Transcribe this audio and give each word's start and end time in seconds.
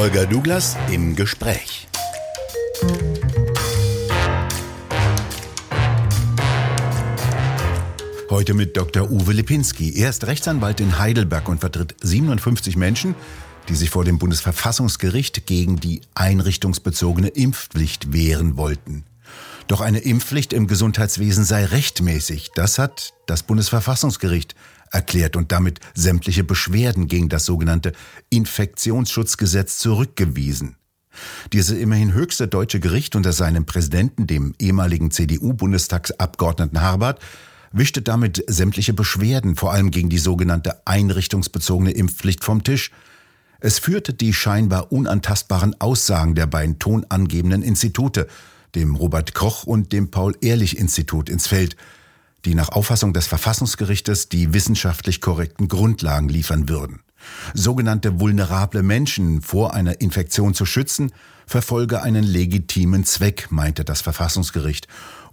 Holger 0.00 0.24
Douglas 0.24 0.78
im 0.90 1.14
Gespräch. 1.14 1.86
Heute 8.30 8.54
mit 8.54 8.78
Dr. 8.78 9.10
Uwe 9.10 9.34
Lipinski. 9.34 9.92
Er 9.98 10.08
ist 10.08 10.26
Rechtsanwalt 10.26 10.80
in 10.80 10.98
Heidelberg 10.98 11.50
und 11.50 11.60
vertritt 11.60 11.96
57 12.00 12.76
Menschen, 12.76 13.14
die 13.68 13.74
sich 13.74 13.90
vor 13.90 14.06
dem 14.06 14.18
Bundesverfassungsgericht 14.18 15.44
gegen 15.44 15.76
die 15.76 16.00
einrichtungsbezogene 16.14 17.28
Impfpflicht 17.28 18.10
wehren 18.10 18.56
wollten. 18.56 19.04
Doch 19.66 19.82
eine 19.82 19.98
Impfpflicht 19.98 20.54
im 20.54 20.66
Gesundheitswesen 20.66 21.44
sei 21.44 21.66
rechtmäßig. 21.66 22.52
Das 22.54 22.78
hat 22.78 23.12
das 23.26 23.42
Bundesverfassungsgericht 23.42 24.54
erklärt 24.90 25.36
und 25.36 25.52
damit 25.52 25.80
sämtliche 25.94 26.44
Beschwerden 26.44 27.06
gegen 27.06 27.28
das 27.28 27.44
sogenannte 27.44 27.92
Infektionsschutzgesetz 28.30 29.78
zurückgewiesen. 29.78 30.76
Dieses 31.52 31.76
immerhin 31.76 32.12
höchste 32.12 32.48
deutsche 32.48 32.80
Gericht 32.80 33.16
unter 33.16 33.32
seinem 33.32 33.66
Präsidenten, 33.66 34.26
dem 34.26 34.54
ehemaligen 34.58 35.10
CDU-Bundestagsabgeordneten 35.10 36.80
Harbert, 36.80 37.20
wischte 37.72 38.02
damit 38.02 38.44
sämtliche 38.48 38.92
Beschwerden, 38.92 39.56
vor 39.56 39.72
allem 39.72 39.90
gegen 39.90 40.08
die 40.08 40.18
sogenannte 40.18 40.86
einrichtungsbezogene 40.86 41.92
Impfpflicht 41.92 42.44
vom 42.44 42.64
Tisch. 42.64 42.90
Es 43.60 43.78
führte 43.78 44.14
die 44.14 44.32
scheinbar 44.32 44.90
unantastbaren 44.92 45.80
Aussagen 45.80 46.34
der 46.34 46.46
beiden 46.46 46.78
tonangebenden 46.78 47.62
Institute, 47.62 48.26
dem 48.74 48.94
Robert 48.94 49.34
Koch 49.34 49.64
und 49.64 49.92
dem 49.92 50.10
Paul-Ehrlich-Institut 50.10 51.28
ins 51.28 51.46
Feld, 51.46 51.76
die 52.44 52.54
nach 52.54 52.70
Auffassung 52.70 53.12
des 53.12 53.26
Verfassungsgerichtes 53.26 54.28
die 54.28 54.52
wissenschaftlich 54.52 55.20
korrekten 55.20 55.68
Grundlagen 55.68 56.28
liefern 56.28 56.68
würden. 56.68 57.00
Sogenannte 57.54 58.20
vulnerable 58.20 58.82
Menschen 58.82 59.42
vor 59.42 59.74
einer 59.74 60.00
Infektion 60.00 60.54
zu 60.54 60.64
schützen, 60.64 61.12
verfolge 61.46 62.02
einen 62.02 62.24
legitimen 62.24 63.04
Zweck, 63.04 63.48
meinte 63.50 63.84
das 63.84 64.00
Verfassungsgericht, 64.00 64.88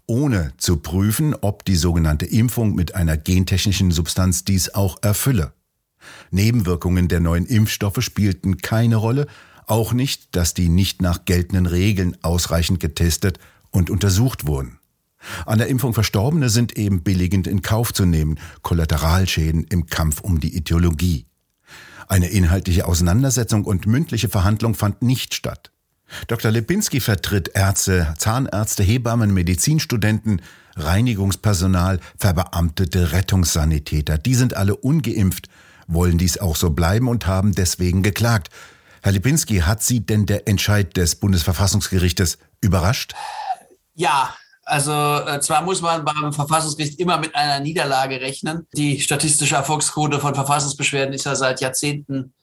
ohne 0.06 0.54
zu 0.58 0.78
prüfen, 0.78 1.36
ob 1.36 1.66
die 1.66 1.76
sogenannte 1.76 2.26
Impfung 2.26 2.76
mit 2.76 2.96
einer 2.96 3.18
gentechnischen 3.18 3.92
Substanz 3.92 4.44
dies 4.46 4.74
auch 4.74 4.98
erfülle. 5.02 5.54
Nebenwirkungen 6.32 7.08
der 7.08 7.20
neuen 7.20 7.46
Impfstoffe 7.46 8.02
spielten 8.02 8.58
keine 8.58 8.96
Rolle, 8.96 9.28
auch 9.66 9.92
nicht, 9.92 10.36
dass 10.36 10.54
die 10.54 10.70
nicht 10.70 11.02
nach 11.02 11.26
geltenden 11.26 11.66
Regeln 11.66 12.18
ausreichend 12.22 12.80
getestet 12.80 13.38
und 13.70 13.90
untersucht 13.90 14.48
wurden. 14.48 14.77
An 15.46 15.58
der 15.58 15.68
Impfung 15.68 15.94
Verstorbene 15.94 16.50
sind 16.50 16.78
eben 16.78 17.04
billigend 17.04 17.48
in 17.48 17.62
Kauf 17.62 17.94
zu 17.94 18.06
nehmen, 18.06 18.40
Kollateralschäden 18.62 19.66
im 19.70 19.88
Kampf 19.88 20.22
um 20.22 20.40
die 20.40 20.56
Ideologie. 20.56 21.26
Eine 22.08 22.30
inhaltliche 22.30 22.86
Auseinandersetzung 22.86 23.66
und 23.66 23.86
mündliche 23.86 24.30
Verhandlung 24.30 24.76
fand 24.76 25.02
nicht 25.02 25.34
statt. 25.34 25.72
Dr. 26.28 26.52
Lipinski 26.52 27.02
vertritt 27.02 27.50
Ärzte, 27.54 28.14
Zahnärzte, 28.18 28.82
Hebammen, 28.84 29.34
Medizinstudenten, 29.34 30.42
Reinigungspersonal, 30.78 32.00
verbeamtete 32.18 33.12
Rettungssanitäter. 33.12 34.18
Die 34.18 34.36
sind 34.36 34.56
alle 34.56 34.76
ungeimpft, 34.76 35.50
wollen 35.88 36.18
dies 36.18 36.38
auch 36.38 36.56
so 36.56 36.70
bleiben 36.70 37.10
und 37.10 37.28
haben 37.28 37.54
deswegen 37.54 38.04
geklagt. 38.04 38.50
Herr 39.02 39.12
Lipinski, 39.12 39.60
hat 39.60 39.84
Sie 39.84 40.06
denn 40.06 40.26
der 40.26 40.48
Entscheid 40.48 40.96
des 40.96 41.16
Bundesverfassungsgerichtes 41.16 42.38
überrascht? 42.62 43.14
Ja, 43.94 44.34
also 44.68 44.92
äh, 44.92 45.40
zwar 45.40 45.62
muss 45.62 45.82
man 45.82 46.04
beim 46.04 46.34
Verfassungsgericht 46.34 47.00
immer 47.00 47.18
mit 47.18 47.34
einer 47.36 47.62
Niederlage 47.62 48.20
rechnen. 48.20 48.68
Die 48.74 49.00
statistische 49.00 49.56
Erfolgsquote 49.56 50.20
von 50.20 50.36
Verfassungsbeschwerden 50.36 51.14
ist 51.14 51.26
ja 51.26 51.36
seit 51.36 51.62
Jahrzehnten 51.62 52.34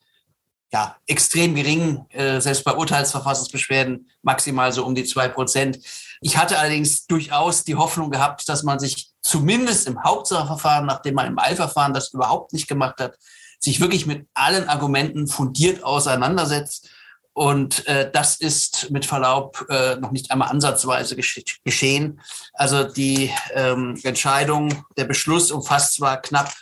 ja, 0.73 0.97
extrem 1.07 1.55
gering, 1.55 2.07
äh, 2.09 2.41
selbst 2.41 2.65
bei 2.65 2.73
Urteilsverfassungsbeschwerden 2.73 4.11
maximal 4.23 4.73
so 4.73 4.85
um 4.87 4.95
die 4.95 5.05
zwei 5.05 5.29
Prozent. 5.29 5.79
Ich 6.23 6.39
hatte 6.39 6.59
allerdings 6.59 7.07
durchaus 7.07 7.63
die 7.63 7.77
Hoffnung 7.77 8.11
gehabt, 8.11 8.49
dass 8.49 8.63
man 8.63 8.79
sich 8.79 9.13
zumindest 9.21 9.87
im 9.87 10.03
Hauptsacheverfahren, 10.03 10.87
nachdem 10.87 11.15
man 11.15 11.27
im 11.27 11.39
Eilverfahren 11.39 11.93
das 11.93 12.13
überhaupt 12.13 12.55
nicht 12.55 12.69
gemacht 12.69 12.99
hat, 13.01 13.17
sich 13.61 13.81
wirklich 13.81 14.07
mit 14.07 14.27
allen 14.33 14.69
Argumenten 14.69 15.27
fundiert 15.29 15.85
auseinandersetzt 15.85 16.89
und 17.35 17.87
äh, 17.89 18.09
das 18.11 18.37
ist 18.37 18.91
mit 18.91 19.05
Verlaub 19.05 19.67
äh, 19.69 19.97
noch 19.97 20.13
nicht 20.13 20.31
einmal 20.31 20.49
ansatzweise 20.49 21.17
gesch 21.17 21.61
geschehen. 21.65 22.21
Also 22.53 22.85
die 22.85 23.31
ähm, 23.53 23.99
Entscheidung, 24.05 24.85
der 24.97 25.05
Beschluss 25.05 25.51
umfasst 25.51 25.95
zwar 25.95 26.23
knapp 26.23 26.53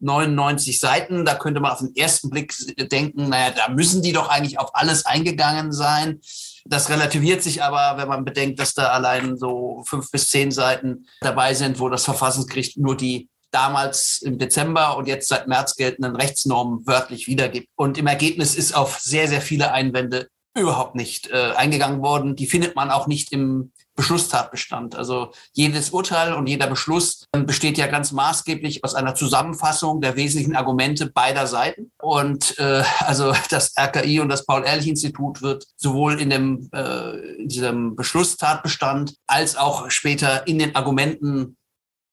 99 0.00 0.80
Seiten. 0.80 1.24
Da 1.24 1.36
könnte 1.36 1.60
man 1.60 1.70
auf 1.70 1.78
den 1.78 1.94
ersten 1.94 2.28
Blick 2.28 2.52
denken, 2.90 3.28
naja, 3.28 3.52
da 3.52 3.68
müssen 3.68 4.02
die 4.02 4.12
doch 4.12 4.28
eigentlich 4.28 4.58
auf 4.58 4.74
alles 4.74 5.06
eingegangen 5.06 5.72
sein. 5.72 6.20
Das 6.64 6.88
relativiert 6.88 7.44
sich 7.44 7.62
aber, 7.62 7.96
wenn 8.00 8.08
man 8.08 8.24
bedenkt, 8.24 8.58
dass 8.58 8.74
da 8.74 8.88
allein 8.88 9.36
so 9.36 9.84
fünf 9.86 10.10
bis 10.10 10.28
zehn 10.28 10.50
Seiten 10.50 11.06
dabei 11.20 11.54
sind, 11.54 11.78
wo 11.78 11.88
das 11.88 12.04
Verfassungsgericht 12.04 12.78
nur 12.78 12.96
die 12.96 13.28
damals 13.54 14.20
im 14.22 14.38
Dezember 14.38 14.96
und 14.96 15.06
jetzt 15.06 15.28
seit 15.28 15.48
März 15.48 15.76
geltenden 15.76 16.16
Rechtsnormen 16.16 16.86
wörtlich 16.86 17.26
wiedergibt. 17.26 17.68
Und 17.76 17.98
im 17.98 18.06
Ergebnis 18.06 18.54
ist 18.54 18.74
auf 18.74 18.98
sehr, 18.98 19.28
sehr 19.28 19.40
viele 19.40 19.72
Einwände 19.72 20.28
überhaupt 20.56 20.94
nicht 20.94 21.28
äh, 21.30 21.52
eingegangen 21.56 22.00
worden. 22.02 22.36
Die 22.36 22.46
findet 22.46 22.76
man 22.76 22.90
auch 22.90 23.06
nicht 23.06 23.32
im 23.32 23.72
Beschlusstatbestand. 23.96 24.96
Also 24.96 25.32
jedes 25.52 25.90
Urteil 25.90 26.34
und 26.34 26.48
jeder 26.48 26.66
Beschluss 26.66 27.26
ähm, 27.32 27.46
besteht 27.46 27.78
ja 27.78 27.86
ganz 27.86 28.12
maßgeblich 28.12 28.82
aus 28.82 28.94
einer 28.94 29.14
Zusammenfassung 29.14 30.00
der 30.00 30.16
wesentlichen 30.16 30.56
Argumente 30.56 31.06
beider 31.06 31.46
Seiten. 31.46 31.92
Und 32.00 32.58
äh, 32.58 32.82
also 33.00 33.32
das 33.50 33.72
RKI 33.78 34.20
und 34.20 34.28
das 34.28 34.46
Paul-Ehrlich-Institut 34.46 35.42
wird 35.42 35.66
sowohl 35.76 36.20
in, 36.20 36.30
dem, 36.30 36.68
äh, 36.72 37.36
in 37.36 37.48
diesem 37.48 37.96
Beschlusstatbestand 37.96 39.14
als 39.26 39.56
auch 39.56 39.90
später 39.90 40.46
in 40.46 40.58
den 40.58 40.74
Argumenten 40.74 41.56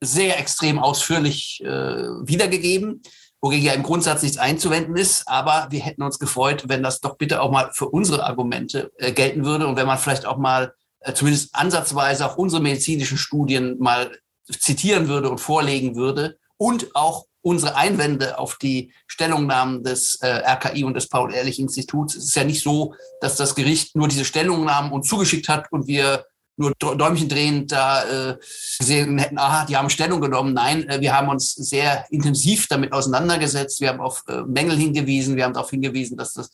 sehr 0.02 0.40
extrem 0.40 0.80
ausführlich 0.80 1.62
äh, 1.64 1.68
wiedergegeben, 1.68 3.04
wogegen 3.40 3.66
ja 3.66 3.74
im 3.74 3.84
Grundsatz 3.84 4.24
nichts 4.24 4.38
einzuwenden 4.38 4.98
ist. 4.98 5.28
Aber 5.28 5.68
wir 5.70 5.82
hätten 5.82 6.02
uns 6.02 6.20
gefreut, 6.20 6.64
wenn 6.68 6.84
das 6.84 7.00
doch 7.00 7.18
bitte 7.18 7.42
auch 7.42 7.52
mal 7.52 7.72
für 7.74 7.88
unsere 7.88 8.26
Argumente 8.26 8.92
äh, 8.98 9.12
gelten 9.12 9.46
würde 9.46 9.68
und 9.68 9.76
wenn 9.76 9.88
man 9.88 10.00
vielleicht 10.00 10.26
auch 10.26 10.38
mal 10.38 10.74
äh, 11.02 11.14
zumindest 11.14 11.54
ansatzweise 11.54 12.26
auch 12.26 12.38
unsere 12.38 12.62
medizinischen 12.62 13.18
Studien 13.18 13.78
mal 13.80 14.12
zitieren 14.50 15.08
würde 15.08 15.30
und 15.30 15.40
vorlegen 15.40 15.96
würde 15.96 16.38
und 16.58 16.96
auch 16.96 17.26
unsere 17.44 17.76
Einwände 17.76 18.38
auf 18.38 18.58
die 18.58 18.94
Stellungnahmen 19.08 19.84
des 19.84 20.16
äh, 20.22 20.28
RKI 20.28 20.84
und 20.84 20.94
des 20.94 21.08
Paul-Ehrlich-Instituts. 21.10 22.16
Es 22.16 22.26
ist 22.26 22.36
ja 22.36 22.44
nicht 22.44 22.62
so, 22.62 22.94
dass 23.20 23.36
das 23.36 23.56
Gericht 23.56 23.96
nur 23.96 24.08
diese 24.08 24.26
Stellungnahmen 24.26 24.92
uns 24.92 25.08
zugeschickt 25.08 25.50
hat 25.50 25.72
und 25.72 25.88
wir 25.88 26.26
nur 26.58 26.74
Däumchen 26.78 27.30
drehend 27.30 27.72
da 27.72 28.32
äh, 28.32 28.38
gesehen 28.80 29.18
hätten, 29.18 29.38
aha, 29.38 29.66
die 29.66 29.78
haben 29.78 29.90
Stellung 29.90 30.22
genommen. 30.22 30.54
Nein, 30.54 30.88
äh, 30.90 31.02
wir 31.02 31.16
haben 31.16 31.30
uns 31.30 31.54
sehr 31.54 32.06
intensiv 32.10 32.68
damit 32.68 32.94
auseinandergesetzt. 32.94 33.82
Wir 33.82 33.90
haben 33.90 34.02
auf 34.02 34.24
äh, 34.28 34.42
Mängel 34.44 34.78
hingewiesen. 34.78 35.36
Wir 35.36 35.46
haben 35.46 35.54
darauf 35.54 35.70
hingewiesen, 35.70 36.18
dass 36.18 36.34
das 36.34 36.52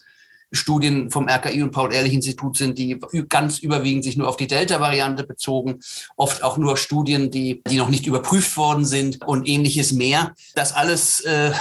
Studien 0.52 1.12
vom 1.12 1.28
RKI 1.28 1.62
und 1.62 1.72
Paul-Ehrlich-Institut 1.72 2.58
sind, 2.58 2.78
die 2.78 3.00
ganz 3.28 3.60
überwiegend 3.60 4.06
sich 4.06 4.16
nur 4.16 4.30
auf 4.30 4.38
die 4.38 4.48
Delta-Variante 4.48 5.26
bezogen, 5.26 5.82
oft 6.16 6.42
auch 6.42 6.58
nur 6.58 6.78
Studien, 6.78 7.32
die, 7.32 7.62
die 7.68 7.78
noch 7.78 7.90
nicht 7.90 8.08
überprüft 8.08 8.56
worden 8.56 8.86
sind 8.86 9.26
und 9.28 9.48
ähnliches 9.48 9.92
mehr. 9.92 10.34
Das 10.56 10.72
alles 10.74 11.20
äh, 11.22 11.52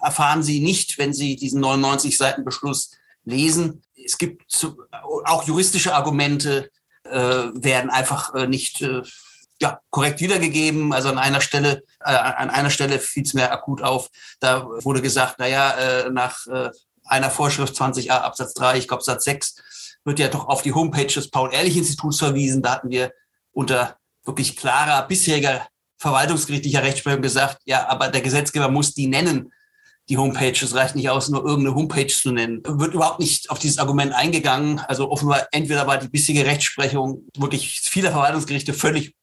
erfahren 0.00 0.42
Sie 0.42 0.60
nicht, 0.60 0.98
wenn 0.98 1.14
Sie 1.14 1.36
diesen 1.36 1.60
99 1.60 2.18
Seiten 2.18 2.44
Beschluss 2.44 2.90
lesen. 3.24 3.82
Es 3.94 4.18
gibt 4.18 4.42
auch 5.24 5.44
juristische 5.44 5.94
Argumente, 5.94 6.70
werden 7.10 7.90
einfach 7.90 8.34
äh, 8.34 8.46
nicht 8.46 8.82
äh, 8.82 9.02
ja, 9.60 9.80
korrekt 9.90 10.20
wiedergegeben. 10.20 10.92
Also 10.92 11.08
an 11.08 11.18
einer 11.18 11.40
Stelle, 11.40 11.82
äh, 12.00 12.14
an 12.14 12.50
einer 12.50 12.70
Stelle 12.70 12.98
fiel 12.98 13.24
es 13.24 13.34
mir 13.34 13.50
akut 13.50 13.82
auf. 13.82 14.08
Da 14.40 14.66
wurde 14.82 15.02
gesagt, 15.02 15.38
naja, 15.38 15.70
äh, 15.72 16.10
nach 16.10 16.46
äh, 16.46 16.70
einer 17.04 17.30
Vorschrift 17.30 17.74
20a 17.74 18.10
Absatz 18.10 18.54
3, 18.54 18.78
ich 18.78 18.88
glaube 18.88 19.02
Satz 19.02 19.24
6, 19.24 19.56
wird 20.04 20.18
ja 20.18 20.28
doch 20.28 20.48
auf 20.48 20.62
die 20.62 20.72
Homepage 20.72 21.06
des 21.06 21.30
Paul-Ehrlich-Instituts 21.30 22.18
verwiesen. 22.18 22.62
Da 22.62 22.72
hatten 22.72 22.90
wir 22.90 23.12
unter 23.52 23.96
wirklich 24.24 24.56
klarer 24.56 25.06
bisheriger 25.06 25.66
verwaltungsgerichtlicher 25.98 26.82
Rechtsprechung 26.82 27.22
gesagt, 27.22 27.58
ja, 27.64 27.88
aber 27.88 28.08
der 28.08 28.20
Gesetzgeber 28.20 28.68
muss 28.68 28.94
die 28.94 29.08
nennen 29.08 29.52
die 30.08 30.16
Homepage. 30.16 30.52
Es 30.52 30.74
reicht 30.74 30.96
nicht 30.96 31.10
aus, 31.10 31.28
nur 31.28 31.44
irgendeine 31.44 31.74
Homepage 31.74 32.06
zu 32.06 32.32
nennen. 32.32 32.62
Wird 32.64 32.94
überhaupt 32.94 33.20
nicht 33.20 33.50
auf 33.50 33.58
dieses 33.58 33.78
Argument 33.78 34.12
eingegangen. 34.12 34.80
Also 34.80 35.10
offenbar 35.10 35.48
entweder 35.52 35.86
war 35.86 35.98
die 35.98 36.08
bisherige 36.08 36.46
Rechtsprechung 36.46 37.24
wirklich 37.36 37.80
vieler 37.80 38.10
Verwaltungsgerichte 38.10 38.72
völlig 38.72 39.14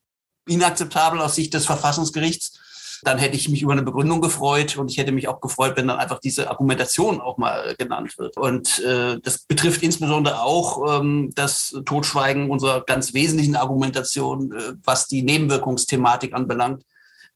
inakzeptabel 0.48 1.20
aus 1.20 1.36
Sicht 1.36 1.54
des 1.54 1.66
Verfassungsgerichts. 1.66 2.60
Dann 3.04 3.18
hätte 3.18 3.36
ich 3.36 3.50
mich 3.50 3.62
über 3.62 3.74
eine 3.74 3.84
Begründung 3.84 4.22
gefreut 4.22 4.78
und 4.78 4.90
ich 4.90 4.98
hätte 4.98 5.12
mich 5.12 5.28
auch 5.28 5.42
gefreut, 5.42 5.74
wenn 5.76 5.88
dann 5.88 6.00
einfach 6.00 6.20
diese 6.20 6.50
Argumentation 6.50 7.20
auch 7.20 7.38
mal 7.38 7.76
genannt 7.78 8.18
wird. 8.18 8.38
Und 8.38 8.80
äh, 8.80 9.20
das 9.22 9.40
betrifft 9.40 9.84
insbesondere 9.84 10.42
auch 10.42 11.00
ähm, 11.00 11.32
das 11.36 11.76
Totschweigen 11.86 12.50
unserer 12.50 12.82
ganz 12.82 13.14
wesentlichen 13.14 13.56
Argumentation, 13.56 14.52
äh, 14.52 14.74
was 14.84 15.08
die 15.08 15.24
Nebenwirkungsthematik 15.24 16.34
anbelangt 16.34 16.84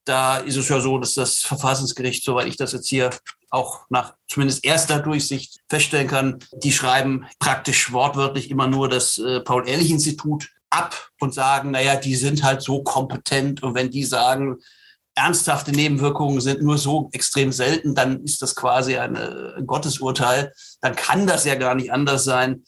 da 0.09 0.37
ist 0.37 0.57
es 0.57 0.69
ja 0.69 0.79
so, 0.79 0.97
dass 0.97 1.13
das 1.13 1.37
Verfassungsgericht, 1.37 2.23
soweit 2.23 2.47
ich 2.47 2.57
das 2.57 2.71
jetzt 2.71 2.87
hier 2.87 3.11
auch 3.49 3.85
nach 3.89 4.15
zumindest 4.27 4.63
erster 4.63 4.99
Durchsicht 4.99 5.59
feststellen 5.69 6.07
kann, 6.07 6.39
die 6.53 6.71
schreiben 6.71 7.25
praktisch 7.39 7.91
wortwörtlich 7.91 8.49
immer 8.49 8.67
nur 8.67 8.89
das 8.89 9.17
äh, 9.17 9.39
Paul-Ehrlich-Institut 9.41 10.49
ab 10.69 11.09
und 11.19 11.33
sagen, 11.33 11.71
naja, 11.71 11.95
die 11.95 12.15
sind 12.15 12.43
halt 12.43 12.61
so 12.61 12.83
kompetent 12.83 13.63
und 13.63 13.73
wenn 13.73 13.89
die 13.89 14.03
sagen, 14.03 14.57
ernsthafte 15.15 15.71
Nebenwirkungen 15.71 16.39
sind 16.41 16.61
nur 16.61 16.77
so 16.77 17.09
extrem 17.11 17.51
selten, 17.51 17.95
dann 17.95 18.23
ist 18.23 18.41
das 18.41 18.55
quasi 18.55 18.97
eine, 18.97 19.55
ein 19.57 19.67
Gottesurteil. 19.67 20.53
Dann 20.81 20.95
kann 20.95 21.27
das 21.27 21.45
ja 21.45 21.55
gar 21.55 21.75
nicht 21.75 21.91
anders 21.91 22.23
sein, 22.23 22.63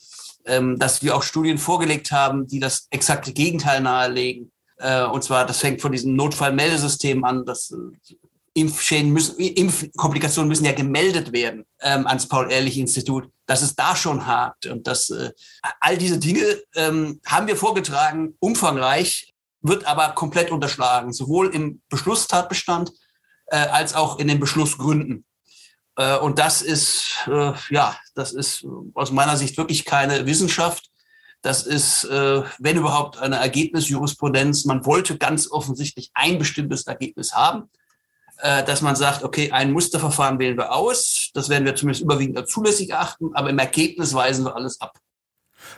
ähm, 0.45 0.77
dass 0.77 1.01
wir 1.01 1.15
auch 1.15 1.23
Studien 1.23 1.57
vorgelegt 1.57 2.11
haben, 2.11 2.47
die 2.47 2.59
das 2.59 2.87
exakte 2.89 3.31
Gegenteil 3.31 3.81
nahelegen. 3.81 4.51
Äh, 4.77 5.05
und 5.05 5.23
zwar, 5.23 5.45
das 5.45 5.59
fängt 5.59 5.81
von 5.81 5.91
diesem 5.91 6.15
Notfallmeldesystem 6.15 7.23
an, 7.23 7.45
das 7.45 7.71
äh, 7.71 8.15
Impfschäden 8.53 9.11
müssen, 9.11 9.39
Impfkomplikationen 9.39 10.49
müssen 10.49 10.65
ja 10.65 10.73
gemeldet 10.73 11.31
werden 11.31 11.65
ähm, 11.79 12.05
ans 12.05 12.27
Paul-Ehrlich-Institut. 12.27 13.29
Das 13.45 13.61
ist 13.61 13.75
da 13.79 13.95
schon 13.95 14.25
hart. 14.25 14.65
Und 14.65 14.87
das, 14.87 15.09
äh, 15.09 15.31
all 15.79 15.97
diese 15.97 16.19
Dinge 16.19 16.61
ähm, 16.75 17.21
haben 17.25 17.47
wir 17.47 17.55
vorgetragen, 17.55 18.35
umfangreich, 18.39 19.33
wird 19.61 19.85
aber 19.85 20.09
komplett 20.09 20.51
unterschlagen, 20.51 21.13
sowohl 21.13 21.53
im 21.53 21.81
Beschlusstatbestand 21.89 22.91
äh, 23.47 23.57
als 23.57 23.93
auch 23.93 24.19
in 24.19 24.27
den 24.27 24.39
Beschlussgründen. 24.39 25.25
Äh, 25.95 26.17
und 26.17 26.37
das 26.37 26.61
ist, 26.61 27.27
äh, 27.27 27.53
ja, 27.69 27.95
das 28.15 28.33
ist 28.33 28.65
aus 28.95 29.11
meiner 29.11 29.37
Sicht 29.37 29.57
wirklich 29.57 29.85
keine 29.85 30.25
Wissenschaft. 30.25 30.89
Das 31.41 31.63
ist, 31.63 32.03
äh, 32.03 32.43
wenn 32.59 32.77
überhaupt, 32.77 33.17
eine 33.17 33.37
Ergebnisjurisprudenz. 33.37 34.65
Man 34.65 34.85
wollte 34.85 35.17
ganz 35.17 35.49
offensichtlich 35.49 36.11
ein 36.13 36.37
bestimmtes 36.37 36.85
Ergebnis 36.85 37.33
haben 37.33 37.69
äh, 38.41 38.63
dass 38.63 38.81
man 38.81 38.95
sagt, 38.95 39.23
okay, 39.23 39.51
ein 39.51 39.71
Musterverfahren 39.71 40.39
wählen 40.39 40.57
wir 40.57 40.73
aus, 40.73 41.29
das 41.33 41.49
werden 41.49 41.65
wir 41.65 41.75
zumindest 41.75 42.03
überwiegend 42.03 42.37
als 42.37 42.51
zulässig 42.51 42.89
erachten, 42.89 43.31
aber 43.33 43.49
im 43.49 43.59
Ergebnis 43.59 44.13
weisen 44.13 44.45
wir 44.45 44.55
alles 44.55 44.81
ab. 44.81 44.99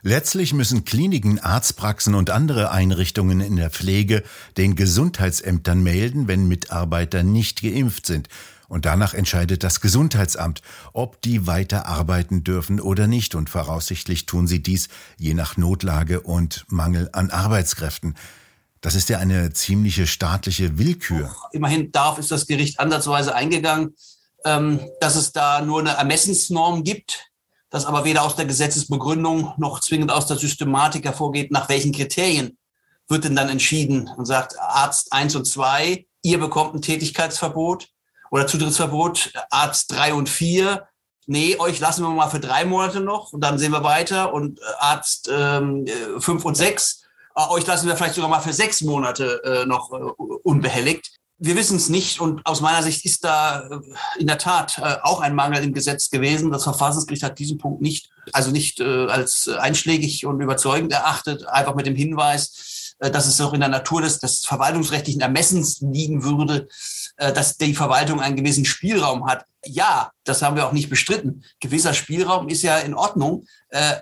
Letztlich 0.01 0.53
müssen 0.53 0.85
Kliniken, 0.85 1.39
Arztpraxen 1.39 2.15
und 2.15 2.29
andere 2.29 2.71
Einrichtungen 2.71 3.41
in 3.41 3.55
der 3.55 3.69
Pflege 3.69 4.23
den 4.57 4.75
Gesundheitsämtern 4.75 5.83
melden, 5.83 6.27
wenn 6.27 6.47
Mitarbeiter 6.47 7.23
nicht 7.23 7.61
geimpft 7.61 8.05
sind. 8.05 8.27
Und 8.67 8.85
danach 8.85 9.13
entscheidet 9.13 9.63
das 9.63 9.81
Gesundheitsamt, 9.81 10.61
ob 10.93 11.21
die 11.21 11.45
weiter 11.45 11.85
arbeiten 11.85 12.43
dürfen 12.43 12.79
oder 12.79 13.07
nicht. 13.07 13.35
Und 13.35 13.49
voraussichtlich 13.49 14.25
tun 14.25 14.47
sie 14.47 14.63
dies 14.63 14.87
je 15.17 15.33
nach 15.33 15.57
Notlage 15.57 16.21
und 16.21 16.65
Mangel 16.69 17.09
an 17.13 17.29
Arbeitskräften. 17.29 18.15
Das 18.83 18.95
ist 18.95 19.07
ja 19.07 19.17
eine 19.17 19.53
ziemliche 19.53 20.05
staatliche 20.05 20.77
Willkür. 20.77 21.33
Immerhin 21.53 21.93
darauf 21.93 22.19
ist 22.19 22.31
das 22.31 22.47
Gericht 22.47 22.81
ansatzweise 22.81 23.33
eingegangen, 23.33 23.95
ähm, 24.43 24.81
dass 24.99 25.15
es 25.15 25.31
da 25.31 25.61
nur 25.61 25.79
eine 25.79 25.91
Ermessensnorm 25.91 26.83
gibt, 26.83 27.31
das 27.69 27.85
aber 27.85 28.03
weder 28.03 28.23
aus 28.23 28.35
der 28.35 28.43
Gesetzesbegründung 28.43 29.53
noch 29.55 29.79
zwingend 29.79 30.11
aus 30.11 30.27
der 30.27 30.35
Systematik 30.35 31.05
hervorgeht, 31.05 31.49
nach 31.49 31.69
welchen 31.69 31.93
Kriterien 31.93 32.57
wird 33.07 33.23
denn 33.23 33.37
dann 33.37 33.47
entschieden 33.47 34.09
und 34.17 34.25
sagt 34.25 34.59
Arzt 34.59 35.13
1 35.13 35.37
und 35.37 35.45
2, 35.45 36.05
ihr 36.21 36.39
bekommt 36.39 36.75
ein 36.75 36.81
Tätigkeitsverbot 36.81 37.87
oder 38.31 38.47
Zutrittsverbot, 38.47 39.31
Arzt 39.49 39.93
3 39.93 40.13
und 40.13 40.27
4, 40.27 40.85
nee, 41.25 41.55
euch 41.57 41.79
lassen 41.79 42.03
wir 42.03 42.09
mal 42.09 42.29
für 42.29 42.41
drei 42.41 42.65
Monate 42.65 42.99
noch 42.99 43.31
und 43.31 43.39
dann 43.39 43.57
sehen 43.57 43.71
wir 43.71 43.85
weiter 43.85 44.33
und 44.33 44.59
Arzt 44.79 45.29
ähm, 45.31 45.85
5 46.19 46.43
und 46.43 46.55
6, 46.55 46.99
äh, 46.99 47.02
euch 47.35 47.65
lassen 47.65 47.87
wir 47.87 47.95
vielleicht 47.95 48.15
sogar 48.15 48.29
mal 48.29 48.41
für 48.41 48.53
sechs 48.53 48.81
Monate 48.81 49.41
äh, 49.43 49.65
noch 49.65 49.91
äh, 49.91 49.95
unbehelligt. 50.43 51.11
Wir 51.39 51.55
wissen 51.55 51.77
es 51.77 51.89
nicht 51.89 52.21
und 52.21 52.45
aus 52.45 52.61
meiner 52.61 52.83
Sicht 52.83 53.03
ist 53.05 53.23
da 53.23 53.67
äh, 53.67 54.19
in 54.19 54.27
der 54.27 54.37
Tat 54.37 54.77
äh, 54.77 54.97
auch 55.01 55.19
ein 55.19 55.35
Mangel 55.35 55.63
im 55.63 55.73
Gesetz 55.73 56.09
gewesen. 56.09 56.51
Das 56.51 56.63
Verfassungsgericht 56.63 57.23
hat 57.23 57.39
diesen 57.39 57.57
Punkt 57.57 57.81
nicht, 57.81 58.09
also 58.31 58.51
nicht 58.51 58.79
äh, 58.79 59.07
als 59.07 59.47
einschlägig 59.47 60.25
und 60.25 60.41
überzeugend 60.41 60.93
erachtet, 60.93 61.45
einfach 61.47 61.75
mit 61.75 61.85
dem 61.85 61.95
Hinweis, 61.95 62.93
dass 62.99 63.27
es 63.27 63.41
auch 63.41 63.53
in 63.53 63.59
der 63.59 63.69
Natur 63.69 64.01
des, 64.01 64.19
des 64.19 64.45
verwaltungsrechtlichen 64.45 65.19
Ermessens 65.19 65.81
liegen 65.81 66.23
würde, 66.23 66.69
dass 67.17 67.57
die 67.57 67.75
Verwaltung 67.75 68.21
einen 68.21 68.37
gewissen 68.37 68.63
Spielraum 68.63 69.25
hat. 69.25 69.45
Ja, 69.65 70.11
das 70.23 70.41
haben 70.41 70.55
wir 70.55 70.65
auch 70.65 70.71
nicht 70.71 70.89
bestritten. 70.89 71.43
Gewisser 71.59 71.93
Spielraum 71.93 72.47
ist 72.47 72.61
ja 72.61 72.77
in 72.77 72.93
Ordnung, 72.93 73.45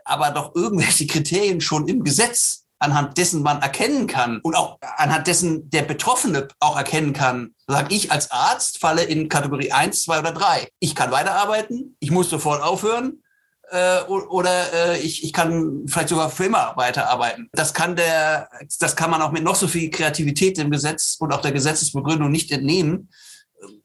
aber 0.05 0.29
doch 0.31 0.53
irgendwelche 0.53 1.07
Kriterien 1.07 1.61
schon 1.61 1.87
im 1.87 2.03
Gesetz 2.03 2.60
anhand 2.81 3.17
dessen 3.17 3.43
man 3.43 3.61
erkennen 3.61 4.07
kann 4.07 4.39
und 4.41 4.55
auch 4.55 4.79
anhand 4.97 5.27
dessen 5.27 5.69
der 5.69 5.83
Betroffene 5.83 6.47
auch 6.59 6.75
erkennen 6.75 7.13
kann, 7.13 7.53
sage 7.67 7.93
ich 7.93 8.11
als 8.11 8.31
Arzt 8.31 8.79
falle 8.79 9.03
in 9.03 9.29
Kategorie 9.29 9.71
1, 9.71 10.03
2 10.03 10.19
oder 10.19 10.31
3. 10.31 10.67
Ich 10.79 10.95
kann 10.95 11.11
weiterarbeiten, 11.11 11.95
ich 11.99 12.09
muss 12.09 12.29
sofort 12.29 12.63
aufhören 12.63 13.21
äh, 13.69 14.01
oder 14.01 14.73
äh, 14.73 14.99
ich, 14.99 15.23
ich 15.23 15.31
kann 15.31 15.83
vielleicht 15.87 16.09
sogar 16.09 16.31
für 16.31 16.45
immer 16.45 16.73
weiterarbeiten. 16.75 17.49
Das 17.53 17.73
kann 17.73 17.95
der, 17.95 18.49
das 18.79 18.95
kann 18.95 19.11
man 19.11 19.21
auch 19.21 19.31
mit 19.31 19.43
noch 19.43 19.55
so 19.55 19.67
viel 19.67 19.91
Kreativität 19.91 20.57
im 20.57 20.71
Gesetz 20.71 21.17
und 21.19 21.31
auch 21.31 21.41
der 21.41 21.51
Gesetzesbegründung 21.51 22.31
nicht 22.31 22.51
entnehmen. 22.51 23.09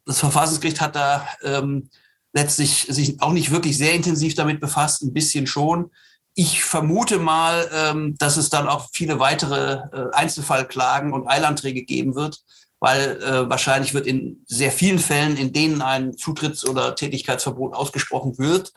Das 0.07 0.21
Verfassungsgericht 0.21 0.81
hat 0.81 0.97
da 0.97 1.29
ähm, 1.43 1.91
letztlich 2.33 2.87
sich 2.89 3.21
auch 3.21 3.33
nicht 3.33 3.51
wirklich 3.51 3.77
sehr 3.77 3.93
intensiv 3.93 4.35
damit 4.35 4.59
befasst, 4.59 5.03
ein 5.03 5.13
bisschen 5.13 5.47
schon 5.47 5.91
ich 6.39 6.63
vermute 6.65 7.19
mal, 7.19 7.69
ähm, 7.73 8.15
dass 8.19 8.37
es 8.37 8.51
dann 8.51 8.69
auch 8.69 8.91
viele 8.93 9.19
weitere 9.19 9.81
äh, 9.91 10.13
Einzelfallklagen 10.13 11.15
und 11.15 11.27
Eilanträge 11.27 11.83
geben 11.83 12.15
wird, 12.15 12.43
weil 12.79 13.23
äh, 13.23 13.49
wahrscheinlich 13.49 13.95
wird 13.95 14.07
in 14.07 14.45
sehr 14.47 14.71
vielen 14.71 14.99
Fällen, 14.99 15.39
in 15.39 15.55
denen 15.55 15.81
ein 15.81 16.13
Zutritts- 16.13 16.67
oder 16.67 16.95
Tätigkeitsverbot 16.95 17.75
ausgesprochen 17.75 18.37
wird, 18.37 18.75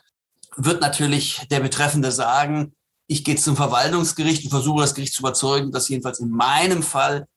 wird 0.55 0.79
natürlich 0.79 1.41
der 1.51 1.59
Betreffende 1.59 2.13
sagen, 2.13 2.73
ich 3.07 3.25
gehe 3.25 3.35
zum 3.35 3.57
Verwaltungsgericht 3.57 4.45
und 4.45 4.51
versuche 4.51 4.81
das 4.81 4.95
Gericht 4.95 5.13
zu 5.13 5.21
überzeugen, 5.21 5.73
dass 5.73 5.89
jedenfalls 5.89 6.19
in 6.19 6.29
meinem 6.29 6.81
Fall 6.81 7.27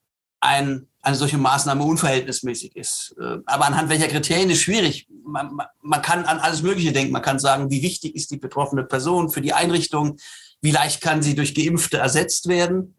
ein, 0.42 0.88
eine 1.02 1.16
solche 1.16 1.38
Maßnahme 1.38 1.84
unverhältnismäßig 1.84 2.76
ist. 2.76 3.14
Äh, 3.18 3.38
aber 3.46 3.66
anhand 3.66 3.88
welcher 3.88 4.08
Kriterien 4.08 4.50
ist 4.50 4.62
schwierig. 4.62 5.08
Man, 5.24 5.56
man 5.80 6.02
kann 6.02 6.24
an 6.24 6.40
alles 6.40 6.62
Mögliche 6.62 6.92
denken. 6.92 7.12
Man 7.12 7.22
kann 7.22 7.38
sagen, 7.38 7.70
wie 7.70 7.82
wichtig 7.82 8.14
ist 8.14 8.30
die 8.30 8.36
betroffene 8.36 8.84
Person 8.84 9.30
für 9.30 9.40
die 9.40 9.52
Einrichtung? 9.52 10.18
Wie 10.60 10.72
leicht 10.72 11.00
kann 11.00 11.22
sie 11.22 11.34
durch 11.34 11.54
Geimpfte 11.54 11.98
ersetzt 11.98 12.48
werden? 12.48 12.96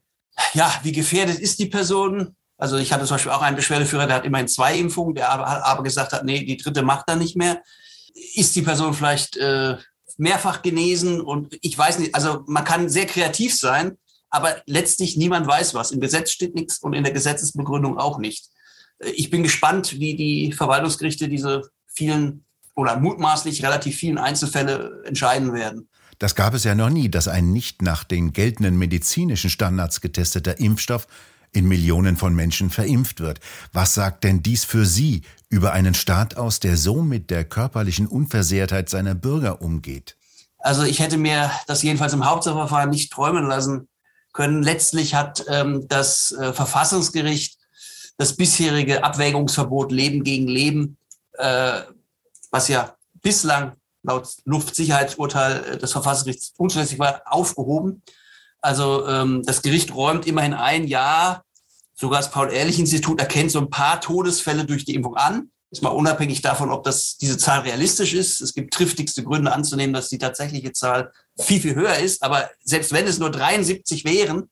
Ja, 0.54 0.74
wie 0.84 0.94
gefährdet 0.94 1.38
ist 1.38 1.60
die 1.60 1.68
Person? 1.68 2.36
Also 2.58 2.78
ich 2.78 2.94
hatte 2.94 3.06
zum 3.06 3.16
Beispiel 3.16 3.32
auch 3.34 3.42
einen 3.42 3.58
Beschwerdeführer, 3.58 4.08
der 4.08 4.18
hat 4.18 4.26
immerhin 4.26 4.48
zwei 4.48 4.78
Impfungen, 4.78 5.16
der 5.16 5.30
aber, 5.30 5.66
aber 5.66 5.84
gesagt 5.84 6.14
hat, 6.14 6.24
nee, 6.24 6.46
die 6.46 6.58
dritte 6.58 6.82
macht 6.82 7.06
er 7.08 7.18
nicht 7.18 7.36
mehr. 7.36 7.62
Ist 8.36 8.56
die 8.56 8.62
Person 8.62 8.94
vielleicht 8.94 9.36
äh, 9.38 9.78
mehrfach 10.18 10.62
genesen? 10.62 11.20
Und 11.20 11.58
ich 11.62 11.78
weiß 11.78 12.00
nicht, 12.00 12.16
also 12.16 12.44
man 12.48 12.64
kann 12.64 12.90
sehr 12.90 13.06
kreativ 13.06 13.58
sein, 13.58 13.98
aber 14.34 14.56
letztlich 14.66 15.16
niemand 15.16 15.46
weiß 15.46 15.76
was. 15.76 15.92
Im 15.92 16.02
Gesetz 16.02 16.32
steht 16.32 16.56
nichts 16.56 16.80
und 16.80 16.94
in 16.94 17.04
der 17.04 17.14
Gesetzesbegründung 17.14 18.00
auch 18.00 18.18
nicht. 18.18 18.50
Ich 19.00 19.30
bin 19.30 19.44
gespannt, 19.44 20.00
wie 20.00 20.16
die 20.16 20.52
Verwaltungsgerichte 20.54 21.30
diese 21.30 21.70
vielen 21.86 22.44
oder 22.76 23.00
mutmaßlich 23.00 23.64
relativ 23.64 23.96
vielen 23.96 24.18
Einzelfälle 24.18 25.04
entscheiden 25.06 25.54
werden. 25.54 25.88
Das 26.18 26.34
gab 26.34 26.56
es 26.56 26.64
ja 26.64 26.74
noch 26.74 26.90
nie, 26.90 27.10
dass 27.10 27.28
ein 27.28 27.52
nicht 27.52 27.84
nach 27.84 28.04
den 28.04 28.34
geltenden 28.34 28.76
medizinischen 28.76 29.52
Standards 29.52 30.02
getesteter 30.02 30.60
Impfstoff 30.60 31.08
in 31.52 31.68
Millionen 31.68 32.18
von 32.18 32.34
Menschen 32.34 32.72
verimpft 32.72 33.20
wird. 33.20 33.40
Was 33.72 33.94
sagt 33.94 34.24
denn 34.24 34.42
dies 34.42 34.66
für 34.66 34.88
Sie 34.88 35.22
über 35.50 35.74
einen 35.74 35.94
Staat 35.94 36.38
aus, 36.38 36.60
der 36.60 36.76
so 36.78 37.04
mit 37.04 37.30
der 37.30 37.44
körperlichen 37.44 38.08
Unversehrtheit 38.08 38.90
seiner 38.90 39.14
Bürger 39.14 39.62
umgeht? 39.62 40.18
Also 40.58 40.82
ich 40.82 41.00
hätte 41.00 41.18
mir 41.18 41.52
das 41.68 41.84
jedenfalls 41.84 42.14
im 42.14 42.26
Hauptsacheverfahren 42.26 42.90
nicht 42.90 43.12
träumen 43.12 43.46
lassen, 43.46 43.88
können. 44.34 44.64
Letztlich 44.64 45.16
hat 45.16 45.46
ähm, 45.48 45.88
das 45.88 46.32
äh, 46.34 46.54
Verfassungsgericht 46.54 47.58
das 48.18 48.36
bisherige 48.36 49.04
Abwägungsverbot 49.04 49.92
Leben 49.92 50.24
gegen 50.24 50.48
Leben, 50.48 50.98
äh, 51.34 51.82
was 52.52 52.68
ja 52.68 52.96
bislang 53.22 53.74
laut 54.04 54.28
Luftsicherheitsurteil 54.46 55.64
äh, 55.64 55.78
des 55.78 55.92
Verfassungsgerichts 55.92 56.54
unzulässig 56.58 57.00
war, 57.00 57.22
aufgehoben. 57.26 58.04
Also 58.62 59.08
ähm, 59.08 59.44
das 59.46 59.62
Gericht 59.62 59.94
räumt 59.96 60.28
immerhin 60.28 60.54
ein 60.54 60.88
Jahr, 60.88 61.44
sogar 61.96 62.20
das 62.20 62.32
Paul-Ehrlich-Institut 62.32 63.20
erkennt 63.20 63.52
so 63.52 63.60
ein 63.60 63.70
paar 63.70 64.00
Todesfälle 64.02 64.66
durch 64.66 64.86
die 64.86 64.96
Impfung 64.96 65.16
an. 65.16 65.50
Ist 65.72 65.82
mal 65.82 65.90
unabhängig 65.90 66.42
davon, 66.42 66.70
ob 66.70 66.84
das, 66.84 67.18
diese 67.18 67.38
Zahl 67.38 67.62
realistisch 67.62 68.14
ist. 68.14 68.42
Es 68.42 68.54
gibt 68.54 68.74
triftigste 68.74 69.24
Gründe 69.24 69.52
anzunehmen, 69.52 69.94
dass 69.94 70.10
die 70.10 70.20
tatsächliche 70.20 70.72
Zahl 70.72 71.12
viel, 71.40 71.62
viel 71.62 71.76
höher 71.76 71.98
ist. 71.98 72.24
Aber 72.24 72.50
selbst 72.64 72.92
wenn 72.92 73.08
es 73.08 73.20
nur 73.20 73.32
73 73.32 74.06
wären, 74.06 74.50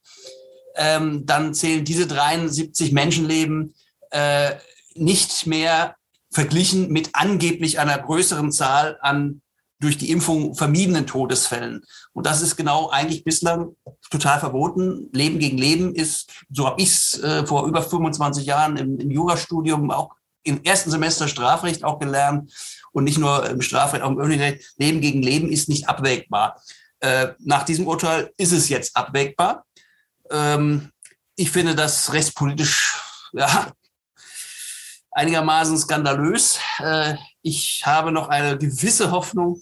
ähm, 0.76 1.26
dann 1.26 1.54
zählen 1.54 1.84
diese 1.84 2.08
73 2.08 2.92
Menschenleben 2.92 3.76
äh, 4.12 4.52
nicht 4.96 5.48
mehr 5.48 5.96
verglichen 6.32 6.90
mit 6.92 7.10
angeblich 7.14 7.80
einer 7.80 7.98
größeren 7.98 8.52
Zahl 8.52 8.98
an 9.02 9.42
durch 9.82 9.98
die 9.98 10.12
Impfung 10.12 10.54
vermiedenen 10.54 11.08
Todesfällen. 11.08 11.84
Und 12.14 12.26
das 12.28 12.42
ist 12.42 12.56
genau 12.56 12.90
eigentlich 12.90 13.24
bislang 13.24 13.76
total 14.12 14.40
verboten. 14.40 15.10
Leben 15.12 15.40
gegen 15.40 15.58
Leben 15.58 15.96
ist, 15.96 16.30
so 16.52 16.68
habe 16.68 16.82
ich 16.82 16.90
es 16.90 17.20
äh, 17.20 17.46
vor 17.46 17.66
über 17.66 17.82
25 17.82 18.46
Jahren 18.46 18.78
im, 18.78 19.00
im 19.00 19.10
Jurastudium 19.10 19.90
auch 19.90 20.16
im 20.44 20.64
ersten 20.64 20.92
Semester 20.92 21.28
Strafrecht 21.28 21.84
auch 21.84 22.00
gelernt 22.00 22.52
und 22.92 23.04
nicht 23.04 23.18
nur 23.18 23.48
im 23.50 23.62
Strafrecht, 23.62 24.04
auch 24.04 24.10
im 24.10 24.20
öffentlichen 24.20 24.44
Recht. 24.44 24.74
Leben 24.78 25.02
gegen 25.02 25.22
Leben 25.22 25.52
ist 25.52 25.70
nicht 25.70 25.88
abwägbar. 25.88 26.62
Äh, 27.00 27.30
nach 27.40 27.64
diesem 27.64 27.88
Urteil 27.88 28.32
ist 28.38 28.52
es 28.52 28.70
jetzt 28.70 28.96
abwägbar. 28.96 29.66
Ähm, 30.30 30.92
ich 31.36 31.52
finde 31.52 31.76
das 31.76 32.14
rechtspolitisch 32.14 33.00
ja, 33.34 33.72
einigermaßen 35.12 35.78
skandalös. 35.78 36.60
Äh, 36.80 37.16
ich 37.42 37.84
habe 37.86 38.12
noch 38.12 38.30
eine 38.30 38.58
gewisse 38.58 39.12
Hoffnung, 39.12 39.62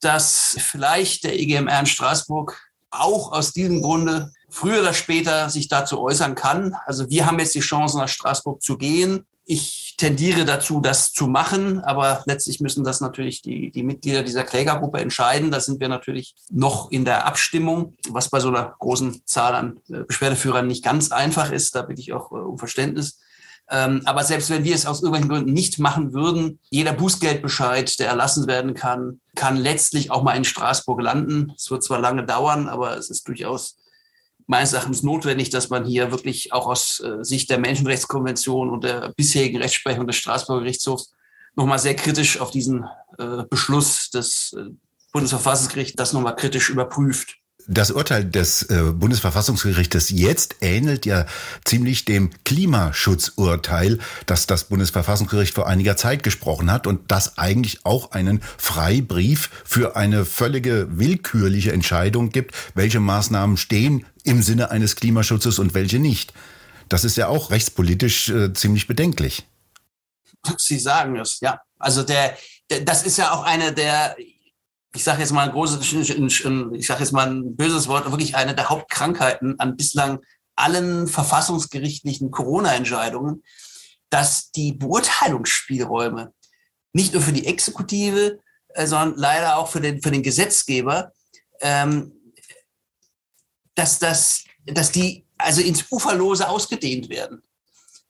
dass 0.00 0.56
vielleicht 0.60 1.24
der 1.24 1.38
EGMR 1.38 1.80
in 1.80 1.86
Straßburg 1.86 2.60
auch 2.90 3.32
aus 3.32 3.52
diesem 3.52 3.82
Grunde 3.82 4.32
früher 4.48 4.80
oder 4.80 4.94
später 4.94 5.50
sich 5.50 5.68
dazu 5.68 6.00
äußern 6.00 6.34
kann. 6.34 6.74
Also 6.86 7.08
wir 7.10 7.26
haben 7.26 7.38
jetzt 7.38 7.54
die 7.54 7.60
Chance, 7.60 7.98
nach 7.98 8.08
Straßburg 8.08 8.62
zu 8.62 8.78
gehen. 8.78 9.26
Ich 9.44 9.87
tendiere 9.98 10.44
dazu, 10.44 10.80
das 10.80 11.12
zu 11.12 11.26
machen, 11.26 11.80
aber 11.80 12.22
letztlich 12.24 12.60
müssen 12.60 12.84
das 12.84 13.00
natürlich 13.00 13.42
die, 13.42 13.70
die 13.72 13.82
Mitglieder 13.82 14.22
dieser 14.22 14.44
Klägergruppe 14.44 15.00
entscheiden. 15.00 15.50
Da 15.50 15.60
sind 15.60 15.80
wir 15.80 15.88
natürlich 15.88 16.36
noch 16.50 16.90
in 16.90 17.04
der 17.04 17.26
Abstimmung, 17.26 17.96
was 18.08 18.30
bei 18.30 18.40
so 18.40 18.48
einer 18.48 18.76
großen 18.78 19.22
Zahl 19.26 19.54
an 19.54 19.80
äh, 19.90 20.04
Beschwerdeführern 20.04 20.68
nicht 20.68 20.84
ganz 20.84 21.10
einfach 21.10 21.50
ist. 21.50 21.74
Da 21.74 21.82
bitte 21.82 22.00
ich 22.00 22.12
auch 22.12 22.30
äh, 22.30 22.36
um 22.36 22.58
Verständnis. 22.58 23.18
Ähm, 23.70 24.00
aber 24.04 24.22
selbst 24.22 24.50
wenn 24.50 24.64
wir 24.64 24.74
es 24.74 24.86
aus 24.86 25.02
irgendwelchen 25.02 25.28
Gründen 25.28 25.52
nicht 25.52 25.80
machen 25.80 26.14
würden, 26.14 26.60
jeder 26.70 26.92
Bußgeldbescheid, 26.92 27.98
der 27.98 28.08
erlassen 28.08 28.46
werden 28.46 28.74
kann, 28.74 29.20
kann 29.34 29.56
letztlich 29.56 30.10
auch 30.12 30.22
mal 30.22 30.36
in 30.36 30.44
Straßburg 30.44 31.02
landen. 31.02 31.52
Es 31.56 31.70
wird 31.70 31.82
zwar 31.82 32.00
lange 32.00 32.24
dauern, 32.24 32.68
aber 32.68 32.96
es 32.96 33.10
ist 33.10 33.26
durchaus 33.26 33.76
meines 34.48 34.72
Erachtens 34.72 35.02
notwendig, 35.02 35.50
dass 35.50 35.68
man 35.68 35.84
hier 35.84 36.10
wirklich 36.10 36.52
auch 36.52 36.66
aus 36.66 37.00
äh, 37.00 37.22
Sicht 37.22 37.50
der 37.50 37.58
Menschenrechtskonvention 37.58 38.70
und 38.70 38.82
der 38.82 39.12
bisherigen 39.14 39.58
Rechtsprechung 39.58 40.06
des 40.06 40.16
Straßburger 40.16 40.62
Gerichtshofs 40.62 41.12
nochmal 41.54 41.78
sehr 41.78 41.94
kritisch 41.94 42.40
auf 42.40 42.50
diesen 42.50 42.84
äh, 43.18 43.44
Beschluss 43.48 44.10
des 44.10 44.54
äh, 44.54 44.70
Bundesverfassungsgerichts 45.12 45.96
das 45.96 46.14
nochmal 46.14 46.34
kritisch 46.34 46.70
überprüft. 46.70 47.36
Das 47.70 47.90
Urteil 47.90 48.24
des 48.24 48.62
äh, 48.62 48.92
Bundesverfassungsgerichtes 48.94 50.08
jetzt 50.08 50.56
ähnelt 50.62 51.04
ja 51.04 51.26
ziemlich 51.66 52.06
dem 52.06 52.30
Klimaschutzurteil, 52.44 53.98
das 54.24 54.46
das 54.46 54.64
Bundesverfassungsgericht 54.64 55.54
vor 55.54 55.66
einiger 55.66 55.94
Zeit 55.98 56.22
gesprochen 56.22 56.72
hat 56.72 56.86
und 56.86 57.12
das 57.12 57.36
eigentlich 57.36 57.84
auch 57.84 58.12
einen 58.12 58.40
Freibrief 58.56 59.50
für 59.66 59.96
eine 59.96 60.24
völlige 60.24 60.88
willkürliche 60.98 61.70
Entscheidung 61.72 62.30
gibt, 62.30 62.54
welche 62.74 63.00
Maßnahmen 63.00 63.58
stehen 63.58 64.06
im 64.24 64.42
Sinne 64.42 64.70
eines 64.70 64.96
Klimaschutzes 64.96 65.58
und 65.58 65.74
welche 65.74 65.98
nicht. 65.98 66.32
Das 66.88 67.04
ist 67.04 67.18
ja 67.18 67.28
auch 67.28 67.50
rechtspolitisch 67.50 68.30
äh, 68.30 68.54
ziemlich 68.54 68.86
bedenklich. 68.86 69.46
Sie 70.56 70.78
sagen 70.78 71.16
es, 71.16 71.40
ja. 71.40 71.60
Also 71.78 72.02
der, 72.02 72.34
der, 72.70 72.80
das 72.80 73.02
ist 73.02 73.18
ja 73.18 73.32
auch 73.32 73.42
eine 73.42 73.74
der 73.74 74.16
ich 74.98 75.04
sage 75.04 75.20
jetzt 75.20 75.30
mal 75.30 75.46
ein 75.46 75.52
großes, 75.52 75.92
ich 75.92 76.86
sage 76.88 77.00
jetzt 77.00 77.12
mal 77.12 77.28
ein 77.28 77.54
böses 77.54 77.86
Wort, 77.86 78.10
wirklich 78.10 78.34
eine 78.34 78.52
der 78.52 78.68
Hauptkrankheiten 78.68 79.60
an 79.60 79.76
bislang 79.76 80.18
allen 80.56 81.06
verfassungsgerichtlichen 81.06 82.32
Corona-Entscheidungen, 82.32 83.44
dass 84.10 84.50
die 84.50 84.72
Beurteilungsspielräume 84.72 86.32
nicht 86.92 87.12
nur 87.12 87.22
für 87.22 87.32
die 87.32 87.46
Exekutive, 87.46 88.40
äh, 88.70 88.88
sondern 88.88 89.16
leider 89.16 89.58
auch 89.58 89.68
für 89.68 89.80
den, 89.80 90.02
für 90.02 90.10
den 90.10 90.24
Gesetzgeber, 90.24 91.12
ähm, 91.60 92.10
dass, 93.76 94.00
das, 94.00 94.42
dass 94.66 94.90
die 94.90 95.24
also 95.36 95.60
ins 95.60 95.84
Uferlose 95.92 96.48
ausgedehnt 96.48 97.08
werden. 97.08 97.44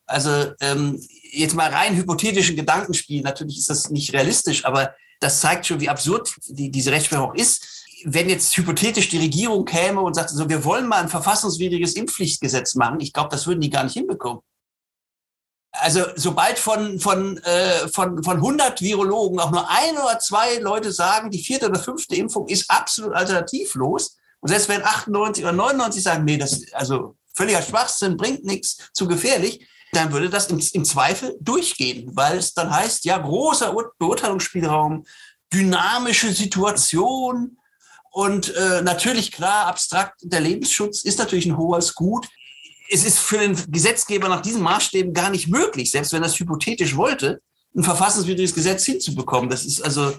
Also 0.07 0.55
ähm, 0.63 1.07
jetzt 1.33 1.55
mal 1.55 1.71
rein 1.71 1.97
hypothetischen 1.97 2.57
Gedankenspiel, 2.57 3.21
natürlich 3.21 3.59
ist 3.59 3.69
das 3.69 3.91
nicht 3.91 4.15
realistisch, 4.15 4.65
aber 4.65 4.95
das 5.21 5.41
zeigt 5.41 5.67
schon, 5.67 5.81
wie 5.81 5.89
absurd 5.89 6.35
die, 6.47 6.71
diese 6.71 6.93
Rechtsprechung 6.93 7.31
auch 7.31 7.35
ist. 7.35 7.87
Wenn 8.05 8.29
jetzt 8.29 8.57
hypothetisch 8.57 9.09
die 9.09 9.19
Regierung 9.19 9.65
käme 9.65 10.01
und 10.01 10.15
sagt, 10.15 10.31
so, 10.31 10.49
wir 10.49 10.65
wollen 10.65 10.87
mal 10.87 11.03
ein 11.03 11.09
verfassungswidriges 11.09 11.95
Impfpflichtgesetz 11.95 12.77
machen, 12.77 13.01
ich 13.01 13.13
glaube, 13.13 13.31
das 13.31 13.47
würden 13.47 13.61
die 13.61 13.71
gar 13.71 13.85
nicht 13.85 13.95
hinbekommen. 13.95 14.41
Also 15.73 16.05
sobald 16.17 16.59
von, 16.59 16.99
von, 16.99 17.39
äh, 17.39 17.89
von, 17.89 18.23
von 18.23 18.37
100 18.37 18.81
Virologen 18.81 19.39
auch 19.41 19.51
nur 19.51 19.69
ein 19.69 19.97
oder 19.97 20.19
zwei 20.19 20.59
Leute 20.59 20.93
sagen, 20.93 21.31
die 21.31 21.43
vierte 21.43 21.69
oder 21.69 21.79
fünfte 21.79 22.17
Impfung 22.17 22.49
ist 22.49 22.71
absolut 22.71 23.13
alternativlos, 23.15 24.17
und 24.41 24.51
selbst 24.51 24.69
wenn 24.69 24.85
98 24.85 25.45
oder 25.45 25.53
99 25.53 26.03
sagen, 26.03 26.25
nee, 26.25 26.39
das 26.39 26.73
also 26.73 27.17
völliger 27.35 27.63
Schwachsinn, 27.63 28.17
bringt 28.17 28.45
nichts, 28.45 28.91
zu 28.93 29.09
gefährlich, 29.09 29.67
dann 29.93 30.13
würde 30.13 30.31
das 30.31 30.49
im, 30.49 30.61
im 30.73 30.85
Zweifel 30.85 31.37
durchgehen, 31.41 32.11
weil 32.15 32.39
es 32.39 32.55
dann 32.55 32.71
heißt, 32.71 33.05
ja, 33.05 33.19
großer 33.19 33.75
Beurteilungsspielraum, 33.99 35.05
dynamische 35.53 36.33
Situation 36.33 37.59
und 38.11 38.55
äh, 38.55 38.83
natürlich 38.83 39.33
klar, 39.33 39.67
abstrakt, 39.67 40.21
der 40.23 40.41
Lebensschutz 40.41 41.03
ist 41.03 41.19
natürlich 41.19 41.47
ein 41.47 41.57
hohes 41.57 41.95
Gut. 41.95 42.27
Es 42.91 43.05
ist 43.05 43.19
für 43.19 43.39
den 43.39 43.57
Gesetzgeber 43.71 44.29
nach 44.29 44.41
diesen 44.41 44.63
Maßstäben 44.63 45.13
gar 45.13 45.31
nicht 45.31 45.49
möglich, 45.49 45.91
selbst 45.91 46.13
wenn 46.13 46.23
er 46.23 46.29
es 46.29 46.39
hypothetisch 46.39 46.97
wollte, 46.97 47.41
ein 47.77 47.85
verfassungswidriges 47.85 48.55
Gesetz 48.55 48.85
hinzubekommen. 48.85 49.51
Das 49.51 49.65
ist 49.65 49.83
also, 49.83 50.17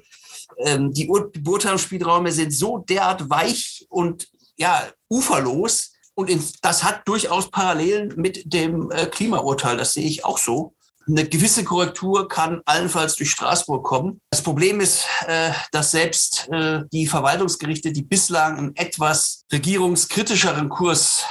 ähm, 0.60 0.94
die 0.94 1.06
Beurteilungsspielräume 1.06 2.32
sind 2.32 2.52
so 2.52 2.78
derart 2.78 3.30
weich 3.30 3.86
und 3.90 4.28
ja, 4.58 4.88
uferlos, 5.10 5.92
und 6.20 6.66
das 6.66 6.84
hat 6.84 7.08
durchaus 7.08 7.50
Parallelen 7.50 8.14
mit 8.18 8.52
dem 8.54 8.92
äh, 8.92 9.06
Klimaurteil. 9.06 9.78
Das 9.78 9.94
sehe 9.94 10.06
ich 10.06 10.26
auch 10.26 10.38
so. 10.38 10.76
Eine 11.08 11.26
gewisse 11.26 11.64
Korrektur 11.64 12.28
kann 12.28 12.62
allenfalls 12.66 13.16
durch 13.16 13.32
Straßburg 13.32 13.84
kommen. 13.84 14.20
Das 14.30 14.44
Problem 14.44 14.82
ist, 14.82 15.06
äh, 15.28 15.52
dass 15.72 15.92
selbst 15.92 16.50
äh, 16.52 16.82
die 16.92 17.08
Verwaltungsgerichte, 17.08 17.94
die 17.94 18.04
bislang 18.04 18.58
einen 18.58 18.76
etwas 18.76 19.46
regierungskritischeren 19.52 20.70
Kurs 20.70 21.24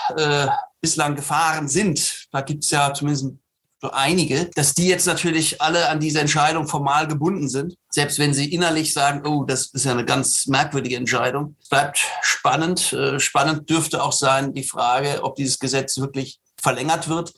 bislang 0.81 1.17
gefahren 1.17 1.69
sind, 1.69 2.27
da 2.31 2.41
gibt 2.41 2.65
es 2.65 2.71
ja 2.71 2.95
zumindest 2.95 3.33
so 3.81 3.91
einige, 3.93 4.47
dass 4.55 4.75
die 4.75 4.89
jetzt 4.89 5.07
natürlich 5.07 5.63
alle 5.63 5.89
an 5.89 6.01
diese 6.01 6.21
Entscheidung 6.21 6.67
formal 6.67 7.07
gebunden 7.07 7.49
sind. 7.49 7.75
Selbst 7.91 8.19
wenn 8.19 8.35
sie 8.35 8.53
innerlich 8.53 8.93
sagen, 8.93 9.25
oh, 9.27 9.45
das 9.45 9.67
ist 9.67 9.85
ja 9.85 9.93
eine 9.93 10.05
ganz 10.05 10.47
merkwürdige 10.47 10.97
Entscheidung. 10.97 11.57
Es 11.63 11.69
bleibt 11.69 12.05
spannend. 12.23 12.93
Äh, 12.93 13.21
spannend 13.21 13.71
dürfte 13.71 14.03
auch 14.03 14.13
sein 14.13 14.53
die 14.53 14.65
Frage, 14.65 15.23
ob 15.23 15.37
dieses 15.37 15.59
Gesetz 15.59 15.99
wirklich 15.99 16.41
verlängert 16.61 17.09
wird 17.09 17.35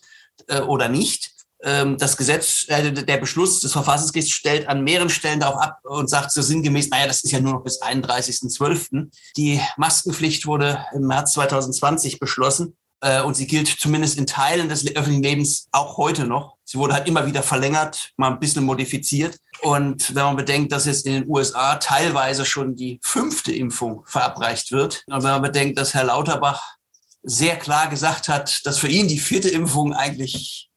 äh, 0.48 0.60
oder 0.60 0.88
nicht. 0.88 1.30
Ähm, 1.62 1.98
das 1.98 2.16
Gesetz, 2.16 2.64
äh, 2.68 2.90
der 2.90 3.18
Beschluss 3.18 3.60
des 3.60 3.72
Verfassungsgerichts 3.72 4.32
stellt 4.32 4.66
an 4.66 4.82
mehreren 4.82 5.10
Stellen 5.10 5.40
darauf 5.40 5.60
ab 5.60 5.80
und 5.82 6.08
sagt 6.08 6.32
so 6.32 6.40
sinngemäß, 6.40 6.88
naja, 6.88 7.06
das 7.06 7.22
ist 7.22 7.32
ja 7.32 7.40
nur 7.40 7.52
noch 7.52 7.62
bis 7.62 7.82
31.12. 7.82 9.10
Die 9.36 9.60
Maskenpflicht 9.76 10.46
wurde 10.46 10.86
im 10.94 11.06
März 11.06 11.34
2020 11.34 12.18
beschlossen. 12.18 12.78
Äh, 13.00 13.22
und 13.22 13.34
sie 13.34 13.46
gilt 13.46 13.68
zumindest 13.68 14.18
in 14.18 14.26
Teilen 14.26 14.68
des 14.68 14.86
öffentlichen 14.86 15.22
Lebens 15.22 15.68
auch 15.72 15.96
heute 15.96 16.26
noch. 16.26 16.56
Sie 16.64 16.78
wurde 16.78 16.94
halt 16.94 17.08
immer 17.08 17.26
wieder 17.26 17.42
verlängert, 17.42 18.12
mal 18.16 18.30
ein 18.30 18.38
bisschen 18.38 18.64
modifiziert. 18.64 19.38
Und 19.62 20.14
wenn 20.14 20.24
man 20.24 20.36
bedenkt, 20.36 20.72
dass 20.72 20.86
jetzt 20.86 21.06
in 21.06 21.14
den 21.14 21.28
USA 21.28 21.76
teilweise 21.76 22.44
schon 22.44 22.76
die 22.76 23.00
fünfte 23.02 23.52
Impfung 23.52 24.04
verabreicht 24.06 24.72
wird, 24.72 25.02
und 25.06 25.22
wenn 25.22 25.30
man 25.30 25.42
bedenkt, 25.42 25.78
dass 25.78 25.94
Herr 25.94 26.04
Lauterbach 26.04 26.76
sehr 27.22 27.58
klar 27.58 27.88
gesagt 27.88 28.28
hat, 28.28 28.60
dass 28.64 28.78
für 28.78 28.88
ihn 28.88 29.08
die 29.08 29.18
vierte 29.18 29.50
Impfung 29.50 29.92
eigentlich 29.92 30.70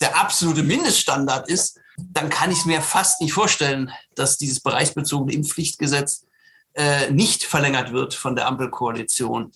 der 0.00 0.18
absolute 0.18 0.62
Mindeststandard 0.62 1.48
ist, 1.48 1.78
dann 1.98 2.30
kann 2.30 2.50
ich 2.50 2.64
mir 2.64 2.80
fast 2.80 3.20
nicht 3.20 3.32
vorstellen, 3.32 3.90
dass 4.14 4.38
dieses 4.38 4.60
bereichsbezogene 4.60 5.32
Impfpflichtgesetz 5.34 6.26
äh, 6.74 7.10
nicht 7.10 7.44
verlängert 7.44 7.92
wird 7.92 8.14
von 8.14 8.36
der 8.36 8.46
Ampelkoalition 8.46 9.52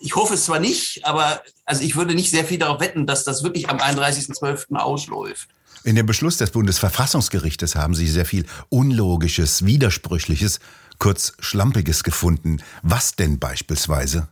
ich 0.00 0.14
hoffe 0.16 0.34
es 0.34 0.44
zwar 0.44 0.60
nicht, 0.60 1.04
aber 1.04 1.42
also 1.64 1.82
ich 1.82 1.96
würde 1.96 2.14
nicht 2.14 2.30
sehr 2.30 2.44
viel 2.44 2.58
darauf 2.58 2.80
wetten, 2.80 3.06
dass 3.06 3.24
das 3.24 3.42
wirklich 3.42 3.68
am 3.68 3.78
31.12. 3.78 4.76
ausläuft. 4.76 5.48
In 5.84 5.96
dem 5.96 6.06
Beschluss 6.06 6.36
des 6.36 6.50
Bundesverfassungsgerichtes 6.50 7.76
haben 7.76 7.94
Sie 7.94 8.08
sehr 8.08 8.26
viel 8.26 8.46
Unlogisches, 8.68 9.64
Widersprüchliches, 9.64 10.60
kurz 10.98 11.34
Schlampiges 11.38 12.02
gefunden. 12.02 12.62
Was 12.82 13.14
denn 13.14 13.38
beispielsweise? 13.38 14.28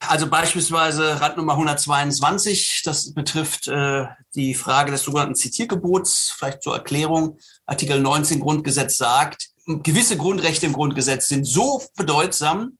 Also 0.00 0.28
beispielsweise 0.28 1.20
Randnummer 1.20 1.52
122, 1.52 2.82
das 2.84 3.12
betrifft 3.12 3.68
äh, 3.68 4.06
die 4.34 4.54
Frage 4.54 4.90
des 4.90 5.02
sogenannten 5.02 5.34
Zitiergebots, 5.34 6.34
vielleicht 6.36 6.62
zur 6.62 6.74
Erklärung. 6.74 7.38
Artikel 7.66 8.00
19 8.00 8.40
Grundgesetz 8.40 8.96
sagt, 8.96 9.50
gewisse 9.66 10.16
Grundrechte 10.16 10.64
im 10.64 10.72
Grundgesetz 10.72 11.28
sind 11.28 11.44
so 11.44 11.82
bedeutsam, 11.96 12.78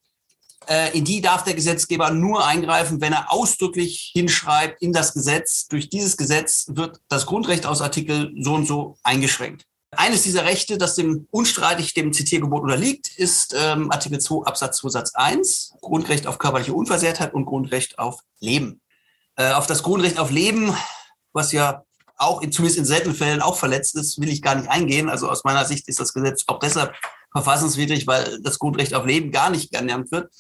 in 0.93 1.05
die 1.05 1.21
darf 1.21 1.43
der 1.43 1.55
Gesetzgeber 1.55 2.11
nur 2.11 2.47
eingreifen, 2.47 3.00
wenn 3.00 3.12
er 3.12 3.33
ausdrücklich 3.33 4.11
hinschreibt 4.12 4.81
in 4.83 4.93
das 4.93 5.14
Gesetz, 5.14 5.67
durch 5.67 5.88
dieses 5.88 6.17
Gesetz 6.17 6.67
wird 6.69 7.00
das 7.09 7.26
Grundrecht 7.26 7.67
aus 7.67 7.81
Artikel 7.81 8.33
so 8.38 8.55
und 8.55 8.67
so 8.67 8.99
eingeschränkt. 9.02 9.64
Eines 9.97 10.23
dieser 10.23 10.45
Rechte, 10.45 10.79
das 10.79 10.95
dem 10.95 11.26
unstreitig 11.31 11.95
dem 11.95 12.12
Zitiergebot 12.12 12.62
unterliegt, 12.62 13.09
ist 13.19 13.57
ähm, 13.59 13.90
Artikel 13.90 14.21
2 14.21 14.47
Absatz 14.47 14.76
2 14.79 14.88
Satz 14.88 15.14
1, 15.14 15.75
Grundrecht 15.81 16.29
auf 16.29 16.38
körperliche 16.38 16.75
Unversehrtheit 16.75 17.35
und 17.35 17.45
Grundrecht 17.45 17.99
auf 17.99 18.21
Leben. 18.38 18.81
Äh, 19.35 19.52
auf 19.52 19.67
das 19.67 19.83
Grundrecht 19.83 20.21
auf 20.21 20.31
Leben, 20.31 20.76
was 21.33 21.50
ja 21.50 21.83
auch 22.17 22.40
in, 22.40 22.52
zumindest 22.52 22.79
in 22.79 22.85
seltenen 22.85 23.17
Fällen 23.17 23.43
auch 23.43 23.57
verletzt 23.57 23.97
ist, 23.97 24.21
will 24.21 24.29
ich 24.29 24.43
gar 24.43 24.55
nicht 24.55 24.71
eingehen. 24.71 25.09
Also 25.09 25.29
aus 25.29 25.43
meiner 25.43 25.64
Sicht 25.64 25.88
ist 25.88 25.99
das 25.99 26.12
Gesetz 26.12 26.45
auch 26.47 26.61
deshalb 26.61 26.95
verfassungswidrig, 27.33 28.07
weil 28.07 28.41
das 28.43 28.59
Grundrecht 28.59 28.95
auf 28.95 29.07
Leben 29.07 29.31
gar 29.31 29.51
nicht 29.51 29.73
genannt 29.73 30.11
wird. 30.11 30.33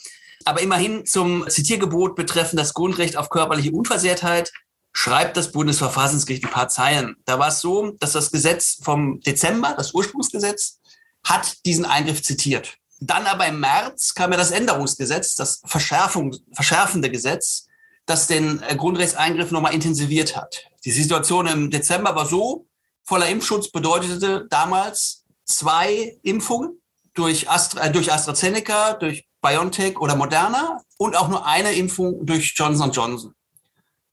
Aber 0.44 0.60
immerhin 0.62 1.04
zum 1.06 1.48
Zitiergebot 1.48 2.16
betreffend 2.16 2.58
das 2.58 2.74
Grundrecht 2.74 3.16
auf 3.16 3.28
körperliche 3.28 3.72
Unversehrtheit 3.72 4.52
schreibt 4.92 5.36
das 5.36 5.52
Bundesverfassungsgericht 5.52 6.44
ein 6.44 6.50
paar 6.50 6.68
Zeilen. 6.68 7.16
Da 7.24 7.38
war 7.38 7.48
es 7.48 7.60
so, 7.60 7.92
dass 8.00 8.12
das 8.12 8.32
Gesetz 8.32 8.78
vom 8.82 9.20
Dezember, 9.20 9.74
das 9.76 9.94
Ursprungsgesetz, 9.94 10.80
hat 11.24 11.64
diesen 11.64 11.84
Eingriff 11.84 12.22
zitiert. 12.22 12.76
Dann 13.00 13.26
aber 13.26 13.46
im 13.46 13.60
März 13.60 14.14
kam 14.14 14.32
ja 14.32 14.38
das 14.38 14.50
Änderungsgesetz, 14.50 15.34
das 15.34 15.62
Verschärfung, 15.64 16.36
verschärfende 16.52 17.10
Gesetz, 17.10 17.66
das 18.06 18.26
den 18.26 18.60
Grundrechtseingriff 18.76 19.52
nochmal 19.52 19.74
intensiviert 19.74 20.36
hat. 20.36 20.64
Die 20.84 20.90
Situation 20.90 21.46
im 21.46 21.70
Dezember 21.70 22.16
war 22.16 22.26
so, 22.26 22.66
voller 23.04 23.28
Impfschutz 23.28 23.70
bedeutete 23.70 24.46
damals 24.50 25.24
zwei 25.44 26.18
Impfungen 26.22 26.79
durch, 27.14 27.48
Astra, 27.48 27.86
äh, 27.86 27.92
durch 27.92 28.12
AstraZeneca, 28.12 28.94
durch 28.94 29.26
BioNTech 29.42 29.98
oder 29.98 30.16
Moderna 30.16 30.82
und 30.98 31.16
auch 31.16 31.28
nur 31.28 31.46
eine 31.46 31.72
Impfung 31.72 32.24
durch 32.26 32.52
Johnson 32.56 32.92
Johnson. 32.92 33.34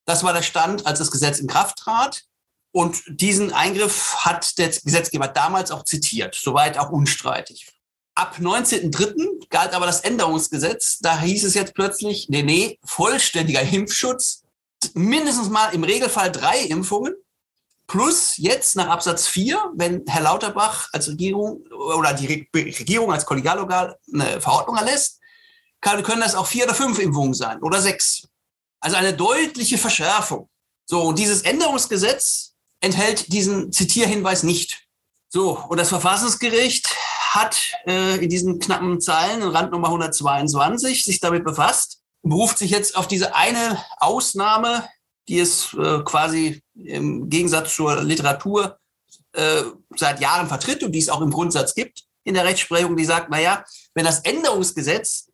Das 0.05 0.23
war 0.23 0.33
der 0.33 0.41
Stand, 0.41 0.85
als 0.85 0.99
das 0.99 1.11
Gesetz 1.11 1.39
in 1.39 1.47
Kraft 1.47 1.77
trat. 1.77 2.23
Und 2.71 3.01
diesen 3.07 3.53
Eingriff 3.53 4.15
hat 4.17 4.57
der 4.57 4.69
Gesetzgeber 4.69 5.27
damals 5.27 5.71
auch 5.71 5.83
zitiert, 5.83 6.35
soweit 6.35 6.77
auch 6.77 6.91
unstreitig. 6.91 7.67
Ab 8.15 8.37
19.03. 8.39 9.47
galt 9.49 9.73
aber 9.73 9.85
das 9.85 10.01
Änderungsgesetz. 10.01 10.99
Da 10.99 11.19
hieß 11.19 11.43
es 11.43 11.53
jetzt 11.53 11.73
plötzlich, 11.73 12.29
nee, 12.29 12.43
nee, 12.43 12.79
vollständiger 12.83 13.61
Impfschutz, 13.61 14.43
mindestens 14.93 15.49
mal 15.49 15.73
im 15.73 15.83
Regelfall 15.83 16.31
drei 16.31 16.59
Impfungen, 16.59 17.15
plus 17.87 18.37
jetzt 18.37 18.75
nach 18.75 18.87
Absatz 18.87 19.27
4, 19.27 19.71
wenn 19.75 20.03
Herr 20.07 20.21
Lauterbach 20.21 20.89
als 20.91 21.07
Regierung 21.07 21.63
oder 21.71 22.13
die 22.13 22.47
Regierung 22.53 23.11
als 23.11 23.25
Kollegialorgan 23.25 23.93
eine 24.13 24.41
Verordnung 24.41 24.75
erlässt, 24.77 25.19
kann, 25.81 26.03
können 26.03 26.21
das 26.21 26.35
auch 26.35 26.47
vier 26.47 26.65
oder 26.65 26.75
fünf 26.75 26.99
Impfungen 26.99 27.33
sein 27.33 27.61
oder 27.61 27.81
sechs. 27.81 28.27
Also 28.79 28.97
eine 28.97 29.13
deutliche 29.13 29.77
Verschärfung. 29.77 30.49
So, 30.85 31.01
und 31.03 31.19
dieses 31.19 31.41
Änderungsgesetz 31.41 32.53
enthält 32.79 33.31
diesen 33.31 33.71
Zitierhinweis 33.71 34.43
nicht. 34.43 34.87
So, 35.29 35.57
und 35.67 35.77
das 35.77 35.89
Verfassungsgericht 35.89 36.95
hat 37.31 37.73
äh, 37.85 38.15
in 38.17 38.29
diesen 38.29 38.59
knappen 38.59 39.01
Zeilen 39.01 39.41
in 39.41 39.49
Randnummer 39.49 39.87
122 39.87 41.03
sich 41.03 41.19
damit 41.19 41.43
befasst, 41.43 42.01
beruft 42.21 42.57
sich 42.57 42.71
jetzt 42.71 42.95
auf 42.95 43.07
diese 43.07 43.35
eine 43.35 43.83
Ausnahme, 43.97 44.87
die 45.27 45.39
es 45.39 45.73
äh, 45.73 45.99
quasi 46.03 46.63
im 46.83 47.29
Gegensatz 47.29 47.75
zur 47.75 48.03
Literatur 48.03 48.79
äh, 49.33 49.63
seit 49.95 50.19
Jahren 50.19 50.47
vertritt 50.47 50.83
und 50.83 50.91
die 50.91 50.99
es 50.99 51.09
auch 51.09 51.21
im 51.21 51.31
Grundsatz 51.31 51.75
gibt 51.75 52.03
in 52.23 52.33
der 52.33 52.45
Rechtsprechung, 52.45 52.97
die 52.97 53.05
sagt, 53.05 53.29
naja, 53.29 53.63
wenn 53.93 54.05
das 54.05 54.19
Änderungsgesetz 54.19 55.31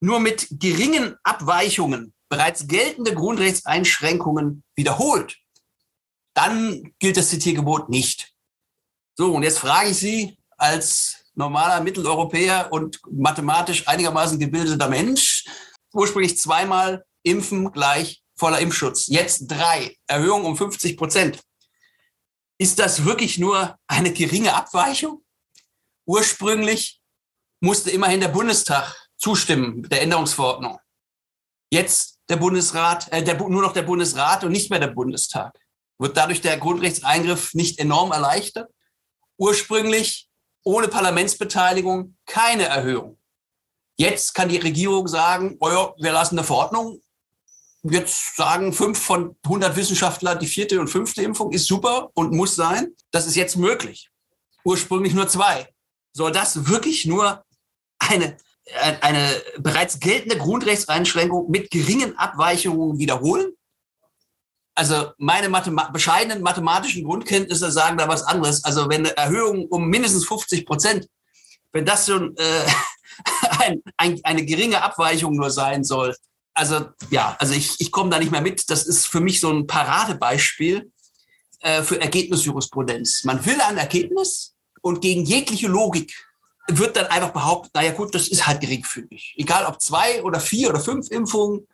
nur 0.00 0.20
mit 0.20 0.46
geringen 0.50 1.16
Abweichungen 1.24 2.14
bereits 2.28 2.68
geltende 2.68 3.14
Grundrechtseinschränkungen 3.14 4.62
wiederholt, 4.74 5.36
dann 6.34 6.92
gilt 6.98 7.16
das 7.16 7.30
Zitiergebot 7.30 7.88
nicht. 7.88 8.32
So, 9.14 9.34
und 9.34 9.42
jetzt 9.42 9.58
frage 9.58 9.90
ich 9.90 9.98
Sie 9.98 10.38
als 10.56 11.24
normaler 11.34 11.80
Mitteleuropäer 11.82 12.68
und 12.70 13.00
mathematisch 13.10 13.88
einigermaßen 13.88 14.38
gebildeter 14.38 14.88
Mensch, 14.88 15.44
ursprünglich 15.92 16.38
zweimal 16.38 17.04
impfen 17.22 17.72
gleich 17.72 18.22
voller 18.36 18.58
Impfschutz, 18.60 19.06
jetzt 19.08 19.46
drei, 19.46 19.96
Erhöhung 20.06 20.44
um 20.44 20.56
50 20.56 20.96
Prozent. 20.96 21.40
Ist 22.58 22.78
das 22.78 23.04
wirklich 23.04 23.38
nur 23.38 23.78
eine 23.86 24.12
geringe 24.12 24.54
Abweichung? 24.54 25.24
Ursprünglich 26.06 27.00
musste 27.60 27.90
immerhin 27.90 28.20
der 28.20 28.28
Bundestag 28.28 28.94
zustimmen 29.16 29.82
der 29.88 30.02
Änderungsverordnung. 30.02 30.78
Jetzt 31.70 32.18
der 32.28 32.36
Bundesrat, 32.36 33.10
äh, 33.12 33.22
der, 33.22 33.36
nur 33.36 33.62
noch 33.62 33.72
der 33.72 33.82
Bundesrat 33.82 34.44
und 34.44 34.52
nicht 34.52 34.70
mehr 34.70 34.78
der 34.78 34.88
Bundestag. 34.88 35.58
Wird 35.98 36.16
dadurch 36.16 36.40
der 36.40 36.58
Grundrechtseingriff 36.58 37.54
nicht 37.54 37.78
enorm 37.78 38.12
erleichtert? 38.12 38.70
Ursprünglich 39.38 40.28
ohne 40.64 40.88
Parlamentsbeteiligung 40.88 42.16
keine 42.26 42.64
Erhöhung. 42.64 43.18
Jetzt 43.98 44.34
kann 44.34 44.48
die 44.48 44.58
Regierung 44.58 45.08
sagen, 45.08 45.56
oh 45.60 45.68
ja, 45.68 45.94
wir 45.98 46.12
lassen 46.12 46.38
eine 46.38 46.46
Verordnung. 46.46 47.00
Jetzt 47.90 48.36
sagen 48.36 48.72
fünf 48.72 48.98
von 48.98 49.36
100 49.44 49.76
Wissenschaftlern, 49.76 50.38
die 50.38 50.46
vierte 50.46 50.80
und 50.80 50.88
fünfte 50.88 51.22
Impfung 51.22 51.52
ist 51.52 51.66
super 51.66 52.10
und 52.14 52.32
muss 52.32 52.56
sein. 52.56 52.94
Das 53.10 53.26
ist 53.26 53.36
jetzt 53.36 53.56
möglich. 53.56 54.10
Ursprünglich 54.64 55.14
nur 55.14 55.28
zwei. 55.28 55.68
Soll 56.12 56.32
das 56.32 56.68
wirklich 56.68 57.06
nur 57.06 57.44
eine 57.98 58.36
eine 59.00 59.42
bereits 59.58 60.00
geltende 60.00 60.36
Grundrechtseinschränkung 60.36 61.50
mit 61.50 61.70
geringen 61.70 62.18
Abweichungen 62.18 62.98
wiederholen? 62.98 63.52
Also 64.74 65.12
meine 65.18 65.48
Mathema 65.48 65.88
bescheidenen 65.88 66.42
mathematischen 66.42 67.04
Grundkenntnisse 67.04 67.70
sagen 67.70 67.96
da 67.96 68.08
was 68.08 68.22
anderes. 68.22 68.64
Also 68.64 68.88
wenn 68.88 69.06
eine 69.06 69.16
Erhöhung 69.16 69.66
um 69.68 69.86
mindestens 69.86 70.26
50 70.26 70.66
Prozent, 70.66 71.08
wenn 71.72 71.86
das 71.86 72.06
schon 72.06 72.36
äh, 72.36 72.66
ein, 73.60 73.82
ein, 73.96 74.20
eine 74.24 74.44
geringe 74.44 74.82
Abweichung 74.82 75.34
nur 75.34 75.50
sein 75.50 75.82
soll, 75.84 76.14
also 76.56 76.86
ja, 77.10 77.36
also 77.38 77.54
ich, 77.54 77.80
ich 77.80 77.92
komme 77.92 78.10
da 78.10 78.18
nicht 78.18 78.32
mehr 78.32 78.40
mit. 78.40 78.70
Das 78.70 78.86
ist 78.86 79.06
für 79.06 79.20
mich 79.20 79.40
so 79.40 79.50
ein 79.52 79.66
Paradebeispiel 79.66 80.90
äh, 81.60 81.82
für 81.82 82.00
Ergebnisjurisprudenz. 82.00 83.24
Man 83.24 83.44
will 83.44 83.60
ein 83.60 83.76
Ergebnis 83.76 84.54
und 84.80 85.00
gegen 85.00 85.24
jegliche 85.24 85.68
Logik 85.68 86.14
wird 86.68 86.96
dann 86.96 87.06
einfach 87.06 87.30
behauptet, 87.30 87.74
naja 87.74 87.92
gut, 87.92 88.14
das 88.14 88.28
ist 88.28 88.46
halt 88.46 88.60
geringfügig. 88.60 89.34
Egal 89.36 89.66
ob 89.66 89.80
zwei 89.80 90.22
oder 90.22 90.40
vier 90.40 90.70
oder 90.70 90.80
fünf 90.80 91.10
Impfungen, 91.10 91.68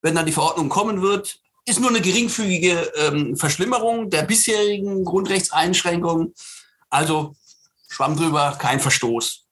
wenn 0.00 0.14
dann 0.14 0.26
die 0.26 0.32
Verordnung 0.32 0.68
kommen 0.68 1.02
wird, 1.02 1.40
ist 1.66 1.80
nur 1.80 1.90
eine 1.90 2.00
geringfügige 2.00 2.92
ähm, 2.96 3.36
Verschlimmerung 3.36 4.08
der 4.08 4.22
bisherigen 4.22 5.04
Grundrechtseinschränkungen. 5.04 6.34
Also 6.88 7.34
schwamm 7.88 8.16
drüber, 8.16 8.56
kein 8.58 8.80
Verstoß. 8.80 9.44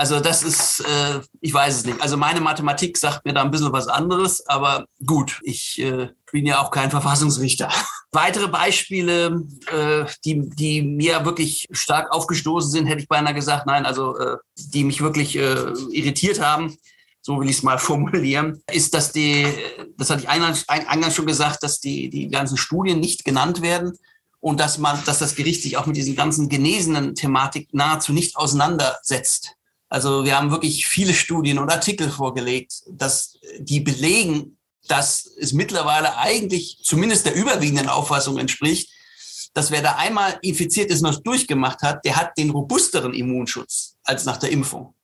Also 0.00 0.20
das 0.20 0.44
ist, 0.44 0.78
äh, 0.78 1.20
ich 1.40 1.52
weiß 1.52 1.78
es 1.78 1.84
nicht. 1.84 2.00
Also 2.00 2.16
meine 2.16 2.40
Mathematik 2.40 2.96
sagt 2.96 3.24
mir 3.24 3.34
da 3.34 3.42
ein 3.42 3.50
bisschen 3.50 3.72
was 3.72 3.88
anderes, 3.88 4.46
aber 4.46 4.86
gut, 5.04 5.40
ich 5.42 5.80
äh, 5.80 6.10
bin 6.30 6.46
ja 6.46 6.62
auch 6.62 6.70
kein 6.70 6.92
Verfassungsrichter. 6.92 7.68
Weitere 8.12 8.46
Beispiele, 8.46 9.44
äh, 9.72 10.04
die, 10.24 10.48
die 10.50 10.82
mir 10.82 11.24
wirklich 11.24 11.66
stark 11.72 12.12
aufgestoßen 12.12 12.70
sind, 12.70 12.86
hätte 12.86 13.02
ich 13.02 13.08
beinahe 13.08 13.34
gesagt, 13.34 13.66
nein, 13.66 13.84
also 13.86 14.16
äh, 14.16 14.36
die 14.54 14.84
mich 14.84 15.00
wirklich 15.00 15.36
äh, 15.36 15.72
irritiert 15.90 16.40
haben, 16.40 16.76
so 17.20 17.40
will 17.40 17.50
ich 17.50 17.56
es 17.56 17.62
mal 17.64 17.78
formulieren, 17.78 18.62
ist, 18.70 18.94
dass 18.94 19.10
die, 19.10 19.48
das 19.96 20.10
hatte 20.10 20.22
ich 20.22 20.28
eingangs, 20.28 20.68
eingangs 20.68 21.16
schon 21.16 21.26
gesagt, 21.26 21.64
dass 21.64 21.80
die, 21.80 22.08
die 22.08 22.28
ganzen 22.28 22.56
Studien 22.56 23.00
nicht 23.00 23.24
genannt 23.24 23.62
werden 23.62 23.98
und 24.38 24.60
dass 24.60 24.78
man, 24.78 25.02
dass 25.06 25.18
das 25.18 25.34
Gericht 25.34 25.64
sich 25.64 25.76
auch 25.76 25.86
mit 25.86 25.96
diesen 25.96 26.14
ganzen 26.14 26.48
genesenen 26.48 27.16
Thematik 27.16 27.70
nahezu 27.72 28.12
nicht 28.12 28.36
auseinandersetzt. 28.36 29.57
Also 29.88 30.24
wir 30.24 30.36
haben 30.36 30.50
wirklich 30.50 30.86
viele 30.86 31.14
Studien 31.14 31.58
und 31.58 31.70
Artikel 31.70 32.10
vorgelegt, 32.10 32.82
dass 32.90 33.38
die 33.58 33.80
belegen, 33.80 34.58
dass 34.86 35.26
es 35.38 35.52
mittlerweile 35.52 36.16
eigentlich 36.16 36.78
zumindest 36.82 37.26
der 37.26 37.34
überwiegenden 37.34 37.88
Auffassung 37.88 38.38
entspricht, 38.38 38.90
dass 39.54 39.70
wer 39.70 39.82
da 39.82 39.96
einmal 39.96 40.38
infiziert 40.42 40.90
ist 40.90 41.00
und 41.00 41.08
das 41.08 41.22
durchgemacht 41.22 41.82
hat, 41.82 42.04
der 42.04 42.16
hat 42.16 42.36
den 42.36 42.50
robusteren 42.50 43.14
Immunschutz 43.14 43.96
als 44.04 44.24
nach 44.24 44.36
der 44.36 44.50
Impfung. 44.50 44.94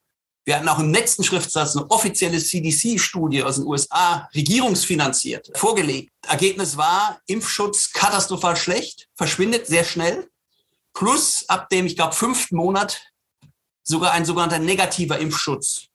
Wir 0.45 0.55
hatten 0.55 0.69
auch 0.69 0.77
im 0.77 0.93
letzten 0.93 1.23
Schriftsatz 1.23 1.75
eine 1.75 1.89
offizielle 1.89 2.37
CDC-Studie 2.37 3.41
aus 3.41 3.55
den 3.55 3.65
USA, 3.65 4.29
regierungsfinanziert, 4.35 5.51
vorgelegt. 5.55 6.11
Ergebnis 6.27 6.77
war, 6.77 7.19
Impfschutz 7.25 7.91
katastrophal 7.91 8.55
schlecht, 8.55 9.07
verschwindet 9.15 9.65
sehr 9.65 9.83
schnell. 9.83 10.29
Plus 10.93 11.45
ab 11.49 11.69
dem, 11.69 11.87
ich 11.87 11.95
glaube, 11.95 12.13
fünften 12.13 12.57
Monat 12.57 13.01
sogar 13.85 14.11
ein 14.11 14.25
sogenannter 14.25 14.59
negativer 14.59 15.19
Impfschutz. 15.19 15.87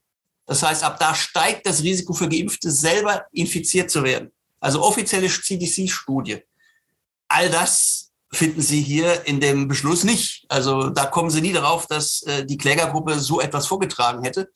Das 0.46 0.62
heißt, 0.62 0.83
ab 0.83 0.98
da 0.98 1.14
steigt 1.14 1.66
das 1.66 1.83
Risiko 1.83 2.12
für 2.12 2.29
Geimpfte 2.29 2.70
selber 2.70 3.26
infiziert 3.33 3.90
zu 3.90 4.03
werden. 4.03 4.33
Also 4.61 4.83
offizielle 4.83 5.29
CDC-Studie. 5.29 6.42
All 7.29 7.50
das 7.50 8.11
finden 8.33 8.62
Sie 8.62 8.81
hier 8.81 9.26
in 9.26 9.40
dem 9.40 9.68
Beschluss 9.68 10.05
nicht. 10.05 10.46
Also 10.48 10.90
da 10.90 11.07
kommen 11.07 11.31
Sie 11.31 11.40
nie 11.40 11.53
darauf, 11.53 11.87
dass 11.87 12.22
äh, 12.22 12.44
die 12.46 12.59
Klägergruppe 12.59 13.18
so 13.18 13.40
etwas 13.40 13.66
vorgetragen 13.66 14.22
hätte. 14.22 14.50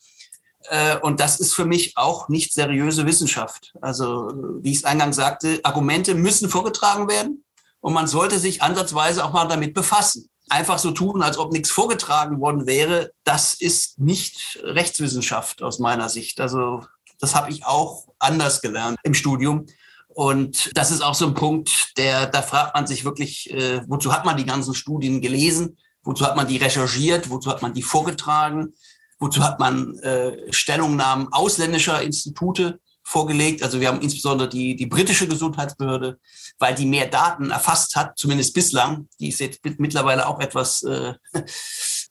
Äh, 0.68 0.98
und 0.98 1.20
das 1.20 1.40
ist 1.40 1.54
für 1.54 1.64
mich 1.64 1.96
auch 1.96 2.28
nicht 2.28 2.52
seriöse 2.52 3.06
Wissenschaft. 3.06 3.74
Also 3.80 4.32
wie 4.60 4.70
ich 4.70 4.78
es 4.78 4.84
eingangs 4.84 5.16
sagte, 5.16 5.60
Argumente 5.64 6.14
müssen 6.14 6.48
vorgetragen 6.48 7.08
werden 7.08 7.44
und 7.80 7.92
man 7.92 8.06
sollte 8.06 8.38
sich 8.38 8.62
ansatzweise 8.62 9.24
auch 9.24 9.32
mal 9.32 9.48
damit 9.48 9.74
befassen 9.74 10.28
einfach 10.48 10.78
so 10.78 10.90
tun, 10.90 11.22
als 11.22 11.38
ob 11.38 11.52
nichts 11.52 11.70
vorgetragen 11.70 12.40
worden 12.40 12.66
wäre, 12.66 13.12
das 13.24 13.54
ist 13.54 13.98
nicht 13.98 14.60
Rechtswissenschaft 14.62 15.62
aus 15.62 15.78
meiner 15.78 16.08
Sicht. 16.08 16.40
Also 16.40 16.84
das 17.20 17.34
habe 17.34 17.50
ich 17.50 17.64
auch 17.64 18.08
anders 18.18 18.60
gelernt 18.60 18.98
im 19.02 19.14
Studium. 19.14 19.66
Und 20.08 20.70
das 20.76 20.90
ist 20.90 21.02
auch 21.02 21.14
so 21.14 21.26
ein 21.26 21.34
Punkt, 21.34 21.96
der, 21.98 22.26
da 22.26 22.42
fragt 22.42 22.74
man 22.74 22.86
sich 22.86 23.04
wirklich, 23.04 23.52
äh, 23.52 23.82
wozu 23.88 24.12
hat 24.12 24.24
man 24.24 24.36
die 24.36 24.46
ganzen 24.46 24.74
Studien 24.74 25.20
gelesen? 25.20 25.76
Wozu 26.04 26.24
hat 26.24 26.36
man 26.36 26.46
die 26.46 26.58
recherchiert? 26.58 27.30
Wozu 27.30 27.50
hat 27.50 27.62
man 27.62 27.74
die 27.74 27.82
vorgetragen? 27.82 28.74
Wozu 29.18 29.42
hat 29.42 29.58
man 29.58 29.98
äh, 30.00 30.52
Stellungnahmen 30.52 31.32
ausländischer 31.32 32.00
Institute 32.02 32.80
vorgelegt? 33.04 33.62
Also 33.62 33.80
wir 33.80 33.88
haben 33.88 34.00
insbesondere 34.00 34.48
die, 34.48 34.74
die 34.74 34.86
britische 34.86 35.28
Gesundheitsbehörde, 35.28 36.18
weil 36.58 36.74
die 36.74 36.86
mehr 36.86 37.06
Daten 37.06 37.50
erfasst 37.50 37.94
hat, 37.94 38.18
zumindest 38.18 38.54
bislang. 38.54 39.08
Die 39.20 39.28
ist 39.28 39.40
jetzt 39.40 39.60
mittlerweile 39.78 40.26
auch 40.26 40.40
etwas 40.40 40.82
äh, 40.82 41.14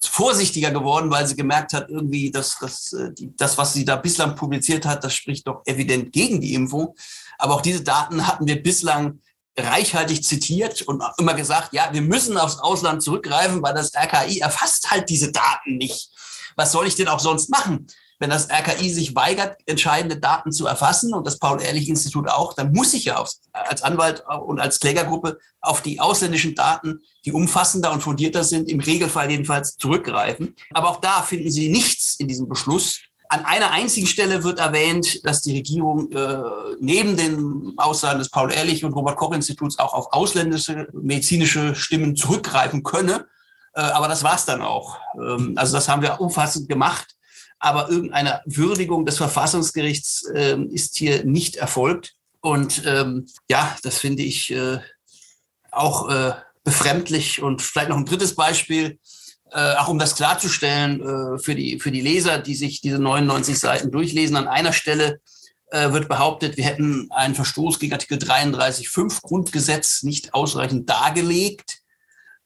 vorsichtiger 0.01 0.71
geworden, 0.71 1.09
weil 1.09 1.27
sie 1.27 1.35
gemerkt 1.35 1.73
hat, 1.73 1.89
irgendwie, 1.89 2.31
dass, 2.31 2.59
dass 2.59 2.93
äh, 2.93 3.11
die, 3.13 3.35
das, 3.35 3.57
was 3.57 3.73
sie 3.73 3.83
da 3.83 3.95
bislang 3.95 4.35
publiziert 4.35 4.85
hat, 4.85 5.03
das 5.03 5.13
spricht 5.13 5.47
doch 5.47 5.63
evident 5.65 6.13
gegen 6.13 6.39
die 6.39 6.53
Impfung. 6.53 6.95
Aber 7.37 7.55
auch 7.55 7.61
diese 7.61 7.83
Daten 7.83 8.27
hatten 8.27 8.47
wir 8.47 8.61
bislang 8.61 9.19
reichhaltig 9.57 10.23
zitiert 10.23 10.81
und 10.83 11.03
immer 11.17 11.33
gesagt, 11.33 11.73
ja, 11.73 11.89
wir 11.91 12.01
müssen 12.01 12.37
aufs 12.37 12.59
Ausland 12.59 13.03
zurückgreifen, 13.03 13.61
weil 13.61 13.73
das 13.73 13.91
RKI 13.95 14.39
erfasst 14.39 14.89
halt 14.89 15.09
diese 15.09 15.31
Daten 15.31 15.77
nicht. 15.77 16.09
Was 16.55 16.71
soll 16.71 16.87
ich 16.87 16.95
denn 16.95 17.07
auch 17.07 17.19
sonst 17.19 17.49
machen? 17.49 17.87
Wenn 18.19 18.29
das 18.29 18.49
RKI 18.49 18.89
sich 18.89 19.15
weigert, 19.15 19.57
entscheidende 19.65 20.17
Daten 20.17 20.51
zu 20.51 20.65
erfassen 20.65 21.13
und 21.13 21.25
das 21.27 21.39
Paul-Ehrlich-Institut 21.39 22.29
auch, 22.29 22.53
dann 22.53 22.71
muss 22.71 22.93
ich 22.93 23.05
ja 23.05 23.23
als 23.51 23.81
Anwalt 23.81 24.23
und 24.45 24.59
als 24.59 24.79
Klägergruppe 24.79 25.39
auf 25.61 25.81
die 25.81 25.99
ausländischen 25.99 26.55
Daten, 26.55 26.99
die 27.25 27.31
umfassender 27.31 27.91
und 27.91 28.01
fundierter 28.01 28.43
sind, 28.43 28.69
im 28.69 28.79
Regelfall 28.79 29.29
jedenfalls 29.29 29.77
zurückgreifen. 29.77 30.55
Aber 30.73 30.89
auch 30.89 31.01
da 31.01 31.21
finden 31.21 31.51
Sie 31.51 31.69
nichts 31.69 32.15
in 32.19 32.27
diesem 32.27 32.47
Beschluss, 32.47 32.99
an 33.33 33.45
einer 33.45 33.71
einzigen 33.71 34.05
Stelle 34.05 34.43
wird 34.43 34.59
erwähnt, 34.59 35.25
dass 35.25 35.41
die 35.41 35.55
Regierung 35.55 36.11
äh, 36.11 36.37
neben 36.79 37.17
den 37.17 37.73
Aussagen 37.77 38.19
des 38.19 38.29
Paul-Ehrlich- 38.29 38.85
und 38.85 38.93
Robert-Koch-Instituts 38.93 39.79
auch 39.79 39.93
auf 39.93 40.13
ausländische 40.13 40.87
medizinische 40.93 41.73
Stimmen 41.73 42.15
zurückgreifen 42.15 42.83
könne. 42.83 43.25
Äh, 43.73 43.81
aber 43.81 44.07
das 44.07 44.23
war 44.23 44.35
es 44.35 44.45
dann 44.45 44.61
auch. 44.61 44.99
Ähm, 45.15 45.53
also 45.55 45.75
das 45.75 45.89
haben 45.89 46.03
wir 46.03 46.21
umfassend 46.21 46.69
gemacht. 46.69 47.15
Aber 47.63 47.89
irgendeine 47.89 48.41
Würdigung 48.45 49.05
des 49.05 49.15
Verfassungsgerichts 49.15 50.25
äh, 50.35 50.57
ist 50.69 50.97
hier 50.97 51.23
nicht 51.23 51.55
erfolgt. 51.55 52.13
Und 52.41 52.83
ähm, 52.85 53.27
ja, 53.49 53.73
das 53.83 53.99
finde 53.99 54.21
ich 54.21 54.51
äh, 54.51 54.79
auch 55.71 56.09
äh, 56.09 56.33
befremdlich. 56.65 57.41
Und 57.41 57.61
vielleicht 57.61 57.87
noch 57.87 57.95
ein 57.95 58.05
drittes 58.05 58.35
Beispiel 58.35 58.99
äh, 59.51 59.75
auch 59.75 59.87
um 59.87 59.97
das 59.97 60.15
klarzustellen 60.15 61.01
äh, 61.01 61.39
für, 61.39 61.55
die, 61.55 61.79
für 61.79 61.91
die 61.91 62.01
Leser, 62.01 62.37
die 62.37 62.55
sich 62.55 62.81
diese 62.81 62.99
99 62.99 63.57
Seiten 63.57 63.91
durchlesen, 63.91 64.35
an 64.35 64.49
einer 64.49 64.73
Stelle 64.73 65.21
äh, 65.71 65.93
wird 65.93 66.09
behauptet, 66.09 66.57
wir 66.57 66.65
hätten 66.65 67.07
einen 67.11 67.33
Verstoß 67.33 67.79
gegen 67.79 67.93
Artikel 67.93 68.17
33.5 68.17 69.21
Grundgesetz 69.21 70.03
nicht 70.03 70.33
ausreichend 70.33 70.89
dargelegt. 70.89 71.79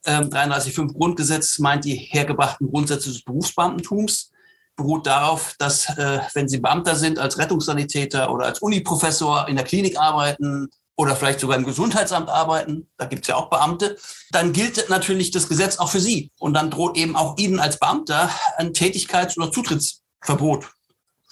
Ähm, 0.06 0.30
33.5 0.30 0.94
Grundgesetz 0.94 1.58
meint 1.58 1.86
die 1.86 1.96
hergebrachten 1.96 2.70
Grundsätze 2.70 3.10
des 3.10 3.24
Berufsbeamtentums, 3.24 4.32
beruht 4.78 5.06
darauf, 5.06 5.56
dass 5.60 5.90
äh, 5.98 6.20
wenn 6.34 6.48
Sie 6.48 6.60
Beamter 6.60 6.96
sind, 6.96 7.20
als 7.20 7.38
Rettungssanitäter 7.38 8.32
oder 8.32 8.46
als 8.46 8.60
Uniprofessor 8.60 9.50
in 9.50 9.58
der 9.58 9.66
Klinik 9.66 10.00
arbeiten, 10.00 10.70
oder 10.98 11.16
vielleicht 11.16 11.40
sogar 11.40 11.58
im 11.58 11.64
Gesundheitsamt 11.64 12.28
arbeiten, 12.28 12.90
da 12.98 13.06
gibt 13.06 13.22
es 13.22 13.28
ja 13.28 13.36
auch 13.36 13.50
Beamte, 13.50 13.98
dann 14.32 14.52
gilt 14.52 14.90
natürlich 14.90 15.30
das 15.30 15.48
Gesetz 15.48 15.78
auch 15.78 15.90
für 15.90 16.00
Sie. 16.00 16.32
Und 16.40 16.56
dann 16.56 16.72
droht 16.72 16.98
eben 16.98 17.16
auch 17.16 17.38
Ihnen 17.38 17.60
als 17.60 17.80
Beamter 17.80 18.32
ein 18.58 18.74
Tätigkeits- 18.74 19.38
oder 19.38 19.52
Zutrittsverbot. 19.52 20.68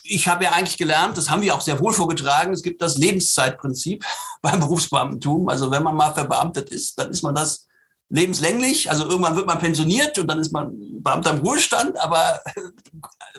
Ich 0.03 0.27
habe 0.27 0.43
ja 0.43 0.51
eigentlich 0.51 0.77
gelernt, 0.77 1.17
das 1.17 1.31
haben 1.31 1.41
wir 1.41 1.55
auch 1.55 1.61
sehr 1.61 1.79
wohl 1.79 1.93
vorgetragen, 1.93 2.53
es 2.53 2.61
gibt 2.61 2.79
das 2.83 2.97
Lebenszeitprinzip 2.97 4.05
beim 4.43 4.59
Berufsbeamtentum. 4.59 5.49
Also 5.49 5.71
wenn 5.71 5.81
man 5.81 5.95
mal 5.95 6.13
verbeamtet 6.13 6.69
ist, 6.69 6.99
dann 6.99 7.09
ist 7.09 7.23
man 7.23 7.33
das 7.33 7.65
lebenslänglich. 8.09 8.91
Also 8.91 9.05
irgendwann 9.09 9.35
wird 9.35 9.47
man 9.47 9.57
pensioniert 9.57 10.19
und 10.19 10.27
dann 10.27 10.39
ist 10.39 10.51
man 10.51 10.75
Beamter 11.01 11.31
im 11.31 11.39
Ruhestand, 11.39 11.99
aber 11.99 12.39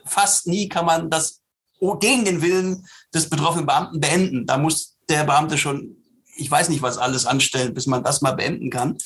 fast 0.05 0.47
nie 0.47 0.69
kann 0.69 0.87
man 0.87 1.11
das 1.11 1.41
gegen 2.01 2.25
den 2.25 2.43
Willen 2.43 2.87
des 3.15 3.29
betroffenen 3.29 3.67
Beamten 3.67 4.01
beenden. 4.01 4.47
Da 4.47 4.59
muss 4.59 4.97
der 5.09 5.25
Beamte 5.25 5.59
schon 5.59 5.97
ich 6.37 6.51
weiß 6.51 6.69
nicht, 6.69 6.83
was 6.83 6.99
alles 6.99 7.27
anstellen, 7.27 7.75
bis 7.75 7.87
man 7.87 8.05
das 8.05 8.21
mal 8.21 8.33
beenden 8.33 8.71
kann. 8.71 8.97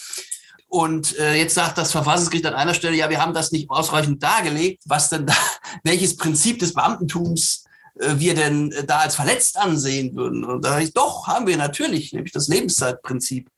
Und 0.69 1.19
äh, 1.19 1.35
jetzt 1.35 1.55
sagt 1.55 1.79
das 1.79 1.91
Verfassungsgericht 1.91 2.47
an 2.47 2.55
einer 2.55 2.75
Stelle, 2.75 2.97
ja, 2.97 3.11
wir 3.11 3.21
haben 3.21 3.35
das 3.35 3.51
nicht 3.51 3.71
ausreichend 3.71 4.23
dargelegt, 4.23 4.83
was 4.87 5.09
denn 5.09 5.27
da, 5.27 5.35
welches 5.85 6.17
Prinzip 6.17 6.59
des 6.61 6.75
Beamtentums 6.75 7.65
äh, 7.99 8.15
wir 8.19 8.35
denn 8.35 8.73
da 8.87 8.99
als 8.99 9.17
verletzt 9.17 9.57
ansehen 9.57 10.15
würden. 10.15 10.45
Und 10.45 10.65
da 10.65 10.71
sage 10.71 10.85
ich, 10.85 10.93
doch, 10.93 11.27
haben 11.27 11.47
wir 11.47 11.57
natürlich, 11.57 12.13
nämlich 12.13 12.33
das 12.33 12.49
Lebenszeitprinzip. 12.49 13.51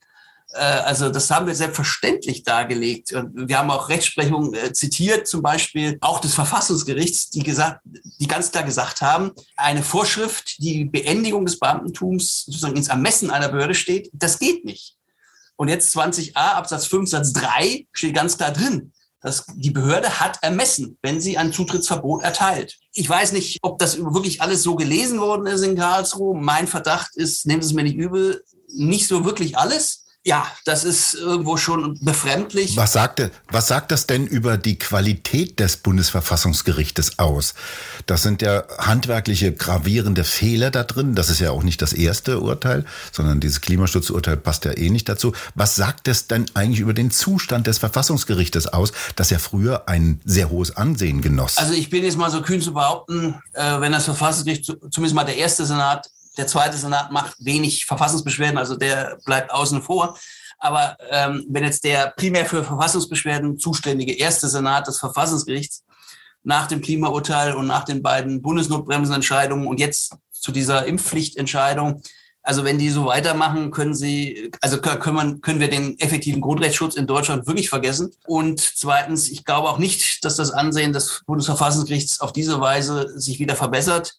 Äh, 0.53 0.59
also 0.59 1.09
das 1.09 1.29
haben 1.29 1.47
wir 1.47 1.55
selbstverständlich 1.55 2.43
dargelegt. 2.43 3.13
Und 3.13 3.47
wir 3.47 3.57
haben 3.57 3.71
auch 3.71 3.89
Rechtsprechung 3.89 4.53
äh, 4.53 4.73
zitiert, 4.73 5.27
zum 5.27 5.41
Beispiel 5.41 5.97
auch 6.01 6.19
des 6.19 6.33
Verfassungsgerichts, 6.33 7.29
die 7.29 7.43
gesagt, 7.43 7.81
die 7.83 8.27
ganz 8.27 8.51
klar 8.51 8.63
gesagt 8.63 9.01
haben, 9.01 9.31
eine 9.57 9.83
Vorschrift, 9.83 10.55
die 10.59 10.85
Beendigung 10.85 11.45
des 11.45 11.59
Beamtentums 11.59 12.45
sozusagen 12.45 12.77
ins 12.77 12.87
Ermessen 12.87 13.31
einer 13.31 13.49
Behörde 13.49 13.75
steht, 13.75 14.09
das 14.13 14.39
geht 14.39 14.65
nicht. 14.65 14.95
Und 15.55 15.67
jetzt 15.67 15.95
20a 15.95 16.35
Absatz 16.35 16.87
5 16.87 17.09
Satz 17.09 17.33
3 17.33 17.87
steht 17.91 18.15
ganz 18.15 18.37
klar 18.37 18.51
drin, 18.51 18.91
dass 19.21 19.45
die 19.55 19.71
Behörde 19.71 20.19
hat 20.19 20.39
ermessen, 20.41 20.97
wenn 21.01 21.21
sie 21.21 21.37
ein 21.37 21.53
Zutrittsverbot 21.53 22.23
erteilt. 22.23 22.77
Ich 22.91 23.07
weiß 23.07 23.31
nicht, 23.31 23.59
ob 23.61 23.79
das 23.79 23.97
wirklich 23.97 24.41
alles 24.41 24.63
so 24.63 24.75
gelesen 24.75 25.19
worden 25.21 25.45
ist 25.45 25.61
in 25.61 25.77
Karlsruhe. 25.77 26.35
Mein 26.35 26.67
Verdacht 26.67 27.15
ist, 27.15 27.45
nehmen 27.45 27.61
Sie 27.61 27.67
es 27.67 27.73
mir 27.73 27.83
nicht 27.83 27.95
übel, 27.95 28.43
nicht 28.67 29.07
so 29.07 29.23
wirklich 29.23 29.57
alles 29.57 30.02
ja, 30.25 30.47
das 30.63 30.85
ist 30.85 31.15
irgendwo 31.15 31.57
schon 31.57 31.99
befremdlich. 31.99 32.77
Was 32.77 32.93
sagt, 32.93 33.29
was 33.51 33.67
sagt 33.67 33.91
das 33.91 34.07
denn 34.07 34.25
über 34.25 34.57
die 34.57 34.79
Qualität 34.79 35.59
des 35.59 35.75
Bundesverfassungsgerichtes 35.77 37.19
aus? 37.19 37.55
Das 38.05 38.23
sind 38.23 38.41
ja 38.41 38.63
handwerkliche 38.77 39.51
gravierende 39.51 40.23
Fehler 40.23 40.71
da 40.71 40.83
drin. 40.83 41.13
Das 41.13 41.29
ist 41.29 41.39
ja 41.39 41.51
auch 41.51 41.63
nicht 41.63 41.81
das 41.81 41.91
erste 41.91 42.39
Urteil, 42.39 42.85
sondern 43.11 43.41
dieses 43.41 43.59
Klimaschutzurteil 43.59 44.37
passt 44.37 44.63
ja 44.63 44.71
eh 44.71 44.89
nicht 44.89 45.09
dazu. 45.09 45.33
Was 45.55 45.75
sagt 45.75 46.07
es 46.07 46.27
denn 46.27 46.45
eigentlich 46.53 46.79
über 46.79 46.93
den 46.93 47.11
Zustand 47.11 47.67
des 47.67 47.79
Verfassungsgerichtes 47.79 48.67
aus, 48.67 48.93
das 49.17 49.29
ja 49.29 49.39
früher 49.39 49.89
ein 49.89 50.21
sehr 50.23 50.49
hohes 50.49 50.77
Ansehen 50.77 51.21
genoss? 51.21 51.57
Also 51.57 51.73
ich 51.73 51.89
bin 51.89 52.05
jetzt 52.05 52.17
mal 52.17 52.31
so 52.31 52.41
kühn 52.41 52.61
zu 52.61 52.73
behaupten, 52.73 53.41
äh, 53.51 53.81
wenn 53.81 53.91
das 53.91 54.05
Verfassungsgericht, 54.05 54.65
zumindest 54.89 55.15
mal 55.15 55.25
der 55.25 55.35
erste 55.35 55.65
Senat, 55.65 56.09
der 56.37 56.47
zweite 56.47 56.77
Senat 56.77 57.11
macht 57.11 57.35
wenig 57.39 57.85
Verfassungsbeschwerden, 57.85 58.57
also 58.57 58.75
der 58.75 59.17
bleibt 59.25 59.51
außen 59.51 59.81
vor. 59.81 60.17
Aber 60.57 60.97
ähm, 61.09 61.45
wenn 61.49 61.63
jetzt 61.63 61.83
der 61.83 62.13
primär 62.15 62.45
für 62.45 62.63
Verfassungsbeschwerden 62.63 63.59
zuständige 63.59 64.13
erste 64.13 64.47
Senat 64.47 64.87
des 64.87 64.99
Verfassungsgerichts 64.99 65.83
nach 66.43 66.67
dem 66.67 66.81
Klimaurteil 66.81 67.53
und 67.53 67.67
nach 67.67 67.83
den 67.83 68.01
beiden 68.01 68.41
Bundesnotbremsenentscheidungen 68.41 69.67
und 69.67 69.79
jetzt 69.79 70.15
zu 70.31 70.51
dieser 70.51 70.85
Impfpflichtentscheidung, 70.85 72.01
also 72.45 72.65
wenn 72.65 72.77
die 72.77 72.89
so 72.89 73.05
weitermachen, 73.05 73.71
können 73.71 73.95
sie, 73.95 74.51
also 74.59 74.81
können, 74.81 75.15
man, 75.15 75.41
können 75.41 75.61
wir 75.61 75.69
den 75.69 75.97
effektiven 75.99 76.41
Grundrechtsschutz 76.41 76.95
in 76.95 77.07
Deutschland 77.07 77.47
wirklich 77.47 77.69
vergessen. 77.69 78.11
Und 78.25 78.59
zweitens, 78.59 79.29
ich 79.29 79.45
glaube 79.45 79.69
auch 79.69 79.77
nicht, 79.77 80.25
dass 80.25 80.35
das 80.35 80.51
Ansehen 80.51 80.91
des 80.91 81.23
Bundesverfassungsgerichts 81.25 82.19
auf 82.19 82.33
diese 82.33 82.59
Weise 82.59 83.17
sich 83.17 83.39
wieder 83.39 83.55
verbessert. 83.55 84.15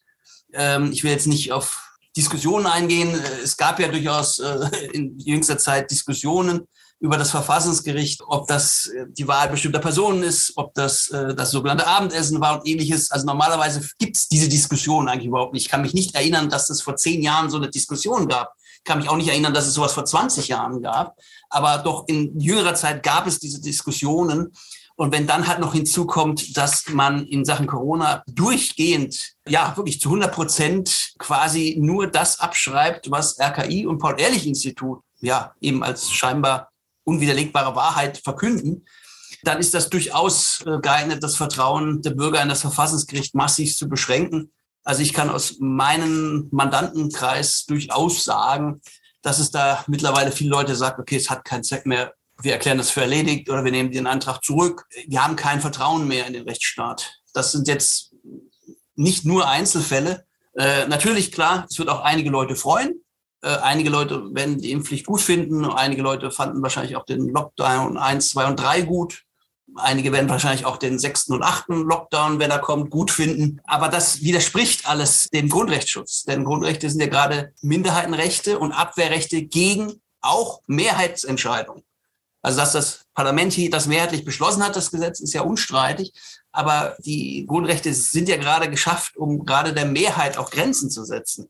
Ähm, 0.55 0.91
ich 0.91 1.05
will 1.05 1.11
jetzt 1.11 1.27
nicht 1.27 1.53
auf 1.53 1.84
Diskussionen 2.17 2.67
eingehen. 2.67 3.19
Es 3.43 3.57
gab 3.57 3.81
ja 3.81 3.89
durchaus 3.89 4.39
äh, 4.39 4.69
in 4.93 5.19
jüngster 5.19 5.59
Zeit 5.59 5.91
Diskussionen 5.91 6.67
über 7.01 7.19
das 7.19 7.31
Verfassungsgericht, 7.31 8.23
ob 8.27 8.47
das 8.47 8.87
äh, 8.87 9.07
die 9.09 9.27
Wahl 9.29 9.49
bestimmter 9.49 9.81
Personen 9.81 10.23
ist, 10.23 10.53
ob 10.57 10.75
das 10.75 11.09
äh, 11.09 11.35
das 11.35 11.51
sogenannte 11.51 11.87
Abendessen 11.87 12.41
war 12.41 12.59
und 12.59 12.67
ähnliches. 12.67 13.11
Also 13.11 13.27
normalerweise 13.27 13.87
gibt 13.99 14.17
es 14.17 14.29
diese 14.29 14.49
Diskussion 14.49 15.09
eigentlich 15.09 15.27
überhaupt 15.27 15.53
nicht. 15.53 15.65
Ich 15.65 15.71
kann 15.71 15.83
mich 15.83 15.95
nicht 15.95 16.15
erinnern, 16.15 16.49
dass 16.49 16.71
es 16.71 16.83
vor 16.83 16.97
zehn 16.97 17.23
Jahren 17.23 17.51
so 17.51 17.57
eine 17.57 17.69
Diskussion 17.69 18.29
gab. 18.29 18.55
Ich 18.79 18.85
kann 18.85 18.99
mich 18.99 19.09
auch 19.09 19.17
nicht 19.17 19.29
erinnern, 19.29 19.55
dass 19.55 19.67
es 19.67 19.75
sowas 19.75 19.93
vor 19.93 20.05
20 20.05 20.49
Jahren 20.49 20.83
gab. 20.83 21.19
Aber 21.51 21.79
doch 21.79 22.05
in 22.07 22.39
jüngerer 22.39 22.75
Zeit 22.75 23.03
gab 23.03 23.27
es 23.27 23.39
diese 23.39 23.61
Diskussionen. 23.61 24.53
Und 24.97 25.13
wenn 25.13 25.27
dann 25.27 25.49
halt 25.49 25.59
noch 25.59 25.73
hinzukommt, 25.73 26.57
dass 26.57 26.89
man 26.89 27.27
in 27.27 27.45
Sachen 27.45 27.67
Corona 27.67 28.23
durchgehend, 28.29 29.35
ja, 29.49 29.77
wirklich 29.77 30.01
zu 30.01 30.09
100 30.09 30.33
Prozent 30.33 31.15
quasi 31.19 31.77
nur 31.81 32.07
das 32.07 32.39
abschreibt, 32.39 33.11
was 33.11 33.39
RKI 33.41 33.87
und 33.87 33.99
Paul-Ehrlich-Institut, 33.99 35.01
ja, 35.21 35.53
eben 35.61 35.83
als 35.83 36.13
scheinbar 36.13 36.71
unwiderlegbare 37.03 37.75
Wahrheit 37.75 38.19
verkünden, 38.19 38.87
dann 39.43 39.59
ist 39.59 39.75
das 39.75 39.91
durchaus 39.91 40.63
äh, 40.67 40.79
geeignet, 40.79 41.23
das 41.23 41.37
Vertrauen 41.37 42.01
der 42.03 42.11
Bürger 42.11 42.43
in 42.43 42.49
das 42.49 42.63
Verfassungsgericht 42.63 43.35
massiv 43.35 43.77
zu 43.77 43.89
beschränken. 43.89 44.53
Also 44.85 45.03
ich 45.03 45.13
kann 45.13 45.31
aus 45.31 45.57
meinem 45.59 46.49
Mandantenkreis 46.51 47.65
durchaus 47.67 48.25
sagen, 48.25 48.81
dass 49.23 49.39
es 49.39 49.51
da 49.51 49.83
mittlerweile 49.87 50.31
viele 50.31 50.51
Leute 50.51 50.77
sagen, 50.77 51.01
okay, 51.01 51.17
es 51.17 51.31
hat 51.31 51.45
keinen 51.45 51.65
Zweck 51.65 51.87
mehr, 51.87 52.15
wir 52.43 52.53
erklären 52.53 52.79
das 52.79 52.91
für 52.91 53.03
erledigt 53.03 53.49
oder 53.49 53.65
wir 53.65 53.71
nehmen 53.71 53.93
den 53.93 54.07
Antrag 54.07 54.43
zurück. 54.43 54.87
Wir 55.07 55.25
haben 55.25 55.37
kein 55.37 55.61
Vertrauen 55.61 56.09
mehr 56.09 56.27
in 56.27 56.33
den 56.33 56.45
Rechtsstaat. 56.49 57.21
Das 57.33 57.53
sind 57.53 57.69
jetzt 57.69 58.15
nicht 58.97 59.25
nur 59.25 59.49
Einzelfälle. 59.49 60.25
Äh, 60.57 60.87
natürlich, 60.87 61.33
klar, 61.33 61.67
es 61.69 61.79
wird 61.79 61.89
auch 61.89 62.01
einige 62.01 62.31
Leute 62.31 62.57
freuen, 62.57 63.01
Äh, 63.43 63.59
einige 63.59 63.91
Leute 63.91 64.35
werden 64.35 64.59
die 64.59 64.71
Impfpflicht 64.71 65.05
gut 65.05 65.21
finden, 65.21 65.67
einige 65.67 66.01
Leute 66.01 66.31
fanden 66.31 66.63
wahrscheinlich 66.63 66.97
auch 66.97 67.05
den 67.05 67.29
Lockdown 67.29 67.99
1, 67.99 68.31
2 68.31 68.47
und 68.47 68.57
3 68.57 68.83
gut. 68.83 69.25
Einige 69.77 70.13
werden 70.13 70.31
wahrscheinlich 70.31 70.65
auch 70.65 70.79
den 70.79 70.99
sechsten 70.99 71.35
und 71.35 71.43
achten 71.43 71.83
Lockdown, 71.83 72.39
wenn 72.39 72.51
er 72.51 72.61
kommt, 72.61 72.91
gut 72.91 73.11
finden. 73.11 73.61
Aber 73.65 73.89
das 73.89 74.23
widerspricht 74.23 74.89
alles 74.89 75.29
dem 75.29 75.51
Grundrechtsschutz. 75.51 76.23
Denn 76.25 76.45
Grundrechte 76.45 76.89
sind 76.89 77.01
ja 77.01 77.07
gerade 77.09 77.53
Minderheitenrechte 77.61 78.59
und 78.59 78.73
Abwehrrechte 78.73 79.43
gegen 79.43 80.01
auch 80.23 80.63
Mehrheitsentscheidungen. 80.67 81.83
Also 82.45 82.59
dass 82.59 82.73
das 82.73 83.07
Parlament 83.15 83.55
hier 83.55 83.71
das 83.71 83.87
mehrheitlich 83.87 84.25
beschlossen 84.25 84.63
hat, 84.63 84.77
das 84.77 84.91
Gesetz 84.91 85.19
ist 85.21 85.33
ja 85.33 85.41
unstreitig. 85.41 86.13
Aber 86.53 86.95
die 86.99 87.47
Grundrechte 87.49 87.93
sind 87.95 88.29
ja 88.29 88.37
gerade 88.37 88.69
geschafft, 88.69 89.17
um 89.17 89.47
gerade 89.47 89.73
der 89.73 89.87
Mehrheit 89.87 90.37
auch 90.37 90.51
Grenzen 90.51 90.91
zu 90.91 91.05
setzen. 91.05 91.49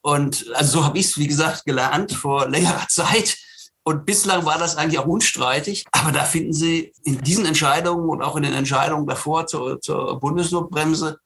Und 0.00 0.46
also 0.54 0.78
so 0.78 0.84
habe 0.84 0.96
ich 0.96 1.06
es, 1.06 1.18
wie 1.18 1.26
gesagt, 1.26 1.64
gelernt 1.64 2.12
vor 2.12 2.48
längerer 2.48 2.86
Zeit. 2.88 3.36
Und 3.82 4.06
bislang 4.06 4.44
war 4.44 4.58
das 4.58 4.76
eigentlich 4.76 5.00
auch 5.00 5.06
unstreitig. 5.06 5.86
Aber 5.90 6.12
da 6.12 6.22
finden 6.22 6.52
Sie 6.52 6.92
in 7.02 7.20
diesen 7.20 7.44
Entscheidungen 7.44 8.08
und 8.08 8.22
auch 8.22 8.36
in 8.36 8.44
den 8.44 8.54
Entscheidungen 8.54 9.08
davor 9.08 9.48
zur, 9.48 9.80
zur 9.80 10.20
Bundesnotbremse, 10.20 11.18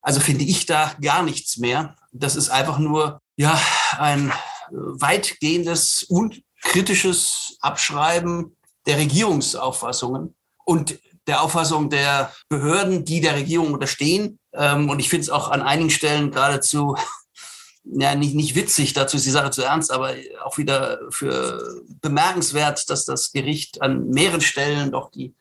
also 0.00 0.20
finde 0.20 0.44
ich 0.44 0.64
da 0.64 0.94
gar 1.02 1.22
nichts 1.22 1.58
mehr. 1.58 1.94
Das 2.10 2.36
ist 2.36 2.48
einfach 2.48 2.78
nur 2.78 3.20
ja 3.36 3.60
ein 3.98 4.32
weitgehendes 4.70 6.04
und 6.04 6.40
kritisches 6.66 7.56
Abschreiben 7.60 8.56
der 8.86 8.98
Regierungsauffassungen 8.98 10.34
und 10.64 10.98
der 11.26 11.42
Auffassung 11.42 11.90
der 11.90 12.32
Behörden, 12.48 13.04
die 13.04 13.20
der 13.20 13.34
Regierung 13.34 13.72
unterstehen. 13.72 14.38
Ähm, 14.52 14.88
und 14.90 15.00
ich 15.00 15.08
finde 15.08 15.24
es 15.24 15.30
auch 15.30 15.50
an 15.50 15.62
einigen 15.62 15.90
Stellen 15.90 16.30
geradezu 16.30 16.96
ja, 17.84 18.14
nicht, 18.14 18.34
nicht 18.34 18.54
witzig, 18.54 18.92
dazu 18.92 19.16
ist 19.16 19.26
die 19.26 19.30
Sache 19.30 19.50
zu 19.50 19.62
ernst, 19.62 19.92
aber 19.92 20.14
auch 20.44 20.58
wieder 20.58 20.98
für 21.10 21.82
bemerkenswert, 22.00 22.90
dass 22.90 23.04
das 23.04 23.32
Gericht 23.32 23.82
an 23.82 24.08
mehreren 24.08 24.40
Stellen 24.40 24.92
doch 24.92 25.10
die 25.10 25.34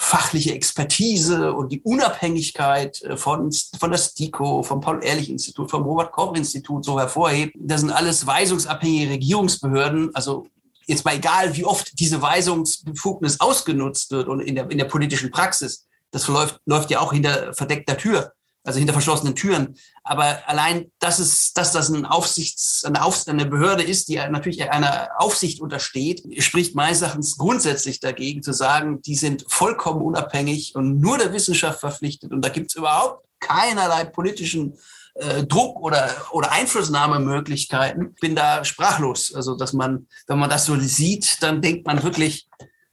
fachliche 0.00 0.54
Expertise 0.54 1.52
und 1.52 1.72
die 1.72 1.82
Unabhängigkeit 1.82 3.02
äh, 3.02 3.16
von, 3.16 3.50
von 3.52 3.90
der 3.90 3.98
STIKO, 3.98 4.62
vom 4.62 4.80
Paul-Ehrlich-Institut, 4.80 5.70
vom 5.70 5.82
Robert-Koch-Institut 5.82 6.84
so 6.84 7.00
hervorhebt. 7.00 7.54
Das 7.58 7.80
sind 7.80 7.90
alles 7.90 8.24
weisungsabhängige 8.24 9.10
Regierungsbehörden, 9.10 10.14
also 10.14 10.46
jetzt 10.88 11.04
mal 11.04 11.14
egal, 11.14 11.56
wie 11.56 11.64
oft 11.64 11.98
diese 11.98 12.20
Weisungsbefugnis 12.20 13.40
ausgenutzt 13.40 14.10
wird 14.10 14.28
und 14.28 14.40
in 14.40 14.54
der, 14.54 14.70
in 14.70 14.78
der 14.78 14.86
politischen 14.86 15.30
Praxis, 15.30 15.86
das 16.10 16.26
läuft, 16.28 16.60
läuft 16.66 16.90
ja 16.90 17.00
auch 17.00 17.12
hinter 17.12 17.54
verdeckter 17.54 17.96
Tür 17.96 18.32
also 18.68 18.78
hinter 18.78 18.92
verschlossenen 18.92 19.34
Türen. 19.34 19.76
Aber 20.04 20.46
allein, 20.46 20.92
dass 21.00 21.18
es, 21.18 21.52
dass 21.54 21.72
das 21.72 21.88
ein 21.88 22.04
Aufsichts, 22.04 22.84
eine, 22.84 23.02
Auf, 23.02 23.26
eine 23.26 23.46
Behörde 23.46 23.82
ist, 23.82 24.08
die 24.08 24.16
natürlich 24.16 24.70
einer 24.70 25.08
Aufsicht 25.16 25.60
untersteht, 25.60 26.22
spricht 26.42 26.74
meines 26.74 27.02
Erachtens 27.02 27.38
grundsätzlich 27.38 27.98
dagegen 28.00 28.42
zu 28.42 28.52
sagen, 28.52 29.02
die 29.02 29.16
sind 29.16 29.44
vollkommen 29.48 30.02
unabhängig 30.02 30.74
und 30.74 31.00
nur 31.00 31.18
der 31.18 31.32
Wissenschaft 31.32 31.80
verpflichtet. 31.80 32.32
Und 32.32 32.44
da 32.44 32.50
gibt 32.50 32.70
es 32.70 32.76
überhaupt 32.76 33.24
keinerlei 33.40 34.04
politischen 34.04 34.78
äh, 35.18 35.44
Druck 35.44 35.80
oder, 35.80 36.10
oder 36.30 36.52
Einflussnahmemöglichkeiten. 36.52 38.12
Ich 38.14 38.20
bin 38.20 38.36
da 38.36 38.64
sprachlos. 38.64 39.34
Also, 39.34 39.56
dass 39.56 39.72
man, 39.72 40.06
wenn 40.26 40.38
man 40.38 40.50
das 40.50 40.66
so 40.66 40.78
sieht, 40.78 41.42
dann 41.42 41.60
denkt 41.60 41.86
man 41.86 42.02
wirklich, 42.02 42.48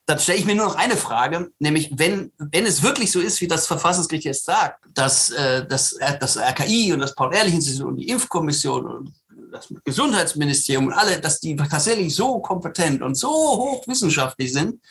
dann 0.06 0.20
stelle 0.20 0.38
ich 0.38 0.46
mir 0.46 0.56
nur 0.56 0.66
noch 0.66 0.76
eine 0.76 0.98
Frage, 0.98 1.52
nämlich 1.60 1.92
wenn, 1.98 2.32
wenn 2.38 2.66
es 2.66 2.84
wirklich 2.84 3.12
so 3.12 3.20
ist, 3.20 3.42
wie 3.42 3.48
das 3.48 3.68
Verfassungsgericht 3.68 4.26
jetzt 4.26 4.46
sagt, 4.46 4.84
dass 4.94 5.32
äh, 5.32 5.66
das, 5.66 5.98
das 6.20 6.38
RKI 6.38 6.94
und 6.94 7.00
das 7.00 7.16
Paul-Ehrlich-Institut 7.16 7.88
und 7.88 7.98
die 7.98 8.10
Impfkommission 8.10 8.86
und 8.86 9.14
das 9.52 9.74
Gesundheitsministerium 9.84 10.88
und 10.88 10.94
alle, 10.94 11.20
dass 11.20 11.40
die 11.40 11.56
tatsächlich 11.56 12.14
so 12.14 12.40
kompetent 12.40 13.02
und 13.02 13.16
so 13.16 13.30
hochwissenschaftlich 13.30 14.52
sind, 14.54 14.82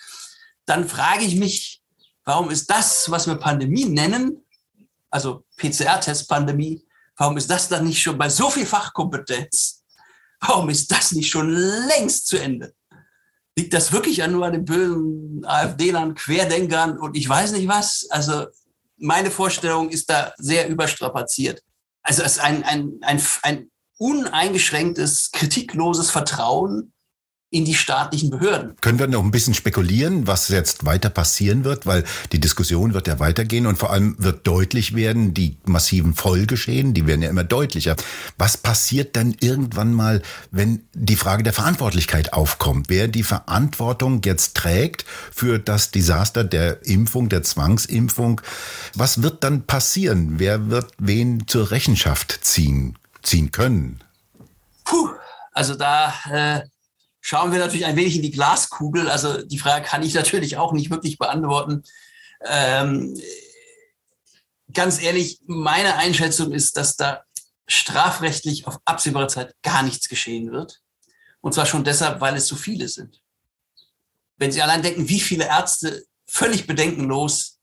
dann 0.66 0.88
frage 0.88 1.24
ich 1.24 1.36
mich, 1.36 1.82
warum 2.24 2.50
ist 2.50 2.68
das, 2.70 3.10
was 3.10 3.26
wir 3.26 3.36
Pandemie 3.36 3.84
nennen, 3.84 4.44
also 5.10 5.44
PCR-Test-Pandemie, 5.58 6.83
warum 7.16 7.36
ist 7.36 7.50
das 7.50 7.68
dann 7.68 7.84
nicht 7.84 8.02
schon 8.02 8.18
bei 8.18 8.28
so 8.28 8.50
viel 8.50 8.66
Fachkompetenz? 8.66 9.82
Warum 10.40 10.68
ist 10.68 10.90
das 10.90 11.12
nicht 11.12 11.30
schon 11.30 11.50
längst 11.50 12.26
zu 12.26 12.38
Ende? 12.38 12.74
liegt 13.56 13.72
das 13.72 13.92
wirklich 13.92 14.22
an 14.22 14.32
nur 14.32 14.46
an 14.46 14.52
den 14.52 14.64
bösen 14.64 15.44
AfD-Lern, 15.44 16.14
Querdenkern 16.14 16.98
und 16.98 17.16
ich 17.16 17.28
weiß 17.28 17.52
nicht 17.52 17.68
was. 17.68 18.06
Also 18.10 18.46
meine 18.96 19.30
Vorstellung 19.30 19.90
ist 19.90 20.10
da 20.10 20.32
sehr 20.38 20.68
überstrapaziert. 20.68 21.62
Also 22.02 22.22
es 22.22 22.32
ist 22.32 22.40
ein, 22.40 22.64
ein, 22.64 22.98
ein, 23.02 23.22
ein 23.42 23.70
uneingeschränktes, 23.98 25.30
kritikloses 25.32 26.10
Vertrauen 26.10 26.92
in 27.54 27.64
die 27.64 27.74
staatlichen 27.74 28.30
Behörden. 28.30 28.74
Können 28.80 28.98
wir 28.98 29.06
noch 29.06 29.22
ein 29.22 29.30
bisschen 29.30 29.54
spekulieren, 29.54 30.26
was 30.26 30.48
jetzt 30.48 30.84
weiter 30.84 31.08
passieren 31.08 31.62
wird, 31.62 31.86
weil 31.86 32.02
die 32.32 32.40
Diskussion 32.40 32.94
wird 32.94 33.06
ja 33.06 33.20
weitergehen 33.20 33.68
und 33.68 33.78
vor 33.78 33.92
allem 33.92 34.16
wird 34.18 34.44
deutlich 34.44 34.96
werden, 34.96 35.34
die 35.34 35.56
massiven 35.64 36.14
Folgeschäden, 36.14 36.94
die 36.94 37.06
werden 37.06 37.22
ja 37.22 37.30
immer 37.30 37.44
deutlicher. 37.44 37.94
Was 38.38 38.56
passiert 38.56 39.14
dann 39.14 39.36
irgendwann 39.38 39.94
mal, 39.94 40.20
wenn 40.50 40.82
die 40.94 41.14
Frage 41.14 41.44
der 41.44 41.52
Verantwortlichkeit 41.52 42.32
aufkommt? 42.32 42.88
Wer 42.88 43.06
die 43.06 43.22
Verantwortung 43.22 44.20
jetzt 44.24 44.56
trägt 44.56 45.04
für 45.32 45.60
das 45.60 45.92
Desaster 45.92 46.42
der 46.42 46.84
Impfung, 46.84 47.28
der 47.28 47.44
Zwangsimpfung? 47.44 48.40
Was 48.94 49.22
wird 49.22 49.44
dann 49.44 49.62
passieren? 49.62 50.40
Wer 50.40 50.70
wird 50.70 50.90
wen 50.98 51.46
zur 51.46 51.70
Rechenschaft 51.70 52.40
ziehen, 52.42 52.98
ziehen 53.22 53.52
können? 53.52 54.02
Puh, 54.82 55.10
also 55.52 55.76
da 55.76 56.12
äh 56.28 56.62
schauen 57.26 57.52
wir 57.52 57.58
natürlich 57.58 57.86
ein 57.86 57.96
wenig 57.96 58.16
in 58.16 58.22
die 58.22 58.30
Glaskugel. 58.30 59.08
Also 59.08 59.40
die 59.42 59.58
Frage 59.58 59.86
kann 59.86 60.02
ich 60.02 60.12
natürlich 60.12 60.58
auch 60.58 60.74
nicht 60.74 60.90
wirklich 60.90 61.16
beantworten. 61.16 61.82
Ähm, 62.44 63.18
ganz 64.70 65.00
ehrlich, 65.02 65.40
meine 65.46 65.96
Einschätzung 65.96 66.52
ist, 66.52 66.76
dass 66.76 66.96
da 66.96 67.22
strafrechtlich 67.66 68.66
auf 68.66 68.78
absehbare 68.84 69.28
Zeit 69.28 69.54
gar 69.62 69.82
nichts 69.82 70.10
geschehen 70.10 70.52
wird. 70.52 70.82
Und 71.40 71.54
zwar 71.54 71.64
schon 71.64 71.82
deshalb, 71.82 72.20
weil 72.20 72.36
es 72.36 72.46
so 72.46 72.56
viele 72.56 72.88
sind. 72.88 73.22
Wenn 74.36 74.52
Sie 74.52 74.60
allein 74.60 74.82
denken, 74.82 75.08
wie 75.08 75.20
viele 75.20 75.46
Ärzte 75.46 76.04
völlig 76.26 76.66
bedenkenlos 76.66 77.58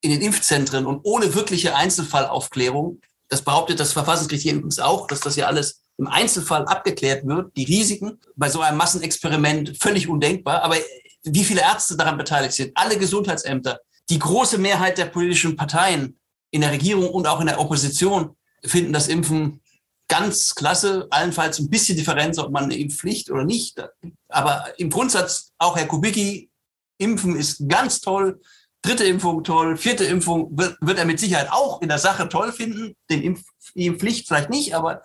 in 0.00 0.10
den 0.10 0.22
Impfzentren 0.22 0.86
und 0.86 1.02
ohne 1.04 1.32
wirkliche 1.34 1.76
Einzelfallaufklärung, 1.76 3.00
das 3.28 3.42
behauptet 3.42 3.78
das 3.78 3.92
Verfassungsgericht 3.92 4.42
hier 4.42 4.54
übrigens 4.54 4.80
auch, 4.80 5.06
dass 5.06 5.20
das 5.20 5.36
ja 5.36 5.46
alles 5.46 5.83
im 5.96 6.06
Einzelfall 6.08 6.64
abgeklärt 6.66 7.26
wird, 7.26 7.56
die 7.56 7.64
Risiken. 7.64 8.20
Bei 8.36 8.48
so 8.48 8.60
einem 8.60 8.78
Massenexperiment 8.78 9.76
völlig 9.80 10.08
undenkbar. 10.08 10.62
Aber 10.62 10.76
wie 11.22 11.44
viele 11.44 11.60
Ärzte 11.60 11.96
daran 11.96 12.18
beteiligt 12.18 12.54
sind, 12.54 12.72
alle 12.74 12.98
Gesundheitsämter, 12.98 13.80
die 14.10 14.18
große 14.18 14.58
Mehrheit 14.58 14.98
der 14.98 15.06
politischen 15.06 15.56
Parteien 15.56 16.18
in 16.50 16.60
der 16.60 16.72
Regierung 16.72 17.08
und 17.10 17.26
auch 17.26 17.40
in 17.40 17.46
der 17.46 17.60
Opposition 17.60 18.36
finden 18.64 18.92
das 18.92 19.08
Impfen 19.08 19.60
ganz 20.08 20.54
klasse, 20.54 21.06
allenfalls 21.10 21.58
ein 21.58 21.70
bisschen 21.70 21.96
Differenz, 21.96 22.38
ob 22.38 22.50
man 22.50 22.64
eine 22.64 22.76
Impfpflicht 22.76 23.30
oder 23.30 23.44
nicht. 23.44 23.82
Aber 24.28 24.66
im 24.78 24.90
Grundsatz 24.90 25.52
auch 25.58 25.76
Herr 25.76 25.86
Kubicki, 25.86 26.50
Impfen 26.98 27.36
ist 27.36 27.68
ganz 27.68 28.00
toll. 28.00 28.40
Dritte 28.82 29.04
Impfung 29.04 29.42
toll, 29.44 29.78
vierte 29.78 30.04
Impfung 30.04 30.56
wird, 30.58 30.76
wird 30.80 30.98
er 30.98 31.06
mit 31.06 31.18
Sicherheit 31.18 31.50
auch 31.50 31.80
in 31.80 31.88
der 31.88 31.98
Sache 31.98 32.28
toll 32.28 32.52
finden. 32.52 32.94
Den 33.10 33.22
Impf, 33.22 33.42
die 33.74 33.86
Impfpflicht 33.86 34.28
vielleicht 34.28 34.50
nicht, 34.50 34.74
aber 34.74 35.02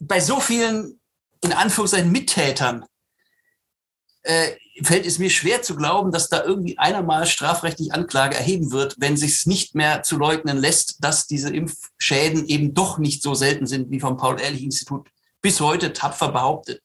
bei 0.00 0.20
so 0.20 0.40
vielen, 0.40 1.00
in 1.42 1.52
Anführungszeichen, 1.52 2.10
Mittätern 2.10 2.84
äh, 4.22 4.52
fällt 4.82 5.06
es 5.06 5.18
mir 5.18 5.30
schwer 5.30 5.62
zu 5.62 5.76
glauben, 5.76 6.10
dass 6.10 6.28
da 6.28 6.42
irgendwie 6.42 6.78
einer 6.78 7.02
mal 7.02 7.26
strafrechtlich 7.26 7.92
Anklage 7.92 8.36
erheben 8.36 8.72
wird, 8.72 8.96
wenn 8.98 9.16
sich 9.16 9.32
es 9.32 9.46
nicht 9.46 9.74
mehr 9.74 10.02
zu 10.02 10.16
leugnen 10.16 10.58
lässt, 10.58 11.04
dass 11.04 11.26
diese 11.26 11.54
Impfschäden 11.54 12.46
eben 12.46 12.74
doch 12.74 12.98
nicht 12.98 13.22
so 13.22 13.34
selten 13.34 13.66
sind, 13.66 13.90
wie 13.90 14.00
vom 14.00 14.16
Paul-Ehrlich-Institut 14.16 15.08
bis 15.42 15.60
heute 15.60 15.92
tapfer 15.92 16.32
behauptet. 16.32 16.82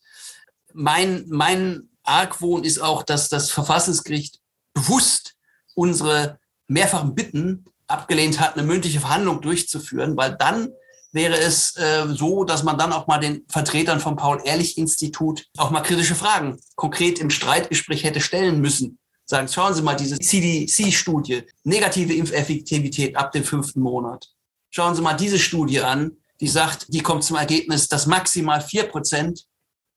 Mein, 0.74 1.26
mein 1.30 1.90
Argwohn 2.04 2.64
ist 2.64 2.80
auch, 2.80 3.04
dass 3.04 3.30
das 3.30 3.50
Verfassungsgericht 3.50 4.40
bewusst 4.74 5.36
unsere 5.74 6.40
mehrfachen 6.68 7.16
Bitten 7.16 7.66
abgelehnt 7.88 8.40
hat, 8.40 8.58
eine 8.58 8.68
mündliche 8.68 9.00
Verhandlung 9.00 9.42
durchzuführen, 9.42 10.18
weil 10.18 10.36
dann 10.36 10.70
wäre 11.16 11.38
es 11.38 11.76
äh, 11.78 12.06
so, 12.10 12.44
dass 12.44 12.64
man 12.64 12.78
dann 12.78 12.92
auch 12.92 13.08
mal 13.08 13.18
den 13.20 13.46
Vertretern 13.48 14.02
vom 14.02 14.18
Paul-Ehrlich-Institut 14.18 15.46
auch 15.58 15.72
mal 15.72 15.82
kritische 15.82 16.14
Fragen 16.14 16.60
konkret 16.76 17.20
im 17.20 17.30
Streitgespräch 17.30 18.04
hätte 18.04 18.20
stellen 18.20 18.60
müssen. 18.60 19.00
Sagen, 19.26 19.48
schauen 19.48 19.74
Sie 19.74 19.82
mal 19.82 19.96
diese 19.96 20.20
CDC-Studie, 20.20 21.44
negative 21.64 22.14
Impfeffektivität 22.14 23.16
ab 23.16 23.32
dem 23.32 23.46
fünften 23.46 23.80
Monat. 23.80 24.28
Schauen 24.70 24.94
Sie 24.94 25.02
mal 25.02 25.14
diese 25.14 25.40
Studie 25.40 25.80
an, 25.80 26.18
die 26.42 26.50
sagt, 26.50 26.94
die 26.94 27.00
kommt 27.00 27.24
zum 27.24 27.38
Ergebnis, 27.38 27.88
dass 27.88 28.08
maximal 28.08 28.60
vier 28.60 28.84
Prozent, 28.84 29.46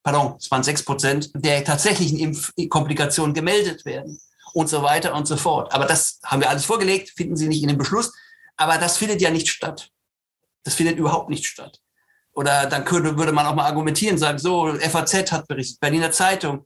pardon, 0.03 0.37
es 0.39 0.49
waren 0.49 0.63
sechs 0.63 0.83
Prozent 0.83 1.31
der 1.35 1.65
tatsächlichen 1.65 2.17
Impfkomplikationen 2.17 3.33
gemeldet 3.33 3.83
werden 3.83 4.19
und 4.53 4.69
so 4.69 4.83
weiter 4.83 5.13
und 5.13 5.27
so 5.27 5.35
fort. 5.35 5.73
Aber 5.73 5.85
das 5.85 6.21
haben 6.23 6.41
wir 6.41 6.49
alles 6.49 6.63
vorgelegt, 6.63 7.09
finden 7.09 7.35
Sie 7.35 7.49
nicht 7.49 7.61
in 7.61 7.67
dem 7.67 7.77
Beschluss. 7.77 8.13
Aber 8.55 8.77
das 8.77 8.97
findet 8.97 9.21
ja 9.21 9.29
nicht 9.29 9.49
statt. 9.49 9.91
Das 10.63 10.73
findet 10.75 10.97
überhaupt 10.97 11.29
nicht 11.29 11.45
statt. 11.45 11.79
Oder 12.33 12.67
dann 12.67 12.85
könnte, 12.85 13.17
würde 13.17 13.31
man 13.31 13.45
auch 13.45 13.55
mal 13.55 13.65
argumentieren, 13.65 14.17
sagen, 14.17 14.37
so, 14.37 14.73
FAZ 14.73 15.31
hat 15.31 15.47
berichtet, 15.47 15.79
Berliner 15.79 16.11
Zeitung. 16.11 16.65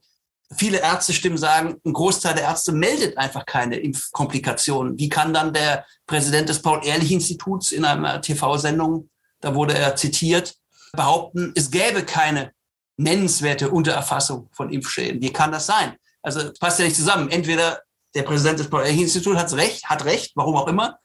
Viele 0.56 0.78
Ärztestimmen 0.78 1.38
sagen, 1.38 1.80
ein 1.84 1.92
Großteil 1.92 2.34
der 2.34 2.44
Ärzte 2.44 2.72
meldet 2.72 3.16
einfach 3.18 3.46
keine 3.46 3.76
Impfkomplikationen. 3.76 4.98
Wie 4.98 5.08
kann 5.08 5.32
dann 5.32 5.52
der 5.52 5.84
Präsident 6.06 6.48
des 6.48 6.60
Paul-Ehrlich-Instituts 6.62 7.72
in 7.72 7.84
einer 7.84 8.20
TV-Sendung, 8.20 9.08
da 9.40 9.54
wurde 9.54 9.76
er 9.76 9.96
zitiert, 9.96 10.54
behaupten, 10.92 11.52
es 11.56 11.70
gäbe 11.70 12.04
keine 12.04 12.52
nennenswerte 12.96 13.70
Untererfassung 13.70 14.48
von 14.52 14.70
Impfschäden? 14.70 15.20
Wie 15.20 15.32
kann 15.32 15.50
das 15.50 15.66
sein? 15.66 15.96
Also 16.22 16.52
passt 16.60 16.78
ja 16.78 16.84
nicht 16.84 16.96
zusammen. 16.96 17.30
Entweder 17.30 17.82
der 18.14 18.22
Präsident 18.22 18.60
des 18.60 18.70
Paul-Ehrlich-Instituts 18.70 19.38
hat 19.38 19.52
recht, 19.54 19.86
hat 19.86 20.04
recht, 20.04 20.32
warum 20.36 20.56
auch 20.56 20.68
immer, 20.68 20.98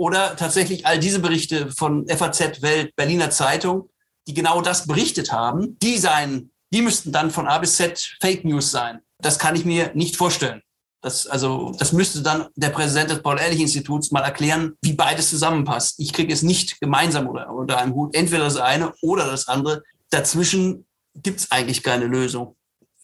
oder 0.00 0.34
tatsächlich 0.34 0.86
all 0.86 0.98
diese 0.98 1.18
Berichte 1.18 1.70
von 1.72 2.08
FAZ, 2.08 2.62
Welt, 2.62 2.96
Berliner 2.96 3.28
Zeitung, 3.30 3.90
die 4.26 4.32
genau 4.32 4.62
das 4.62 4.86
berichtet 4.86 5.30
haben, 5.30 5.78
die 5.80 5.98
seien, 5.98 6.52
die 6.72 6.80
müssten 6.80 7.12
dann 7.12 7.30
von 7.30 7.46
A 7.46 7.58
bis 7.58 7.76
Z 7.76 8.16
Fake 8.18 8.46
News 8.46 8.70
sein. 8.70 9.00
Das 9.18 9.38
kann 9.38 9.56
ich 9.56 9.66
mir 9.66 9.90
nicht 9.92 10.16
vorstellen. 10.16 10.62
Das, 11.02 11.26
also, 11.26 11.74
das 11.78 11.92
müsste 11.92 12.22
dann 12.22 12.46
der 12.56 12.70
Präsident 12.70 13.10
des 13.10 13.20
Paul-Ehrlich-Instituts 13.20 14.10
mal 14.10 14.22
erklären, 14.22 14.72
wie 14.80 14.94
beides 14.94 15.28
zusammenpasst. 15.28 15.96
Ich 15.98 16.14
kriege 16.14 16.32
es 16.32 16.40
nicht 16.40 16.80
gemeinsam 16.80 17.26
unter, 17.28 17.50
unter 17.50 17.76
einem 17.76 17.94
Hut. 17.94 18.14
Entweder 18.14 18.44
das 18.44 18.56
eine 18.56 18.94
oder 19.02 19.26
das 19.26 19.48
andere. 19.48 19.82
Dazwischen 20.08 20.86
gibt 21.14 21.40
es 21.40 21.50
eigentlich 21.50 21.82
keine 21.82 22.06
Lösung. 22.06 22.56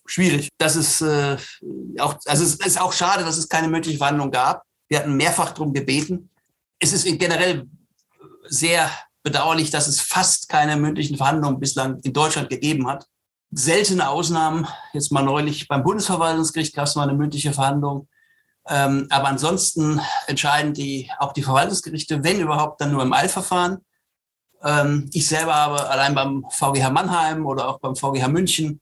Schwierig. 0.06 0.48
Das 0.56 0.76
ist 0.76 1.02
äh, 1.02 1.36
auch, 1.98 2.16
also 2.24 2.42
es 2.42 2.54
ist 2.54 2.80
auch 2.80 2.94
schade, 2.94 3.22
dass 3.22 3.36
es 3.36 3.50
keine 3.50 3.68
mündliche 3.68 3.98
Verhandlung 3.98 4.30
gab. 4.30 4.62
Wir 4.88 5.00
hatten 5.00 5.14
mehrfach 5.14 5.52
darum 5.52 5.74
gebeten. 5.74 6.30
Es 6.78 6.92
ist 6.92 7.04
generell 7.04 7.68
sehr 8.48 8.90
bedauerlich, 9.22 9.70
dass 9.70 9.88
es 9.88 10.00
fast 10.00 10.48
keine 10.48 10.76
mündlichen 10.76 11.16
Verhandlungen 11.16 11.58
bislang 11.58 11.98
in 12.00 12.12
Deutschland 12.12 12.48
gegeben 12.48 12.86
hat. 12.86 13.06
Seltene 13.50 14.08
Ausnahmen, 14.08 14.66
jetzt 14.92 15.10
mal 15.10 15.22
neulich 15.22 15.68
beim 15.68 15.82
Bundesverwaltungsgericht 15.82 16.74
gab 16.74 16.86
es 16.86 16.94
mal 16.94 17.08
eine 17.08 17.16
mündliche 17.16 17.52
Verhandlung. 17.52 18.08
Ähm, 18.68 19.06
aber 19.10 19.28
ansonsten 19.28 20.00
entscheiden 20.26 20.74
die, 20.74 21.10
auch 21.18 21.32
die 21.32 21.42
Verwaltungsgerichte, 21.42 22.24
wenn 22.24 22.40
überhaupt, 22.40 22.80
dann 22.80 22.92
nur 22.92 23.02
im 23.02 23.12
Eilverfahren. 23.12 23.78
Ähm, 24.62 25.08
ich 25.12 25.26
selber 25.28 25.54
habe 25.54 25.88
allein 25.88 26.14
beim 26.14 26.44
VGH 26.50 26.90
Mannheim 26.90 27.46
oder 27.46 27.68
auch 27.68 27.78
beim 27.78 27.94
VGH 27.94 28.28
München, 28.28 28.80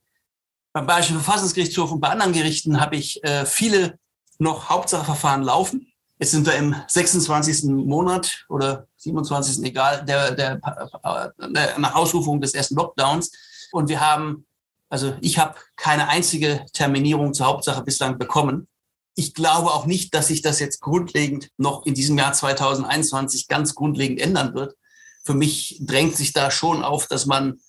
beim 0.73 0.87
Bayerischen 0.87 1.21
Verfassungsgerichtshof 1.21 1.93
und 1.93 2.01
bei 2.01 2.09
anderen 2.09 2.33
Gerichten 2.33 2.81
habe 2.81 2.97
ich 2.97 3.23
äh, 3.25 3.45
viele 3.47 3.99
noch 4.39 4.69
Hauptsacheverfahren 4.69 5.43
laufen. 5.43 5.94
Jetzt 6.25 6.31
sind 6.31 6.47
wir 6.47 6.55
im 6.55 6.75
26. 6.89 7.65
Monat 7.65 8.47
oder 8.49 8.89
27. 8.97 9.63
egal, 9.63 10.07
der, 10.07 10.31
der, 10.31 10.57
der, 10.57 11.79
nach 11.79 11.95
Ausrufung 11.95 12.41
des 12.41 12.55
ersten 12.55 12.77
Lockdowns. 12.77 13.31
Und 13.73 13.91
wir 13.91 14.01
haben, 14.01 14.47
also 14.89 15.15
ich 15.21 15.39
habe 15.39 15.57
keine 15.77 16.09
einzige 16.09 16.65
Terminierung 16.73 17.35
zur 17.35 17.45
Hauptsache 17.45 17.83
bislang 17.83 18.17
bekommen. 18.17 18.69
Ich 19.15 19.35
glaube 19.35 19.71
auch 19.71 19.85
nicht, 19.85 20.15
dass 20.15 20.29
sich 20.29 20.41
das 20.41 20.61
jetzt 20.61 20.81
grundlegend 20.81 21.51
noch 21.59 21.85
in 21.85 21.93
diesem 21.93 22.17
Jahr 22.17 22.33
2021 22.33 23.47
ganz 23.47 23.75
grundlegend 23.75 24.19
ändern 24.19 24.55
wird. 24.55 24.77
Für 25.25 25.35
mich 25.35 25.77
drängt 25.83 26.17
sich 26.17 26.33
da 26.33 26.51
schon 26.51 26.83
auf, 26.83 27.07
dass 27.07 27.27
man 27.27 27.61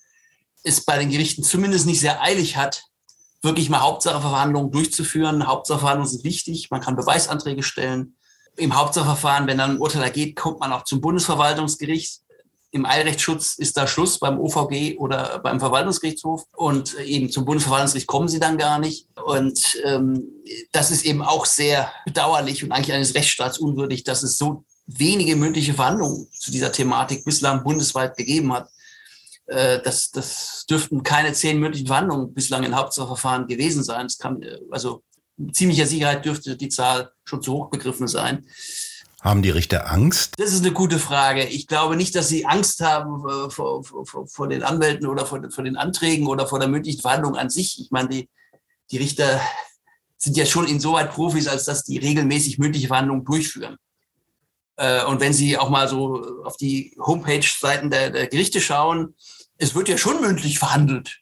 es 0.64 0.86
bei 0.86 0.98
den 0.98 1.10
Gerichten 1.10 1.44
zumindest 1.44 1.88
nicht 1.88 2.00
sehr 2.00 2.22
eilig 2.22 2.56
hat, 2.56 2.86
wirklich 3.42 3.70
mal 3.70 3.82
Hauptsacheverhandlungen 3.82 4.72
durchzuführen. 4.72 5.46
Hauptsacheverhandlungen 5.46 6.10
sind 6.10 6.24
wichtig. 6.24 6.72
Man 6.72 6.80
kann 6.80 6.96
Beweisanträge 6.96 7.62
stellen 7.62 8.15
im 8.58 8.76
Hauptsacheverfahren, 8.76 9.48
wenn 9.48 9.58
dann 9.58 9.72
ein 9.72 9.80
Urteil 9.80 10.04
ergeht, 10.04 10.36
kommt 10.36 10.60
man 10.60 10.72
auch 10.74 10.84
zum 10.84 11.02
Bundesverwaltungsgericht. 11.02 12.22
Im 12.72 12.86
Eilrechtsschutz 12.86 13.56
ist 13.58 13.78
da 13.78 13.88
Schluss 13.88 14.20
beim 14.20 14.38
OVG 14.38 14.98
oder 14.98 15.40
beim 15.40 15.60
Verwaltungsgerichtshof 15.60 16.44
und 16.52 17.00
eben 17.00 17.30
zum 17.32 17.46
Bundesverwaltungsgericht 17.46 18.08
kommen 18.08 18.28
sie 18.28 18.40
dann 18.40 18.58
gar 18.58 18.80
nicht. 18.80 19.08
Und 19.24 19.78
ähm, 19.86 20.24
das 20.74 20.92
ist 20.92 21.06
eben 21.06 21.22
auch 21.22 21.46
sehr 21.46 21.90
bedauerlich 22.06 22.64
und 22.64 22.72
eigentlich 22.74 22.94
eines 22.94 23.16
Rechtsstaats 23.16 23.60
unwürdig, 23.60 24.04
dass 24.04 24.24
es 24.24 24.38
so 24.38 24.66
wenige 24.88 25.36
mündliche 25.36 25.74
Verhandlungen 25.74 26.28
zu 26.32 26.52
dieser 26.52 26.72
Thematik 26.72 27.24
bislang 27.24 27.64
bundesweit 27.64 28.18
gegeben 28.18 28.54
hat. 28.54 28.70
Äh, 29.48 29.82
das, 29.82 30.12
das 30.12 30.66
dürften 30.70 31.04
keine 31.04 31.34
zehn 31.34 31.60
mündlichen 31.60 31.88
Verhandlungen 31.88 32.34
bislang 32.34 32.64
in 32.64 32.76
Hauptsacheverfahren 32.76 33.48
gewesen 33.48 33.84
sein. 33.84 34.06
Es 34.06 34.18
kann, 34.18 34.42
äh, 34.42 34.60
also 34.72 35.04
ziemlicher 35.52 35.86
Sicherheit 35.86 36.26
dürfte 36.26 36.58
die 36.58 36.70
Zahl 36.70 37.12
schon 37.24 37.42
zu 37.42 37.54
hoch 37.54 37.70
begriffen 37.70 38.08
sein. 38.08 38.46
Haben 39.22 39.42
die 39.42 39.50
Richter 39.50 39.92
Angst? 39.92 40.34
Das 40.38 40.54
ist 40.54 40.64
eine 40.64 40.72
gute 40.72 41.00
Frage. 41.00 41.46
Ich 41.46 41.66
glaube 41.66 41.96
nicht, 41.96 42.14
dass 42.14 42.28
sie 42.28 42.46
Angst 42.46 42.82
haben 42.82 43.28
äh, 43.28 43.50
vor, 43.50 43.84
vor, 43.84 44.28
vor 44.28 44.48
den 44.48 44.62
Anwälten 44.62 45.08
oder 45.08 45.26
vor, 45.26 45.42
vor, 45.50 45.64
den 45.64 45.78
Anträgen 45.78 46.28
oder 46.28 46.46
vor 46.46 46.60
der 46.60 46.68
mündlichen 46.68 47.02
Verhandlung 47.02 47.36
an 47.36 47.50
sich. 47.50 47.82
Ich 47.82 47.90
meine, 47.90 48.10
die, 48.10 48.30
die 48.92 48.98
Richter 48.98 49.42
sind 50.18 50.38
ja 50.38 50.46
schon 50.46 50.68
insoweit 50.68 51.12
Profis, 51.12 51.48
als 51.48 51.66
dass 51.66 51.84
die 51.84 51.98
regelmäßig 51.98 52.60
mündliche 52.60 52.88
Verhandlungen 52.88 53.26
durchführen. 53.26 53.78
Äh, 54.76 55.04
und 55.06 55.20
wenn 55.20 55.34
Sie 55.34 55.58
auch 55.58 55.70
mal 55.70 55.88
so 55.88 56.44
auf 56.44 56.58
die 56.58 56.96
Homepage-Seiten 57.00 57.90
der, 57.90 58.12
der 58.12 58.28
Gerichte 58.28 58.62
schauen, 58.62 59.16
es 59.58 59.74
wird 59.74 59.90
ja 59.90 59.98
schon 59.98 60.22
mündlich 60.22 60.60
verhandelt. 60.60 61.22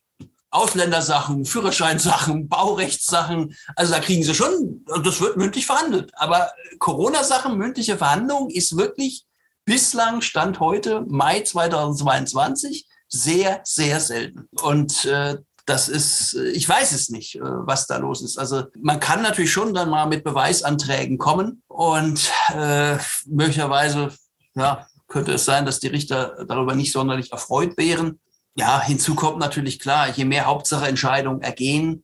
Ausländersachen, 0.54 1.46
Führerscheinsachen, 1.46 2.48
Baurechtssachen. 2.48 3.56
Also 3.76 3.94
da 3.94 4.00
kriegen 4.00 4.24
sie 4.24 4.36
schon, 4.36 4.86
das 5.04 5.20
wird 5.20 5.38
mündlich 5.38 5.66
verhandelt. 5.66 6.12
Aber 6.16 6.52
Corona-Sachen, 6.80 7.58
mündliche 7.58 7.98
Verhandlung 7.98 8.50
ist 8.50 8.78
wirklich 8.78 9.26
bislang, 9.66 10.22
Stand 10.22 10.60
heute, 10.60 11.02
Mai 11.08 11.42
2022, 11.42 12.88
sehr, 13.08 13.62
sehr 13.64 14.00
selten. 14.00 14.48
Und 14.62 15.06
äh, 15.06 15.38
das 15.66 15.88
ist, 15.88 16.34
ich 16.34 16.68
weiß 16.68 16.92
es 16.92 17.10
nicht, 17.10 17.36
äh, 17.36 17.42
was 17.42 17.88
da 17.88 17.98
los 17.98 18.22
ist. 18.22 18.38
Also 18.38 18.66
man 18.80 19.00
kann 19.00 19.22
natürlich 19.22 19.52
schon 19.52 19.74
dann 19.74 19.90
mal 19.90 20.06
mit 20.06 20.24
Beweisanträgen 20.24 21.18
kommen 21.18 21.64
und 21.68 22.32
äh, 22.54 22.98
möglicherweise 23.26 24.12
ja, 24.56 24.88
könnte 25.08 25.34
es 25.34 25.46
sein, 25.46 25.66
dass 25.66 25.80
die 25.80 25.88
Richter 25.88 26.46
darüber 26.48 26.76
nicht 26.76 26.92
sonderlich 26.92 27.32
erfreut 27.32 27.78
wären. 27.78 28.20
Ja, 28.56 28.82
hinzu 28.82 29.16
kommt 29.16 29.40
natürlich 29.40 29.80
klar, 29.80 30.10
je 30.10 30.26
mehr 30.26 30.46
Hauptsacheentscheidungen 30.46 31.42
ergehen, 31.42 32.04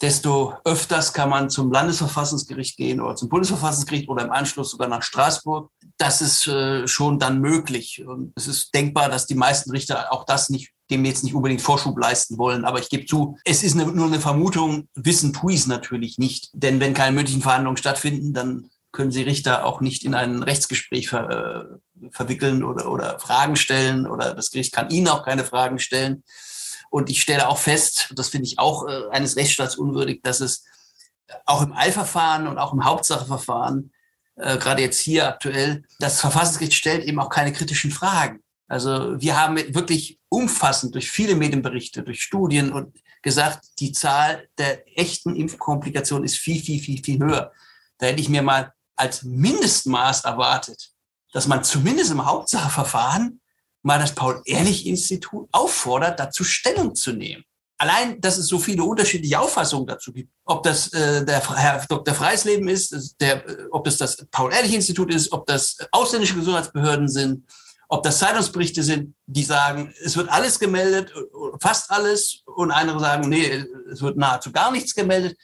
desto 0.00 0.54
öfters 0.64 1.12
kann 1.12 1.30
man 1.30 1.48
zum 1.48 1.72
Landesverfassungsgericht 1.72 2.76
gehen 2.76 3.00
oder 3.00 3.16
zum 3.16 3.28
Bundesverfassungsgericht 3.28 4.08
oder 4.08 4.24
im 4.24 4.32
Anschluss 4.32 4.70
sogar 4.70 4.88
nach 4.88 5.02
Straßburg. 5.02 5.70
Das 5.96 6.20
ist 6.20 6.46
äh, 6.46 6.86
schon 6.86 7.18
dann 7.18 7.40
möglich. 7.40 8.04
Und 8.06 8.32
es 8.36 8.46
ist 8.46 8.74
denkbar, 8.74 9.08
dass 9.08 9.26
die 9.26 9.34
meisten 9.34 9.70
Richter 9.70 10.12
auch 10.12 10.24
das 10.24 10.50
nicht, 10.50 10.72
dem 10.90 11.04
jetzt 11.04 11.24
nicht 11.24 11.34
unbedingt 11.34 11.62
Vorschub 11.62 11.98
leisten 11.98 12.36
wollen. 12.36 12.64
Aber 12.64 12.78
ich 12.78 12.90
gebe 12.90 13.06
zu, 13.06 13.38
es 13.44 13.62
ist 13.62 13.74
eine, 13.74 13.86
nur 13.86 14.06
eine 14.06 14.20
Vermutung. 14.20 14.88
Wissen 14.94 15.32
tue 15.32 15.52
ich 15.52 15.60
es 15.60 15.66
natürlich 15.66 16.18
nicht. 16.18 16.50
Denn 16.52 16.78
wenn 16.80 16.92
keine 16.92 17.14
mündlichen 17.14 17.42
Verhandlungen 17.42 17.78
stattfinden, 17.78 18.34
dann 18.34 18.70
können 18.92 19.12
Sie 19.12 19.22
Richter 19.22 19.64
auch 19.64 19.80
nicht 19.80 20.04
in 20.04 20.14
ein 20.14 20.42
Rechtsgespräch 20.42 21.08
ver, 21.08 21.30
äh, 21.30 21.78
verwickeln 22.10 22.62
oder, 22.64 22.90
oder 22.90 23.18
Fragen 23.18 23.56
stellen 23.56 24.06
oder 24.06 24.34
das 24.34 24.50
Gericht 24.50 24.72
kann 24.72 24.90
Ihnen 24.90 25.08
auch 25.08 25.24
keine 25.24 25.44
Fragen 25.44 25.78
stellen. 25.78 26.22
Und 26.90 27.10
ich 27.10 27.20
stelle 27.20 27.48
auch 27.48 27.58
fest, 27.58 28.12
das 28.14 28.28
finde 28.28 28.46
ich 28.46 28.58
auch 28.58 28.86
äh, 28.86 29.08
eines 29.10 29.36
Rechtsstaats 29.36 29.76
unwürdig, 29.76 30.22
dass 30.22 30.40
es 30.40 30.64
auch 31.44 31.62
im 31.62 31.72
Eilverfahren 31.72 32.46
und 32.46 32.58
auch 32.58 32.72
im 32.72 32.84
Hauptsacheverfahren, 32.84 33.92
äh, 34.36 34.56
gerade 34.58 34.82
jetzt 34.82 35.00
hier 35.00 35.28
aktuell, 35.28 35.84
das 35.98 36.20
Verfassungsgericht 36.20 36.74
stellt 36.74 37.04
eben 37.04 37.18
auch 37.18 37.30
keine 37.30 37.52
kritischen 37.52 37.90
Fragen. 37.90 38.40
Also 38.68 39.20
wir 39.20 39.40
haben 39.40 39.56
wirklich 39.74 40.18
umfassend 40.28 40.94
durch 40.94 41.10
viele 41.10 41.34
Medienberichte, 41.34 42.02
durch 42.02 42.22
Studien 42.22 42.72
und 42.72 42.96
gesagt, 43.22 43.66
die 43.78 43.92
Zahl 43.92 44.48
der 44.58 44.84
echten 44.98 45.34
Impfkomplikationen 45.34 46.24
ist 46.24 46.36
viel, 46.36 46.62
viel, 46.62 46.80
viel, 46.80 47.02
viel 47.02 47.18
höher. 47.18 47.52
Da 47.98 48.06
hätte 48.06 48.20
ich 48.20 48.28
mir 48.28 48.42
mal 48.42 48.72
als 48.96 49.22
Mindestmaß 49.22 50.24
erwartet, 50.24 50.90
dass 51.32 51.46
man 51.46 51.64
zumindest 51.64 52.10
im 52.10 52.24
Hauptsacheverfahren 52.24 53.40
mal 53.82 53.98
das 53.98 54.14
Paul-Ehrlich-Institut 54.14 55.48
auffordert, 55.52 56.18
dazu 56.18 56.44
Stellung 56.44 56.94
zu 56.94 57.12
nehmen. 57.12 57.44
Allein, 57.78 58.20
dass 58.20 58.38
es 58.38 58.46
so 58.46 58.58
viele 58.58 58.82
unterschiedliche 58.82 59.38
Auffassungen 59.38 59.86
dazu 59.86 60.12
gibt, 60.12 60.32
ob 60.44 60.62
das 60.62 60.92
äh, 60.94 61.24
der 61.24 61.46
Herr 61.56 61.84
Dr. 61.86 62.14
Freisleben 62.14 62.68
ist, 62.68 63.16
der, 63.20 63.46
äh, 63.46 63.66
ob 63.70 63.84
das 63.84 63.98
das 63.98 64.26
Paul-Ehrlich-Institut 64.30 65.12
ist, 65.12 65.30
ob 65.30 65.46
das 65.46 65.76
ausländische 65.92 66.36
Gesundheitsbehörden 66.36 67.08
sind, 67.08 67.44
ob 67.88 68.02
das 68.02 68.18
Zeitungsberichte 68.18 68.82
sind, 68.82 69.14
die 69.26 69.44
sagen, 69.44 69.94
es 70.02 70.16
wird 70.16 70.30
alles 70.30 70.58
gemeldet, 70.58 71.12
fast 71.60 71.90
alles, 71.90 72.42
und 72.46 72.70
andere 72.70 72.98
sagen, 72.98 73.28
nee, 73.28 73.64
es 73.92 74.00
wird 74.00 74.16
nahezu 74.16 74.50
gar 74.50 74.72
nichts 74.72 74.94
gemeldet 74.94 75.36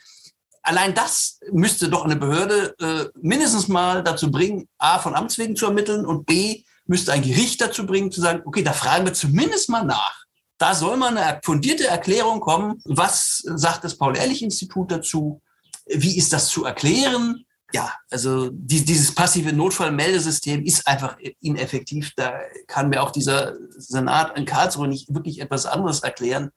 allein 0.62 0.94
das 0.94 1.38
müsste 1.50 1.88
doch 1.88 2.04
eine 2.04 2.16
Behörde 2.16 2.74
äh, 2.80 3.18
mindestens 3.20 3.68
mal 3.68 4.02
dazu 4.02 4.30
bringen, 4.30 4.68
A, 4.78 4.98
von 4.98 5.14
Amts 5.14 5.38
wegen 5.38 5.56
zu 5.56 5.66
ermitteln 5.66 6.06
und 6.06 6.26
B, 6.26 6.62
müsste 6.86 7.12
ein 7.12 7.22
Gericht 7.22 7.60
dazu 7.60 7.86
bringen, 7.86 8.10
zu 8.10 8.20
sagen, 8.20 8.42
okay, 8.44 8.62
da 8.62 8.72
fragen 8.72 9.04
wir 9.04 9.14
zumindest 9.14 9.68
mal 9.68 9.84
nach. 9.84 10.24
Da 10.58 10.74
soll 10.74 10.96
mal 10.96 11.16
eine 11.16 11.40
fundierte 11.42 11.86
Erklärung 11.86 12.40
kommen. 12.40 12.80
Was 12.84 13.42
sagt 13.44 13.84
das 13.84 13.96
Paul-Ehrlich-Institut 13.96 14.92
dazu? 14.92 15.40
Wie 15.86 16.16
ist 16.16 16.32
das 16.32 16.48
zu 16.48 16.64
erklären? 16.64 17.44
ja, 17.72 17.92
also 18.10 18.50
die, 18.52 18.84
dieses 18.84 19.14
passive 19.14 19.52
Notfallmeldesystem 19.52 20.64
ist 20.64 20.86
einfach 20.86 21.16
ineffektiv. 21.40 22.12
Da 22.16 22.38
kann 22.66 22.90
mir 22.90 23.02
auch 23.02 23.10
dieser 23.10 23.54
Senat 23.70 24.36
in 24.36 24.44
Karlsruhe 24.44 24.88
nicht 24.88 25.12
wirklich 25.12 25.40
etwas 25.40 25.66
anderes 25.66 26.00
erklären, 26.00 26.50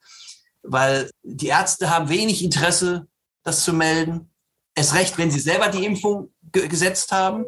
weil 0.62 1.10
die 1.22 1.46
Ärzte 1.46 1.90
haben 1.90 2.08
wenig 2.08 2.44
Interesse, 2.44 3.06
das 3.46 3.62
zu 3.62 3.72
melden. 3.72 4.30
Es 4.74 4.94
recht, 4.94 5.16
wenn 5.16 5.30
sie 5.30 5.40
selber 5.40 5.68
die 5.68 5.84
Impfung 5.84 6.34
ge 6.52 6.68
gesetzt 6.68 7.12
haben. 7.12 7.44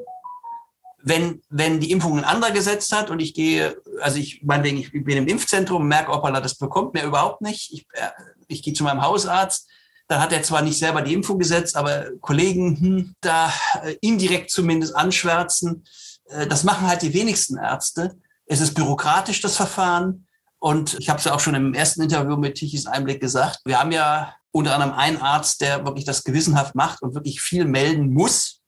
Wenn, 1.01 1.42
wenn 1.49 1.80
die 1.80 1.90
Impfung 1.90 2.18
ein 2.18 2.24
anderer 2.24 2.51
gesetzt 2.51 2.92
hat 2.92 3.11
und 3.11 3.20
ich 3.20 3.34
gehe, 3.34 3.80
also 4.01 4.18
ich 4.18 4.42
meinetwegen, 4.42 4.78
ich 4.78 4.92
bin 4.92 5.16
im 5.16 5.28
Impfzentrum, 5.28 5.86
merke, 5.86 6.11
ob 6.12 6.24
er 6.24 6.40
das 6.40 6.57
bekommt, 6.57 6.94
mir 6.94 7.05
überhaupt 7.05 7.40
nicht. 7.40 7.72
Ich, 7.72 7.86
äh, 7.92 8.09
ich 8.49 8.62
gehe 8.62 8.74
zu 8.74 8.84
meinem 8.84 9.03
Hausarzt, 9.03 9.68
da 10.09 10.20
hat 10.20 10.32
er 10.32 10.42
zwar 10.42 10.62
nicht 10.62 10.78
selber 10.78 11.03
die 11.03 11.14
Impfung 11.14 11.38
gesetzt, 11.38 11.76
aber 11.76 12.07
Kollegen 12.20 12.80
hm, 12.80 13.14
da 13.20 13.53
äh, 13.82 13.94
indirekt 14.01 14.51
zumindest 14.51 14.96
anschwärzen. 14.96 15.84
Äh, 16.26 16.46
das 16.46 16.64
machen 16.64 16.86
halt 16.86 17.03
die 17.03 17.14
wenigsten 17.14 17.59
Ärzte. 17.59 18.18
Es 18.46 18.61
ist 18.61 18.74
bürokratisch, 18.74 19.40
das 19.40 19.57
Verfahren. 19.57 20.26
Und 20.59 20.99
ich 20.99 21.09
habe 21.09 21.18
es 21.18 21.24
ja 21.24 21.34
auch 21.34 21.40
schon 21.40 21.55
im 21.55 21.74
ersten 21.74 22.03
Interview 22.03 22.36
mit 22.36 22.57
Tichys 22.57 22.86
Einblick 22.86 23.20
gesagt. 23.20 23.61
Wir 23.64 23.78
haben 23.78 23.92
ja 23.92 24.34
unter 24.51 24.74
anderem 24.74 24.94
einen 24.94 25.18
Arzt, 25.18 25.61
der 25.61 25.84
wirklich 25.84 26.05
das 26.05 26.24
gewissenhaft 26.24 26.74
macht 26.74 27.03
und 27.03 27.14
wirklich 27.14 27.40
viel 27.40 27.64
melden 27.64 28.12
muss. 28.12 28.62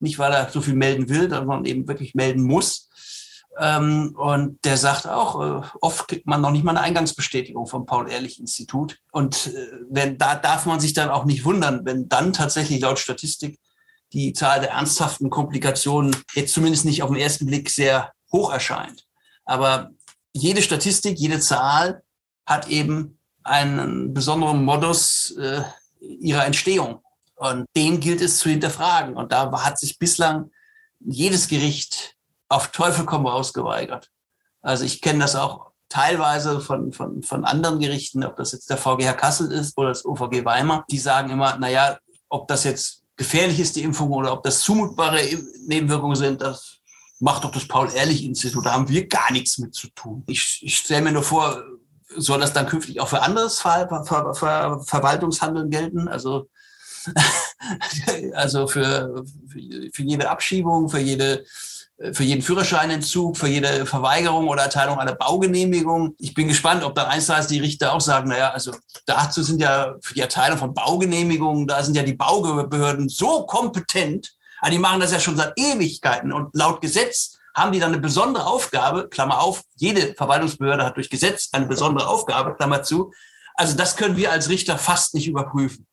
Nicht, 0.00 0.18
weil 0.18 0.32
er 0.32 0.50
so 0.50 0.60
viel 0.60 0.74
melden 0.74 1.08
will, 1.08 1.30
sondern 1.30 1.64
eben 1.64 1.86
wirklich 1.86 2.14
melden 2.14 2.42
muss. 2.42 2.88
Ähm, 3.58 4.14
und 4.16 4.64
der 4.64 4.76
sagt 4.76 5.06
auch, 5.06 5.40
äh, 5.40 5.66
oft 5.80 6.08
kriegt 6.08 6.26
man 6.26 6.40
noch 6.40 6.50
nicht 6.50 6.64
mal 6.64 6.72
eine 6.72 6.80
Eingangsbestätigung 6.80 7.66
vom 7.66 7.86
Paul-Ehrlich-Institut. 7.86 8.98
Und 9.12 9.48
äh, 9.48 9.68
wenn, 9.90 10.18
da 10.18 10.36
darf 10.36 10.66
man 10.66 10.80
sich 10.80 10.94
dann 10.94 11.10
auch 11.10 11.24
nicht 11.24 11.44
wundern, 11.44 11.84
wenn 11.84 12.08
dann 12.08 12.32
tatsächlich 12.32 12.80
laut 12.80 12.98
Statistik 12.98 13.58
die 14.12 14.32
Zahl 14.32 14.60
der 14.60 14.70
ernsthaften 14.70 15.30
Komplikationen 15.30 16.16
jetzt 16.34 16.54
zumindest 16.54 16.84
nicht 16.84 17.02
auf 17.02 17.10
den 17.10 17.20
ersten 17.20 17.46
Blick 17.46 17.70
sehr 17.70 18.12
hoch 18.32 18.52
erscheint. 18.52 19.06
Aber 19.44 19.90
jede 20.32 20.62
Statistik, 20.62 21.18
jede 21.18 21.40
Zahl 21.40 22.02
hat 22.46 22.68
eben 22.68 23.18
einen 23.44 24.14
besonderen 24.14 24.64
Modus 24.64 25.32
äh, 25.32 25.62
ihrer 26.00 26.46
Entstehung. 26.46 27.02
Und 27.36 27.66
den 27.76 28.00
gilt 28.00 28.20
es 28.20 28.38
zu 28.38 28.48
hinterfragen. 28.48 29.16
Und 29.16 29.32
da 29.32 29.50
hat 29.64 29.78
sich 29.78 29.98
bislang 29.98 30.50
jedes 31.00 31.48
Gericht 31.48 32.14
auf 32.48 32.68
Teufel 32.68 33.04
komm 33.04 33.26
raus 33.26 33.52
geweigert. 33.52 34.10
Also 34.60 34.84
ich 34.84 35.00
kenne 35.00 35.20
das 35.20 35.34
auch 35.34 35.72
teilweise 35.88 36.60
von, 36.60 36.92
von, 36.92 37.22
von 37.22 37.44
anderen 37.44 37.80
Gerichten, 37.80 38.24
ob 38.24 38.36
das 38.36 38.52
jetzt 38.52 38.70
der 38.70 38.76
VGH 38.76 39.12
Kassel 39.14 39.50
ist 39.52 39.76
oder 39.76 39.88
das 39.88 40.04
OVG 40.04 40.44
Weimar, 40.44 40.84
die 40.90 40.98
sagen 40.98 41.30
immer, 41.30 41.58
naja, 41.58 41.98
ob 42.28 42.48
das 42.48 42.64
jetzt 42.64 43.02
gefährlich 43.16 43.60
ist, 43.60 43.76
die 43.76 43.82
Impfung, 43.82 44.10
oder 44.10 44.32
ob 44.32 44.42
das 44.42 44.60
zumutbare 44.60 45.20
Nebenwirkungen 45.66 46.16
sind, 46.16 46.40
das 46.40 46.78
macht 47.20 47.44
doch 47.44 47.50
das 47.50 47.68
Paul-Ehrlich-Institut, 47.68 48.64
da 48.66 48.72
haben 48.72 48.88
wir 48.88 49.06
gar 49.06 49.30
nichts 49.32 49.58
mit 49.58 49.74
zu 49.74 49.88
tun. 49.88 50.24
Ich, 50.26 50.60
ich 50.62 50.78
stelle 50.78 51.02
mir 51.02 51.12
nur 51.12 51.22
vor, 51.22 51.62
soll 52.16 52.40
das 52.40 52.52
dann 52.52 52.66
künftig 52.66 53.00
auch 53.00 53.08
für 53.08 53.22
anderes 53.22 53.60
Ver 53.60 53.88
Ver 54.04 54.34
Ver 54.34 54.80
Verwaltungshandeln 54.84 55.70
gelten? 55.70 56.08
Also, 56.08 56.48
also 58.34 58.66
für, 58.66 59.24
für 59.92 60.02
jede 60.02 60.30
Abschiebung, 60.30 60.88
für 60.88 61.00
jede 61.00 61.44
für 62.12 62.24
jeden 62.24 62.42
Führerscheinentzug, 62.42 63.36
für 63.36 63.46
jede 63.46 63.86
Verweigerung 63.86 64.48
oder 64.48 64.62
Erteilung 64.62 64.98
einer 64.98 65.14
Baugenehmigung. 65.14 66.16
Ich 66.18 66.34
bin 66.34 66.48
gespannt, 66.48 66.82
ob 66.82 66.94
dann 66.96 67.06
eins 67.06 67.28
ist, 67.28 67.48
die 67.48 67.60
Richter 67.60 67.92
auch 67.92 68.00
sagen, 68.00 68.28
naja, 68.28 68.50
also 68.50 68.74
dazu 69.06 69.42
sind 69.42 69.60
ja 69.60 69.94
für 70.00 70.14
die 70.14 70.20
Erteilung 70.20 70.58
von 70.58 70.74
Baugenehmigungen, 70.74 71.66
da 71.66 71.82
sind 71.82 71.94
ja 71.94 72.02
die 72.02 72.14
Baubehörden 72.14 73.08
so 73.08 73.46
kompetent, 73.46 74.32
also 74.60 74.72
die 74.72 74.80
machen 74.80 75.00
das 75.00 75.12
ja 75.12 75.20
schon 75.20 75.36
seit 75.36 75.52
Ewigkeiten 75.56 76.32
und 76.32 76.54
laut 76.54 76.80
Gesetz 76.80 77.38
haben 77.54 77.72
die 77.72 77.80
dann 77.80 77.92
eine 77.92 78.00
besondere 78.00 78.46
Aufgabe, 78.46 79.08
Klammer 79.08 79.40
auf, 79.40 79.62
jede 79.76 80.14
Verwaltungsbehörde 80.14 80.84
hat 80.84 80.96
durch 80.96 81.10
Gesetz 81.10 81.48
eine 81.52 81.66
besondere 81.66 82.08
Aufgabe, 82.08 82.54
Klammer 82.54 82.82
zu. 82.82 83.12
Also 83.54 83.76
das 83.76 83.96
können 83.96 84.16
wir 84.16 84.32
als 84.32 84.48
Richter 84.48 84.78
fast 84.78 85.14
nicht 85.14 85.28
überprüfen. 85.28 85.86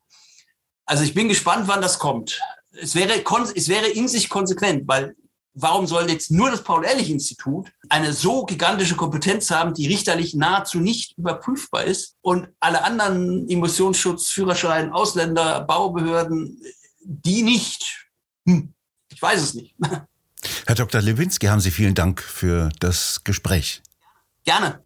Also 0.86 1.04
ich 1.04 1.14
bin 1.14 1.28
gespannt, 1.28 1.68
wann 1.68 1.82
das 1.82 2.00
kommt. 2.00 2.42
Es 2.72 2.96
wäre, 2.96 3.24
es 3.56 3.68
wäre 3.68 3.88
in 3.88 4.08
sich 4.08 4.30
konsequent, 4.30 4.88
weil 4.88 5.16
warum 5.54 5.88
soll 5.88 6.10
jetzt 6.10 6.32
nur 6.32 6.50
das 6.50 6.64
Paul-Ehrlich-Institut 6.64 7.72
eine 7.90 8.14
so 8.14 8.46
gigantische 8.46 8.96
Kompetenz 8.96 9.52
haben, 9.52 9.74
die 9.74 9.88
richterlich 9.88 10.34
nahezu 10.34 10.80
nicht 10.80 11.18
überprüfbar 11.18 11.84
ist 11.84 12.16
und 12.22 12.48
alle 12.60 12.84
anderen 12.84 13.50
Emissionsschutz, 13.50 14.30
Führerschein, 14.30 14.92
Ausländer, 14.92 15.62
Baubehörden, 15.62 16.62
die 17.02 17.44
nicht? 17.44 18.08
Hm, 18.46 18.74
ich 19.12 19.22
weiß 19.22 19.42
es 19.42 19.54
nicht. 19.54 19.76
Herr 20.68 20.76
Dr. 20.76 21.02
Lewinsky, 21.02 21.48
haben 21.48 21.60
Sie 21.60 21.72
vielen 21.72 21.96
Dank 21.96 22.22
für 22.22 22.70
das 22.80 23.22
Gespräch. 23.24 23.82
Gerne. 24.46 24.80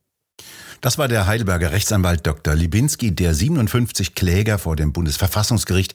Das 0.82 0.98
war 0.98 1.08
der 1.08 1.28
Heidelberger 1.28 1.72
Rechtsanwalt 1.72 2.28
Dr. 2.28 2.56
Libinski, 2.56 3.16
der 3.16 3.34
57 3.34 4.16
Kläger 4.16 4.60
vor 4.60 4.76
dem 4.76 4.92
Bundesverfassungsgericht 4.92 5.94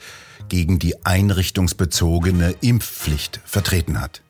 gegen 0.48 0.78
die 0.78 1.04
einrichtungsbezogene 1.04 2.54
Impfpflicht 2.62 3.40
vertreten 3.44 4.00
hat. 4.00 4.22